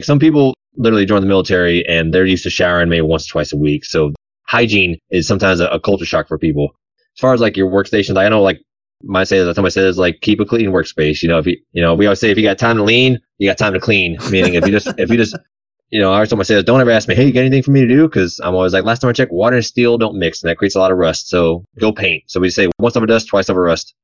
[0.03, 3.53] some people literally join the military and they're used to showering maybe once or twice
[3.53, 3.85] a week.
[3.85, 4.13] So
[4.43, 6.71] hygiene is sometimes a, a culture shock for people.
[7.17, 8.61] As far as like your workstations, I know like
[9.03, 11.23] my say that somebody says like keep a clean workspace.
[11.23, 13.21] You know, if you you know, we always say if you got time to lean,
[13.39, 14.19] you got time to clean.
[14.31, 15.37] Meaning if you just if you just
[15.91, 17.71] you know, I always tell sailors, don't ever ask me, hey, you got anything for
[17.71, 18.09] me to do?
[18.09, 20.57] Because I'm always like, last time I checked, water and steel don't mix, and that
[20.57, 21.29] creates a lot of rust.
[21.29, 22.25] So go paint.
[22.27, 23.95] So we say once over dust, twice over rust.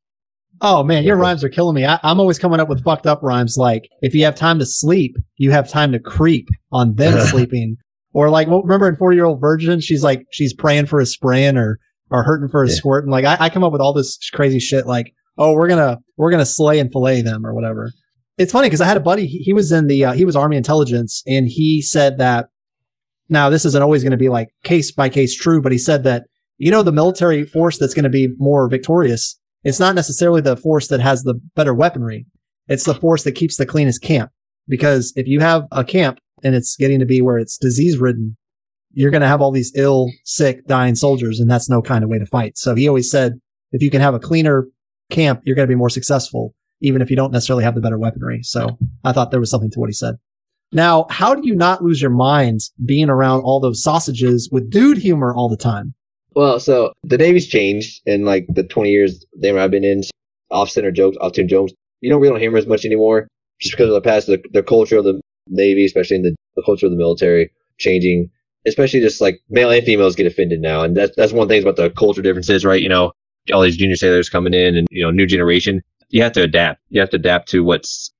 [0.62, 1.86] Oh man, your rhymes are killing me.
[1.86, 4.66] I, I'm always coming up with fucked up rhymes like if you have time to
[4.66, 7.76] sleep, you have time to creep on them sleeping.
[8.12, 11.06] Or like, well, remember in 40 year old virgin, she's like, she's praying for a
[11.06, 11.78] spraying or,
[12.10, 12.74] or hurting for a Yeah.
[12.74, 13.04] squirt.
[13.04, 15.98] And like, I, I come up with all this crazy shit like, oh, we're gonna,
[16.16, 17.92] we're gonna slay and fillet them or whatever.
[18.36, 20.34] It's funny because I had a buddy, he, he was in the, uh, he was
[20.36, 22.48] army intelligence and he said that
[23.28, 26.02] now this isn't always going to be like case by case true, but he said
[26.04, 26.24] that,
[26.58, 30.56] you know, the military force that's going to be more victorious it's not necessarily the
[30.56, 32.26] force that has the better weaponry.
[32.68, 34.30] It's the force that keeps the cleanest camp.
[34.68, 38.36] Because if you have a camp and it's getting to be where it's disease ridden,
[38.92, 41.40] you're going to have all these ill, sick, dying soldiers.
[41.40, 42.56] And that's no kind of way to fight.
[42.56, 43.40] So he always said,
[43.72, 44.66] if you can have a cleaner
[45.10, 47.98] camp, you're going to be more successful, even if you don't necessarily have the better
[47.98, 48.42] weaponry.
[48.42, 50.16] So I thought there was something to what he said.
[50.72, 54.98] Now, how do you not lose your mind being around all those sausages with dude
[54.98, 55.94] humor all the time?
[56.34, 60.02] Well, so the Navy's changed in like the 20 years that I've been in.
[60.50, 61.72] Off center jokes, off tune jokes.
[62.00, 63.28] You don't really don't hear 'em as much anymore
[63.60, 66.62] just because of the past, the, the culture of the Navy, especially in the, the
[66.64, 68.30] culture of the military, changing.
[68.66, 70.82] Especially just like male and females get offended now.
[70.82, 72.82] And that's, that's one thing about the culture differences, right?
[72.82, 73.12] You know,
[73.54, 75.82] all these junior sailors coming in and, you know, new generation.
[76.08, 76.80] You have to adapt.
[76.88, 78.12] You have to adapt to what's,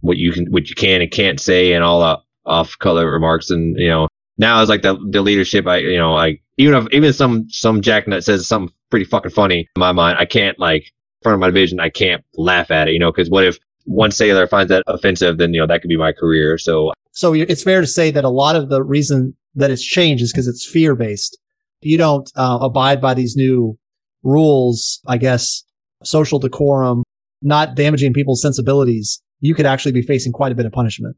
[0.00, 2.18] what you can, what you can and can't say and all the
[2.50, 3.50] off color remarks.
[3.50, 4.08] And, you know,
[4.38, 5.66] now it's like the, the leadership.
[5.66, 9.68] I, you know, like even if, even some, some jacknut says something pretty fucking funny
[9.76, 12.88] in my mind, I can't like, in front of my division, I can't laugh at
[12.88, 15.80] it, you know, cause what if one sailor finds that offensive, then, you know, that
[15.80, 16.58] could be my career.
[16.58, 20.22] So So it's fair to say that a lot of the reason that it's changed
[20.22, 21.38] is because it's fear based.
[21.80, 23.78] You don't uh, abide by these new
[24.22, 25.62] rules, I guess,
[26.02, 27.04] social decorum,
[27.42, 31.16] not damaging people's sensibilities, you could actually be facing quite a bit of punishment.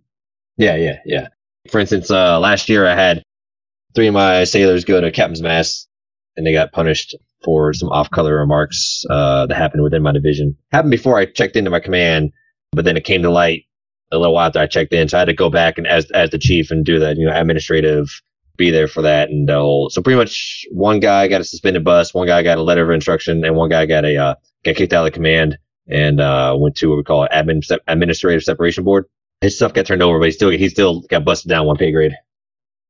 [0.57, 1.28] Yeah, yeah, yeah.
[1.70, 3.22] For instance, uh, last year I had
[3.94, 5.89] three of my sailors go to captain's mast
[6.36, 10.56] and they got punished for some off-color remarks uh, that happened within my division.
[10.72, 12.32] Happened before I checked into my command,
[12.72, 13.64] but then it came to light
[14.10, 16.10] a little while after I checked in, so I had to go back and as
[16.12, 18.09] as the chief and do that, you know, administrative,
[18.56, 19.90] be there for that and the whole.
[19.90, 22.90] So pretty much one guy got a suspended bust, one guy got a letter of
[22.90, 25.59] instruction, and one guy got a uh, got kicked out of the command
[25.89, 29.06] and uh, went to what we call admin administrative separation board
[29.40, 31.93] his stuff got turned over, but he still he still got busted down one pay
[31.93, 32.12] grade.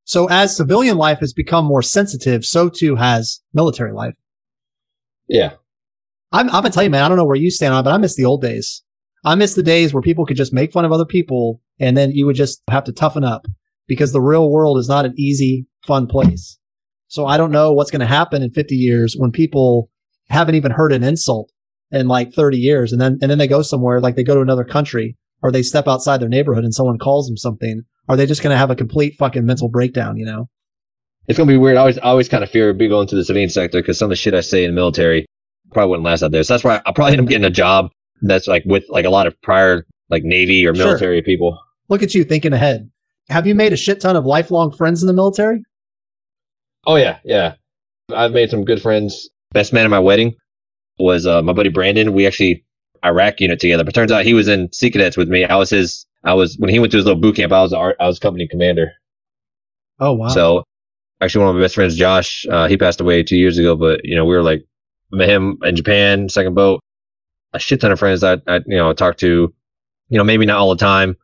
[0.03, 4.15] So as civilian life has become more sensitive, so too has military life.
[5.27, 5.53] Yeah,
[6.31, 7.93] I'm, I'm gonna tell you, man, I don't know where you stand on, it, but
[7.93, 8.83] I miss the old days.
[9.23, 12.11] I miss the days where people could just make fun of other people and then
[12.11, 13.45] you would just have to toughen up
[13.87, 16.57] because the real world is not an easy, fun place.
[17.07, 19.89] So I don't know what's going to happen in 50 years when people
[20.29, 21.51] haven't even heard an insult
[21.91, 22.91] in like 30 years.
[22.91, 25.63] And then, and then they go somewhere, like they go to another country or they
[25.63, 27.83] step outside their neighborhood and someone calls them something.
[28.07, 30.49] Are they just going to have a complete fucking mental breakdown, you know?
[31.27, 31.77] It's gonna be weird.
[31.77, 34.07] I always, I always kind of fear be going to the civilian sector because some
[34.07, 35.27] of the shit I say in the military
[35.71, 36.41] probably wouldn't last out there.
[36.41, 37.91] So that's why I'll probably end up getting a job
[38.23, 40.85] that's like with like a lot of prior like Navy or Sure.
[40.85, 41.59] military people.
[41.87, 42.89] Look at you thinking ahead.
[43.29, 45.61] Have you made a shit ton of lifelong friends in the military?
[46.87, 47.53] Oh yeah, yeah.
[48.11, 49.29] I've made some good friends.
[49.51, 50.35] Best man at my wedding
[50.97, 52.13] was uh, my buddy Brandon.
[52.13, 52.65] We actually
[53.03, 53.83] Iraq unit together.
[53.83, 55.45] But turns out he was in Sea Cadets with me.
[55.45, 56.05] I was his.
[56.23, 57.53] I was when he went to his little boot camp.
[57.53, 58.93] I was our, I was company commander.
[59.99, 60.29] Oh, wow.
[60.29, 60.63] So
[61.21, 63.75] actually, one of my best friends, Josh, uh, he passed away two years ago.
[63.75, 64.65] But you know, we were like
[65.11, 66.81] met him in Japan, second boat.
[67.53, 69.53] A shit ton of friends that I you know talked to.
[70.11, 71.17] You know, maybe not all the time,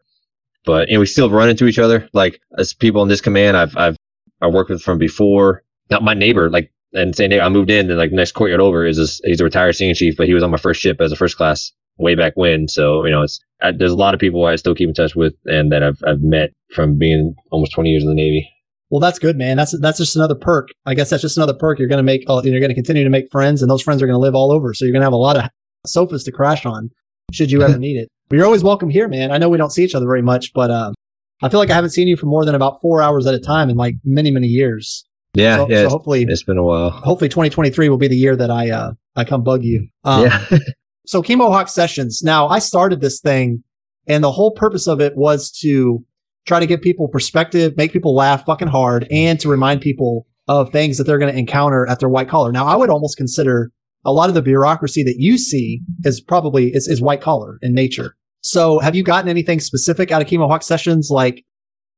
[0.63, 2.07] but you know, we still run into each other.
[2.13, 3.97] Like as people in this command, I've I've
[4.41, 5.63] I worked with from before.
[5.89, 7.43] Not my neighbor, like and same neighbor.
[7.43, 9.21] I moved in, and like next courtyard over is this.
[9.23, 11.37] He's a retired senior chief, but he was on my first ship as a first
[11.37, 12.67] class way back when.
[12.67, 15.15] So you know, it's I, there's a lot of people I still keep in touch
[15.15, 18.49] with, and that I've I've met from being almost 20 years in the Navy.
[18.89, 19.57] Well, that's good, man.
[19.57, 20.69] That's that's just another perk.
[20.85, 21.79] I guess that's just another perk.
[21.79, 24.01] You're going to make, uh, you're going to continue to make friends, and those friends
[24.01, 24.73] are going to live all over.
[24.73, 25.49] So you're going to have a lot of
[25.87, 26.91] sofas to crash on,
[27.31, 28.09] should you ever need it.
[28.29, 29.31] But you're always welcome here, man.
[29.31, 30.93] I know we don't see each other very much, but um,
[31.41, 33.39] I feel like I haven't seen you for more than about four hours at a
[33.39, 35.05] time in like many, many years.
[35.35, 35.83] Yeah, so, yeah.
[35.83, 36.89] so hopefully, it's been a while.
[36.89, 39.87] hopefully 2023 will be the year that I uh I come bug you.
[40.03, 40.45] Um, yeah.
[41.05, 42.21] so Chemohawk Sessions.
[42.23, 43.63] Now I started this thing
[44.07, 46.03] and the whole purpose of it was to
[46.45, 50.71] try to give people perspective, make people laugh fucking hard and to remind people of
[50.71, 52.51] things that they're going to encounter at their white collar.
[52.51, 53.71] Now I would almost consider
[54.05, 57.73] a lot of the bureaucracy that you see is probably is, is white collar in
[57.73, 58.15] nature.
[58.41, 61.09] So have you gotten anything specific out of Chemohawk Sessions?
[61.09, 61.43] Like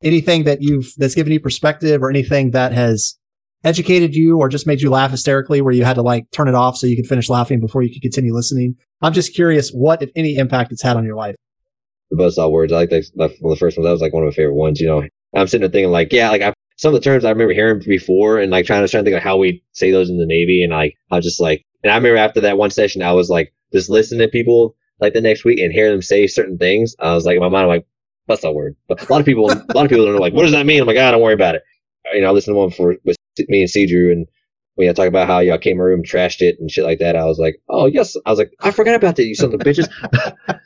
[0.02, 3.17] anything that you've, that's given you perspective or anything that has
[3.64, 6.56] educated you or just made you laugh hysterically where you had to like turn it
[6.56, 8.76] off so you could finish laughing before you could continue listening?
[9.02, 11.36] I'm just curious what, if any, impact it's had on your life.
[12.10, 12.72] the buzzsaw words.
[12.72, 13.10] I like that.
[13.16, 13.86] One of the first ones.
[13.86, 14.80] That was like one of my favorite ones.
[14.80, 15.04] You know,
[15.36, 17.82] I'm sitting there thinking like, yeah, like I, some of the terms I remember hearing
[17.86, 20.26] before, and like trying to trying to think of how we say those in the
[20.26, 23.14] Navy, and like I was just like, and I remember after that one session, I
[23.14, 26.58] was like, just listening to people like the next week and hearing them say certain
[26.58, 26.96] things.
[27.00, 27.88] I was like, in my mind, I'm like,
[28.26, 28.76] what's that word?
[28.88, 30.66] But a lot of people, a lot of people don't know like, what does that
[30.66, 30.82] mean?
[30.82, 31.64] I'm like, ah, don't worry about it.
[32.18, 33.16] You know, I listened to one for with
[33.48, 34.26] me and C Drew and.
[34.76, 37.00] When y'all talk about how y'all came in my room, trashed it, and shit like
[37.00, 39.56] that, I was like, "Oh yes." I was like, "I forgot about that, you sons
[39.56, 39.90] of bitches."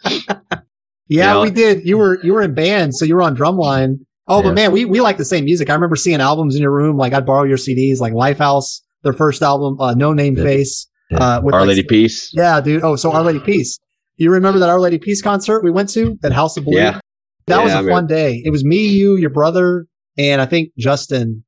[1.08, 1.86] Yeah, know- we did.
[1.88, 2.96] You were, you were in band.
[2.96, 4.00] So you were on drumline.
[4.28, 4.44] Oh, Yeah.
[4.50, 5.70] but man, we, we like the same music.
[5.70, 6.98] I remember seeing albums in your room.
[6.98, 10.44] Like I'd borrow your CDs, like Lifehouse, their first album, uh, No Name Yeah.
[10.44, 10.88] Face.
[11.14, 12.32] Uh, with Our like- Lady Peace.
[12.34, 12.84] Yeah, dude.
[12.84, 13.78] Oh, so Our Lady Peace.
[14.16, 16.78] You remember that Our Lady Peace concert we went to at House of Blue?
[16.78, 17.00] Yeah.
[17.48, 17.98] That Yeah, was I a remember.
[17.98, 18.42] fun day.
[18.46, 19.88] It was me, you, your brother,
[20.22, 21.44] and I think Justin,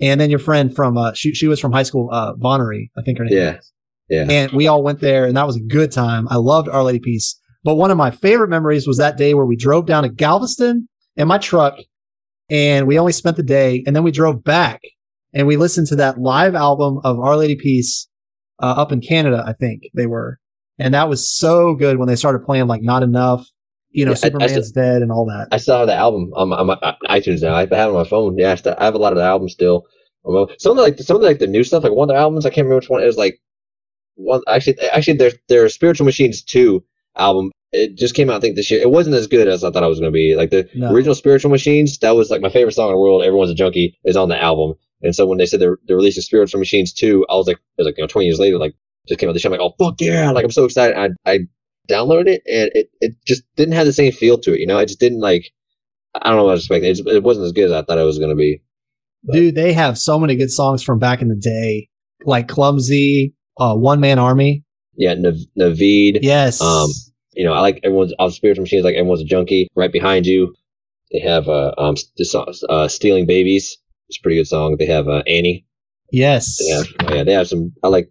[0.00, 3.02] and then your friend from uh, she she was from high school, uh, Vonnery, I
[3.02, 3.36] think her name.
[3.36, 3.58] Yeah.
[3.58, 3.72] is.
[4.10, 4.26] Yeah.
[4.28, 6.26] And we all went there, and that was a good time.
[6.28, 7.40] I loved Our Lady Peace.
[7.62, 10.88] But one of my favorite memories was that day where we drove down to Galveston
[11.16, 11.78] in my truck,
[12.50, 14.80] and we only spent the day, and then we drove back,
[15.32, 18.08] and we listened to that live album of Our Lady Peace
[18.60, 20.38] uh, up in Canada, I think they were,
[20.78, 23.46] and that was so good when they started playing like Not Enough,
[23.92, 25.48] you know, Yeah, I- I Superman's dead and all that.
[25.52, 27.54] I still have the album on my, on my uh, iTunes now.
[27.54, 28.38] I have it on my phone.
[28.38, 29.84] Yeah, I, still, I have a lot of the albums still.
[30.24, 32.20] Some of the, like some of the, like the new stuff, like one of the
[32.20, 33.02] albums, I can't remember which one.
[33.02, 33.40] It was like
[34.14, 34.42] one.
[34.48, 36.84] Actually, actually, there's there's Spiritual Machines two
[37.16, 37.50] album.
[37.72, 38.80] It just came out, I think, this year.
[38.80, 40.34] It wasn't as good as I thought it was going to be.
[40.36, 40.92] Like the No.
[40.92, 43.22] original Spiritual Machines, that was like my favorite song in the world.
[43.22, 44.74] Everyone's a junkie is on the album.
[45.02, 47.62] And so when they said they're, they're releasing Spiritual Machines two, I was like, it
[47.78, 48.74] was like you know, 20 years later, like
[49.08, 49.48] just came out the show.
[49.48, 50.30] I'm like, oh fuck yeah!
[50.32, 50.96] Like I'm so excited.
[50.98, 51.38] I I
[51.88, 54.60] downloaded it and it, it just didn't have the same feel to it.
[54.60, 55.50] You know, it just didn't like.
[56.14, 56.90] I don't know what I was expecting.
[56.90, 58.62] It, just, it wasn't as good as I thought it was going to be.
[59.32, 61.88] Dude, they have so many good songs from back in the day,
[62.24, 64.64] like Clumsy, uh, One Man Army.
[64.96, 66.18] Yeah, Nav- Naveed.
[66.22, 66.60] Yes.
[66.60, 66.90] Um,
[67.34, 68.84] you know, I like everyone's on spiritual machines.
[68.84, 69.68] Like everyone's a junkie.
[69.76, 70.54] Right behind you,
[71.12, 73.78] they have uh um this uh stealing babies.
[74.08, 74.76] It's a pretty good song.
[74.78, 75.64] They have uh Annie.
[76.10, 76.58] yes.
[76.58, 77.24] They have oh, yeah.
[77.24, 77.72] They have some.
[77.82, 78.10] I like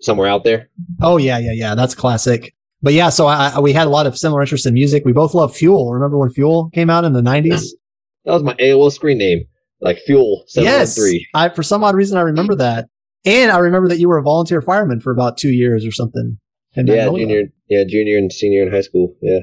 [0.00, 0.68] somewhere out there.
[1.00, 1.74] Oh yeah, yeah, yeah.
[1.74, 2.54] That's classic.
[2.80, 5.04] But yeah, so I, we had a lot of similar interests in music.
[5.04, 5.92] We both love Fuel.
[5.92, 7.74] Remember when Fuel came out in the nineties?
[8.24, 9.44] That was my AOL screen name.
[9.80, 10.98] Like Fuel Yes.
[11.34, 12.88] I for some odd reason I remember that,
[13.24, 16.38] and I remember that you were a volunteer fireman for about two years or something.
[16.74, 17.26] in Yeah, Magnolia.
[17.26, 17.42] junior.
[17.68, 19.14] Yeah, junior and senior in high school.
[19.22, 19.40] Yeah.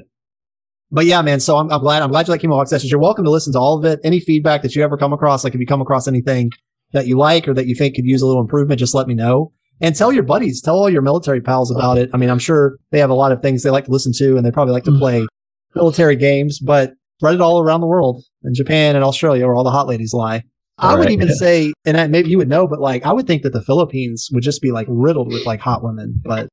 [0.91, 1.39] But yeah, man.
[1.39, 2.01] So I'm, I'm glad.
[2.03, 2.91] I'm glad you like Chemohawk Sessions.
[2.91, 3.99] You're welcome to listen to all of it.
[4.03, 6.51] Any feedback that you ever come across, like if you come across anything
[6.91, 9.13] that you like or that you think could use a little improvement, just let me
[9.13, 9.51] know.
[9.81, 11.77] And tell your buddies, tell all your military pals oh.
[11.77, 12.09] about it.
[12.13, 14.37] I mean, I'm sure they have a lot of things they like to listen to,
[14.37, 14.99] and they probably like to mm.
[14.99, 15.27] play
[15.75, 16.59] military games.
[16.59, 19.87] But spread it all around the world, in Japan and Australia, where all the hot
[19.87, 20.43] ladies lie.
[20.77, 21.13] I All would right.
[21.13, 23.61] even say, and I, maybe you would know, but like I would think that the
[23.61, 26.21] Philippines would just be like riddled with like hot women.
[26.23, 26.49] But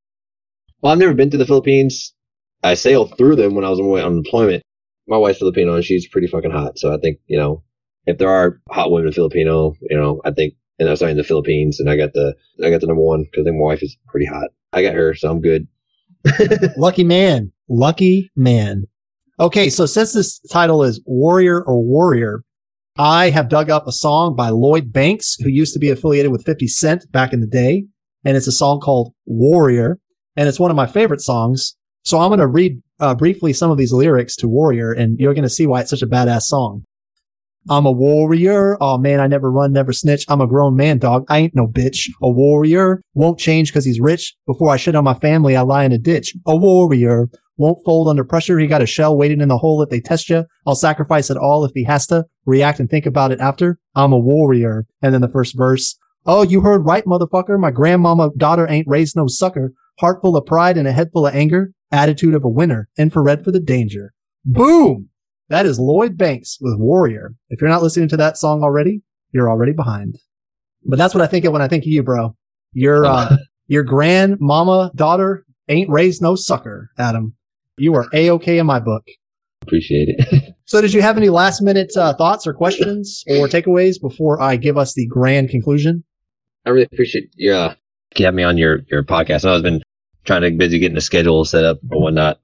[0.81, 2.15] Well, I've never been to the Philippines.
[2.63, 4.63] I sailed through them when I was on deployment.
[5.09, 6.79] My wife's Filipino and she's pretty fucking hot.
[6.79, 7.65] So I think, you know,
[8.07, 11.25] if there are hot women Filipino, you know, I think, and I was in the
[11.25, 12.35] Philippines and I got the,
[12.65, 14.51] I got the number one because then my wife is pretty hot.
[14.73, 15.67] I got her, so I'm good.
[16.77, 17.53] Lucky man.
[17.69, 18.85] Lucky man.
[19.41, 19.71] Okay.
[19.71, 22.43] So since this title is Warrior or Warrior,
[22.97, 26.45] I have dug up a song by Lloyd Banks, who used to be affiliated with
[26.45, 27.85] 50 Cent back in the day.
[28.25, 29.99] And it's a song called Warrior.
[30.37, 31.77] And it's one of my favorite songs.
[32.05, 35.35] So I'm going to read uh, briefly some of these lyrics to Warrior and you're
[35.35, 36.85] going to see why it's such a badass song.
[37.71, 38.77] I'm a warrior.
[38.81, 40.25] Oh man, I never run, never snitch.
[40.29, 41.25] I'm a grown man, dog.
[41.29, 42.09] I ain't no bitch.
[42.21, 44.35] A warrior won't change because he's rich.
[44.47, 46.35] Before I shit on my family, I lie in a ditch.
[46.47, 48.59] A warrior won't fold under pressure.
[48.59, 50.45] He got a shell waiting in the hole if they test you.
[50.67, 53.79] I'll sacrifice it all if he has to react and think about it after.
[53.95, 54.87] I'm a warrior.
[55.01, 55.97] And then the first verse.
[56.27, 57.59] Oh, you heard right, motherfucker.
[57.59, 59.73] My grandmama daughter ain't raised no sucker.
[60.01, 61.73] Heart full of pride and a head full of anger.
[61.91, 62.89] Attitude of a winner.
[62.97, 64.13] Infrared for the danger.
[64.45, 65.11] Boom!
[65.53, 67.35] That is Lloyd Banks with Warrior.
[67.51, 69.03] If you're not listening to that song already,
[69.33, 70.17] you're already behind.
[70.83, 72.35] But that's what I think of when I think of you, bro.
[72.73, 77.35] Your, uh, your grandmama daughter ain't raised no sucker, Adam.
[77.77, 79.05] You are A-okay in my book.
[79.61, 80.55] Appreciate it.
[80.65, 84.57] so did you have any last minute uh, thoughts or questions or takeaways before I
[84.57, 86.03] give us the grand conclusion?
[86.65, 87.75] I really appreciate you uh,
[88.17, 89.45] having me on your, your podcast.
[89.45, 89.83] I know I've been
[90.25, 92.41] trying to busy getting the schedule set up or whatnot.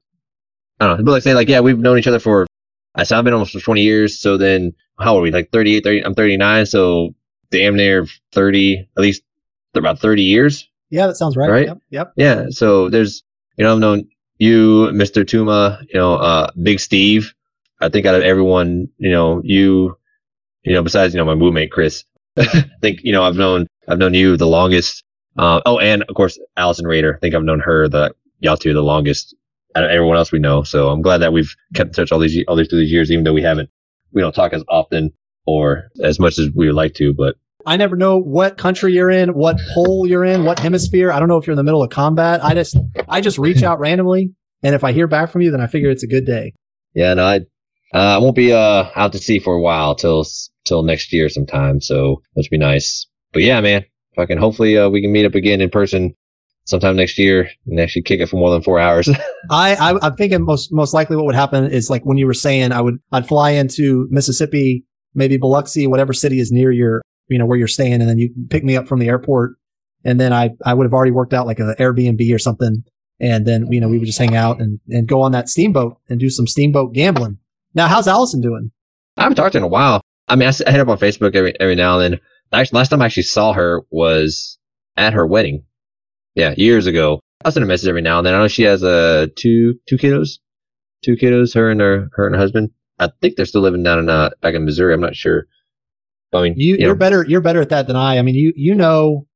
[0.79, 1.05] I don't know.
[1.05, 2.47] But like say like, yeah, we've known each other for
[2.99, 4.19] I said I've been almost for 20 years.
[4.19, 5.31] So then how are we?
[5.31, 6.67] Like 38, 30, I'm 39.
[6.67, 7.15] So
[7.51, 9.23] damn near 30, at least
[9.75, 10.69] about 30 years.
[10.91, 11.51] Yeah, that sounds right.
[11.51, 11.67] Right?
[11.67, 11.79] Yep.
[11.91, 12.13] yep.
[12.17, 12.47] Yeah.
[12.51, 13.23] So there's,
[13.57, 14.09] you know, I've known
[14.39, 15.25] you, Mr.
[15.25, 17.35] Tuma, you know, uh, Big Steve.
[17.81, 19.97] I think out of everyone, you know, you,
[20.63, 22.05] you know, besides, you know, my roommate, Chris,
[22.37, 25.05] I think, you know, I've known, I've known you the longest.
[25.37, 27.15] Uh, oh, and of course, Allison Rader.
[27.15, 29.37] I think I've known her, the, y'all two, the longest
[29.75, 30.63] everyone else we know.
[30.63, 33.11] So I'm glad that we've kept in touch all these all these through these years,
[33.11, 33.71] even though we haven't
[34.13, 35.13] we don't talk as often
[35.47, 37.15] or as much as we would like to.
[37.15, 37.37] But
[37.67, 41.13] I never know what country you're in, what pole you're in, what hemisphere.
[41.13, 42.45] I don't know if you're in the middle of combat.
[42.45, 42.77] I just
[43.09, 44.33] I just reach out randomly,
[44.63, 46.55] and if I hear back from you, then I figure it's a good day.
[46.95, 47.37] Yeah, no, I
[47.95, 50.25] uh, I won't be uh out to sea for a while till
[50.65, 51.81] till next year sometime.
[51.81, 53.07] So which would be nice.
[53.33, 53.85] But yeah, man,
[54.17, 56.15] fucking hopefully uh, we can meet up again in person
[56.69, 59.09] sometime next year and actually kick it for more than four hours.
[59.51, 62.35] I, I I'm thinking most most likely what would happen is like when you were
[62.35, 64.85] saying I would I'd fly into Mississippi,
[65.15, 68.33] maybe Biloxi, whatever city is near your you know where you're staying, and then you
[68.51, 69.57] pick me up from the airport,
[70.05, 72.85] and then I I would have already worked out like an Airbnb or something,
[73.19, 75.97] and then you know we would just hang out and and go on that steamboat
[76.09, 77.39] and do some steamboat gambling.
[77.75, 78.71] Now, how's Allison doing?
[79.17, 80.03] I haven't talked to her in a while.
[80.29, 82.21] I mean, I, I hit up on Facebook every every now and then.
[82.51, 84.59] Actually, last time I actually saw her was
[84.97, 85.65] at her wedding
[86.35, 87.21] yeah, years ago.
[87.45, 88.35] I send a message every now and then.
[88.35, 90.39] I know she has uh two two kiddos,
[91.03, 91.55] two kiddos.
[91.55, 92.71] Her and her her and her husband.
[92.99, 94.95] I think they're still living down in uh back in Missouri.
[94.95, 95.47] I'm not sure.
[96.33, 97.25] I mean, you, you are better.
[97.27, 98.19] You're better at that than I.
[98.19, 99.27] I mean, you you know,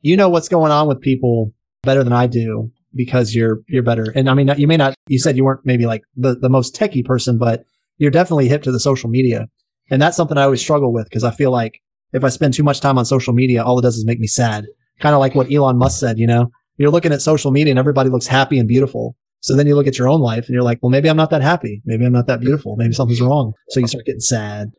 [0.00, 1.52] you know what's going on with people
[1.82, 4.12] better than I do because you're you're better.
[4.14, 4.94] And I mean, you may not.
[5.08, 7.64] You said you weren't maybe like the the most techie person, but
[7.98, 9.48] you're definitely hip to the social media,
[9.90, 11.80] and that's something I always struggle with because I feel like
[12.12, 14.26] if I spend too much time on social media, all it does is make me
[14.26, 14.66] sad
[15.00, 17.78] kind of like what Elon Musk said, you know, you're looking at social media and
[17.78, 19.16] everybody looks happy and beautiful.
[19.40, 21.30] So then you look at your own life and you're like, well, maybe I'm not
[21.30, 21.82] that happy.
[21.84, 22.76] Maybe I'm not that beautiful.
[22.76, 23.52] Maybe something's wrong.
[23.68, 24.72] So you start getting sad.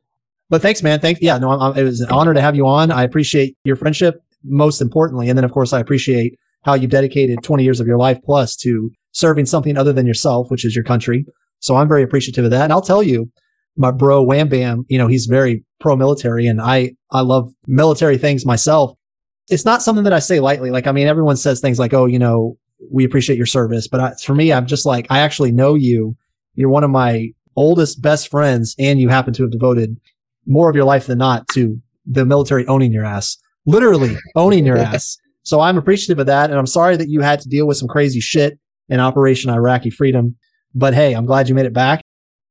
[0.49, 0.99] But thanks, man.
[0.99, 2.91] Thank, yeah, no, I'm, it was an honor to have you on.
[2.91, 5.29] I appreciate your friendship most importantly.
[5.29, 8.55] And then of course, I appreciate how you've dedicated 20 years of your life plus
[8.57, 11.25] to serving something other than yourself, which is your country.
[11.59, 12.65] So I'm very appreciative of that.
[12.65, 13.31] And I'll tell you,
[13.75, 18.17] my bro Wham Bam, you know, he's very pro military and I, I love military
[18.17, 18.97] things myself
[19.49, 20.71] it's not something that I say lightly.
[20.71, 22.57] Like, I mean, everyone says things like, "Oh, you know,
[22.91, 26.15] we appreciate your service," but I, for me, I'm just like, I actually know you.
[26.55, 29.97] You're one of my oldest best friends, and you happen to have devoted
[30.45, 34.77] more of your life than not to the military owning your ass, literally owning your
[34.77, 35.17] ass.
[35.43, 37.87] So I'm appreciative of that, and I'm sorry that you had to deal with some
[37.87, 38.59] crazy shit
[38.89, 40.35] in Operation Iraqi Freedom.
[40.75, 42.01] But hey, I'm glad you made it back.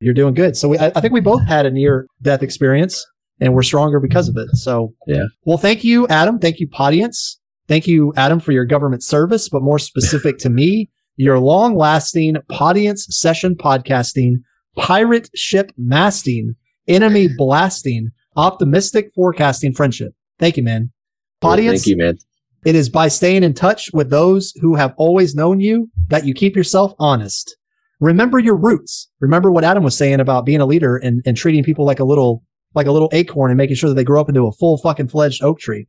[0.00, 0.56] You're doing good.
[0.56, 3.06] So we, I, I think we both had a near death experience
[3.40, 4.48] and we're stronger because of it.
[4.56, 5.24] So, yeah.
[5.44, 6.38] Well, thank you, Adam.
[6.38, 7.40] Thank you, audience.
[7.68, 12.36] Thank you, Adam, for your government service, but more specific to me, your long lasting
[12.50, 14.36] audience session podcasting,
[14.76, 16.54] pirate ship masting,
[16.86, 20.12] enemy blasting, optimistic forecasting friendship.
[20.38, 20.92] Thank you, man.
[21.42, 21.80] Audience.
[21.80, 22.18] Thank you, man.
[22.64, 26.34] It is by staying in touch with those who have always known you that you
[26.34, 27.56] keep yourself honest.
[28.00, 29.08] Remember your roots.
[29.20, 32.04] Remember what Adam was saying about being a leader and, and treating people like a
[32.04, 32.42] little
[32.76, 35.08] like a little acorn and making sure that they grow up into a full fucking
[35.08, 35.88] fledged oak tree.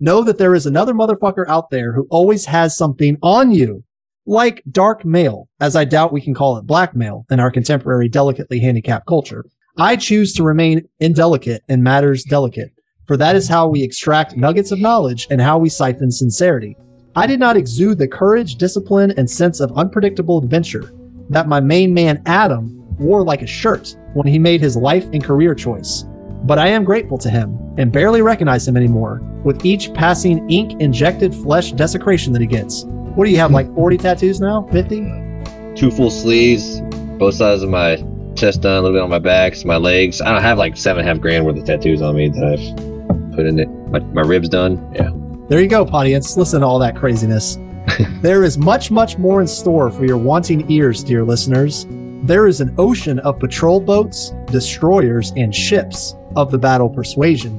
[0.00, 3.84] Know that there is another motherfucker out there who always has something on you.
[4.28, 8.60] like dark mail, as I doubt we can call it blackmail in our contemporary delicately
[8.60, 9.44] handicapped culture.
[9.78, 12.72] I choose to remain indelicate in matters delicate,
[13.06, 16.76] for that is how we extract nuggets of knowledge and how we siphon sincerity.
[17.16, 20.92] I did not exude the courage, discipline, and sense of unpredictable adventure
[21.30, 25.22] that my main man Adam wore like a shirt when he made his life and
[25.22, 26.04] career choice.
[26.42, 30.80] But I am grateful to him and barely recognize him anymore with each passing ink
[30.80, 32.82] injected flesh desecration that he gets.
[33.14, 34.66] What do you have, like 40 tattoos now?
[34.72, 35.74] 50?
[35.76, 36.80] Two full sleeves,
[37.18, 38.04] both sides of my
[38.34, 40.20] chest done, a little bit on my back, my legs.
[40.20, 42.44] I don't have like seven and a half grand worth of tattoos on me that
[42.44, 43.68] I've put in it.
[43.90, 44.84] My, my ribs done.
[44.96, 45.10] Yeah.
[45.48, 46.36] There you go, audience.
[46.36, 47.56] Listen to all that craziness.
[48.20, 51.86] there is much, much more in store for your wanting ears, dear listeners.
[52.24, 57.58] There is an ocean of patrol boats, destroyers, and ships of the battle persuasion,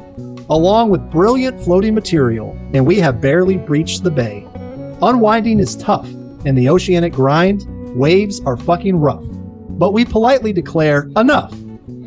[0.49, 4.45] along with brilliant floating material, and we have barely breached the bay.
[5.01, 6.07] Unwinding is tough,
[6.45, 7.65] and the oceanic grind,
[7.95, 9.23] waves are fucking rough.
[9.69, 11.55] But we politely declare enough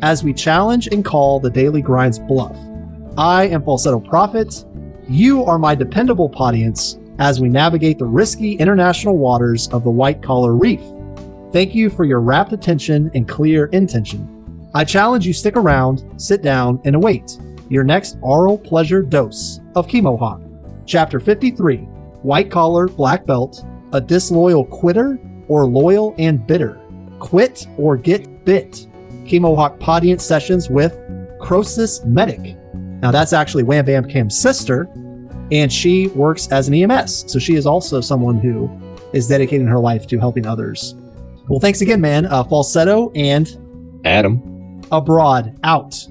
[0.03, 2.55] as we challenge and call the daily grind's bluff.
[3.17, 4.63] I am Falsetto Prophet.
[5.09, 10.21] You are my dependable audience as we navigate the risky international waters of the White
[10.21, 10.81] Collar Reef.
[11.53, 14.67] Thank you for your rapt attention and clear intention.
[14.73, 17.37] I challenge you stick around, sit down, and await
[17.69, 20.41] your next oral pleasure dose of Chemohawk.
[20.87, 21.77] Chapter 53
[22.23, 26.81] White Collar Black Belt, a disloyal quitter or loyal and bitter.
[27.19, 28.87] Quit or get bit.
[29.25, 30.97] Chemohawk Podience sessions with
[31.39, 32.57] Croesus Medic.
[32.73, 34.89] Now that's actually Wham Bam Cam's sister,
[35.51, 37.31] and she works as an EMS.
[37.31, 38.71] So she is also someone who
[39.13, 40.95] is dedicating her life to helping others
[41.47, 42.25] well, thanks again, man.
[42.25, 43.57] Uh, falsetto and
[44.05, 44.81] Adam.
[44.91, 46.07] abroad out.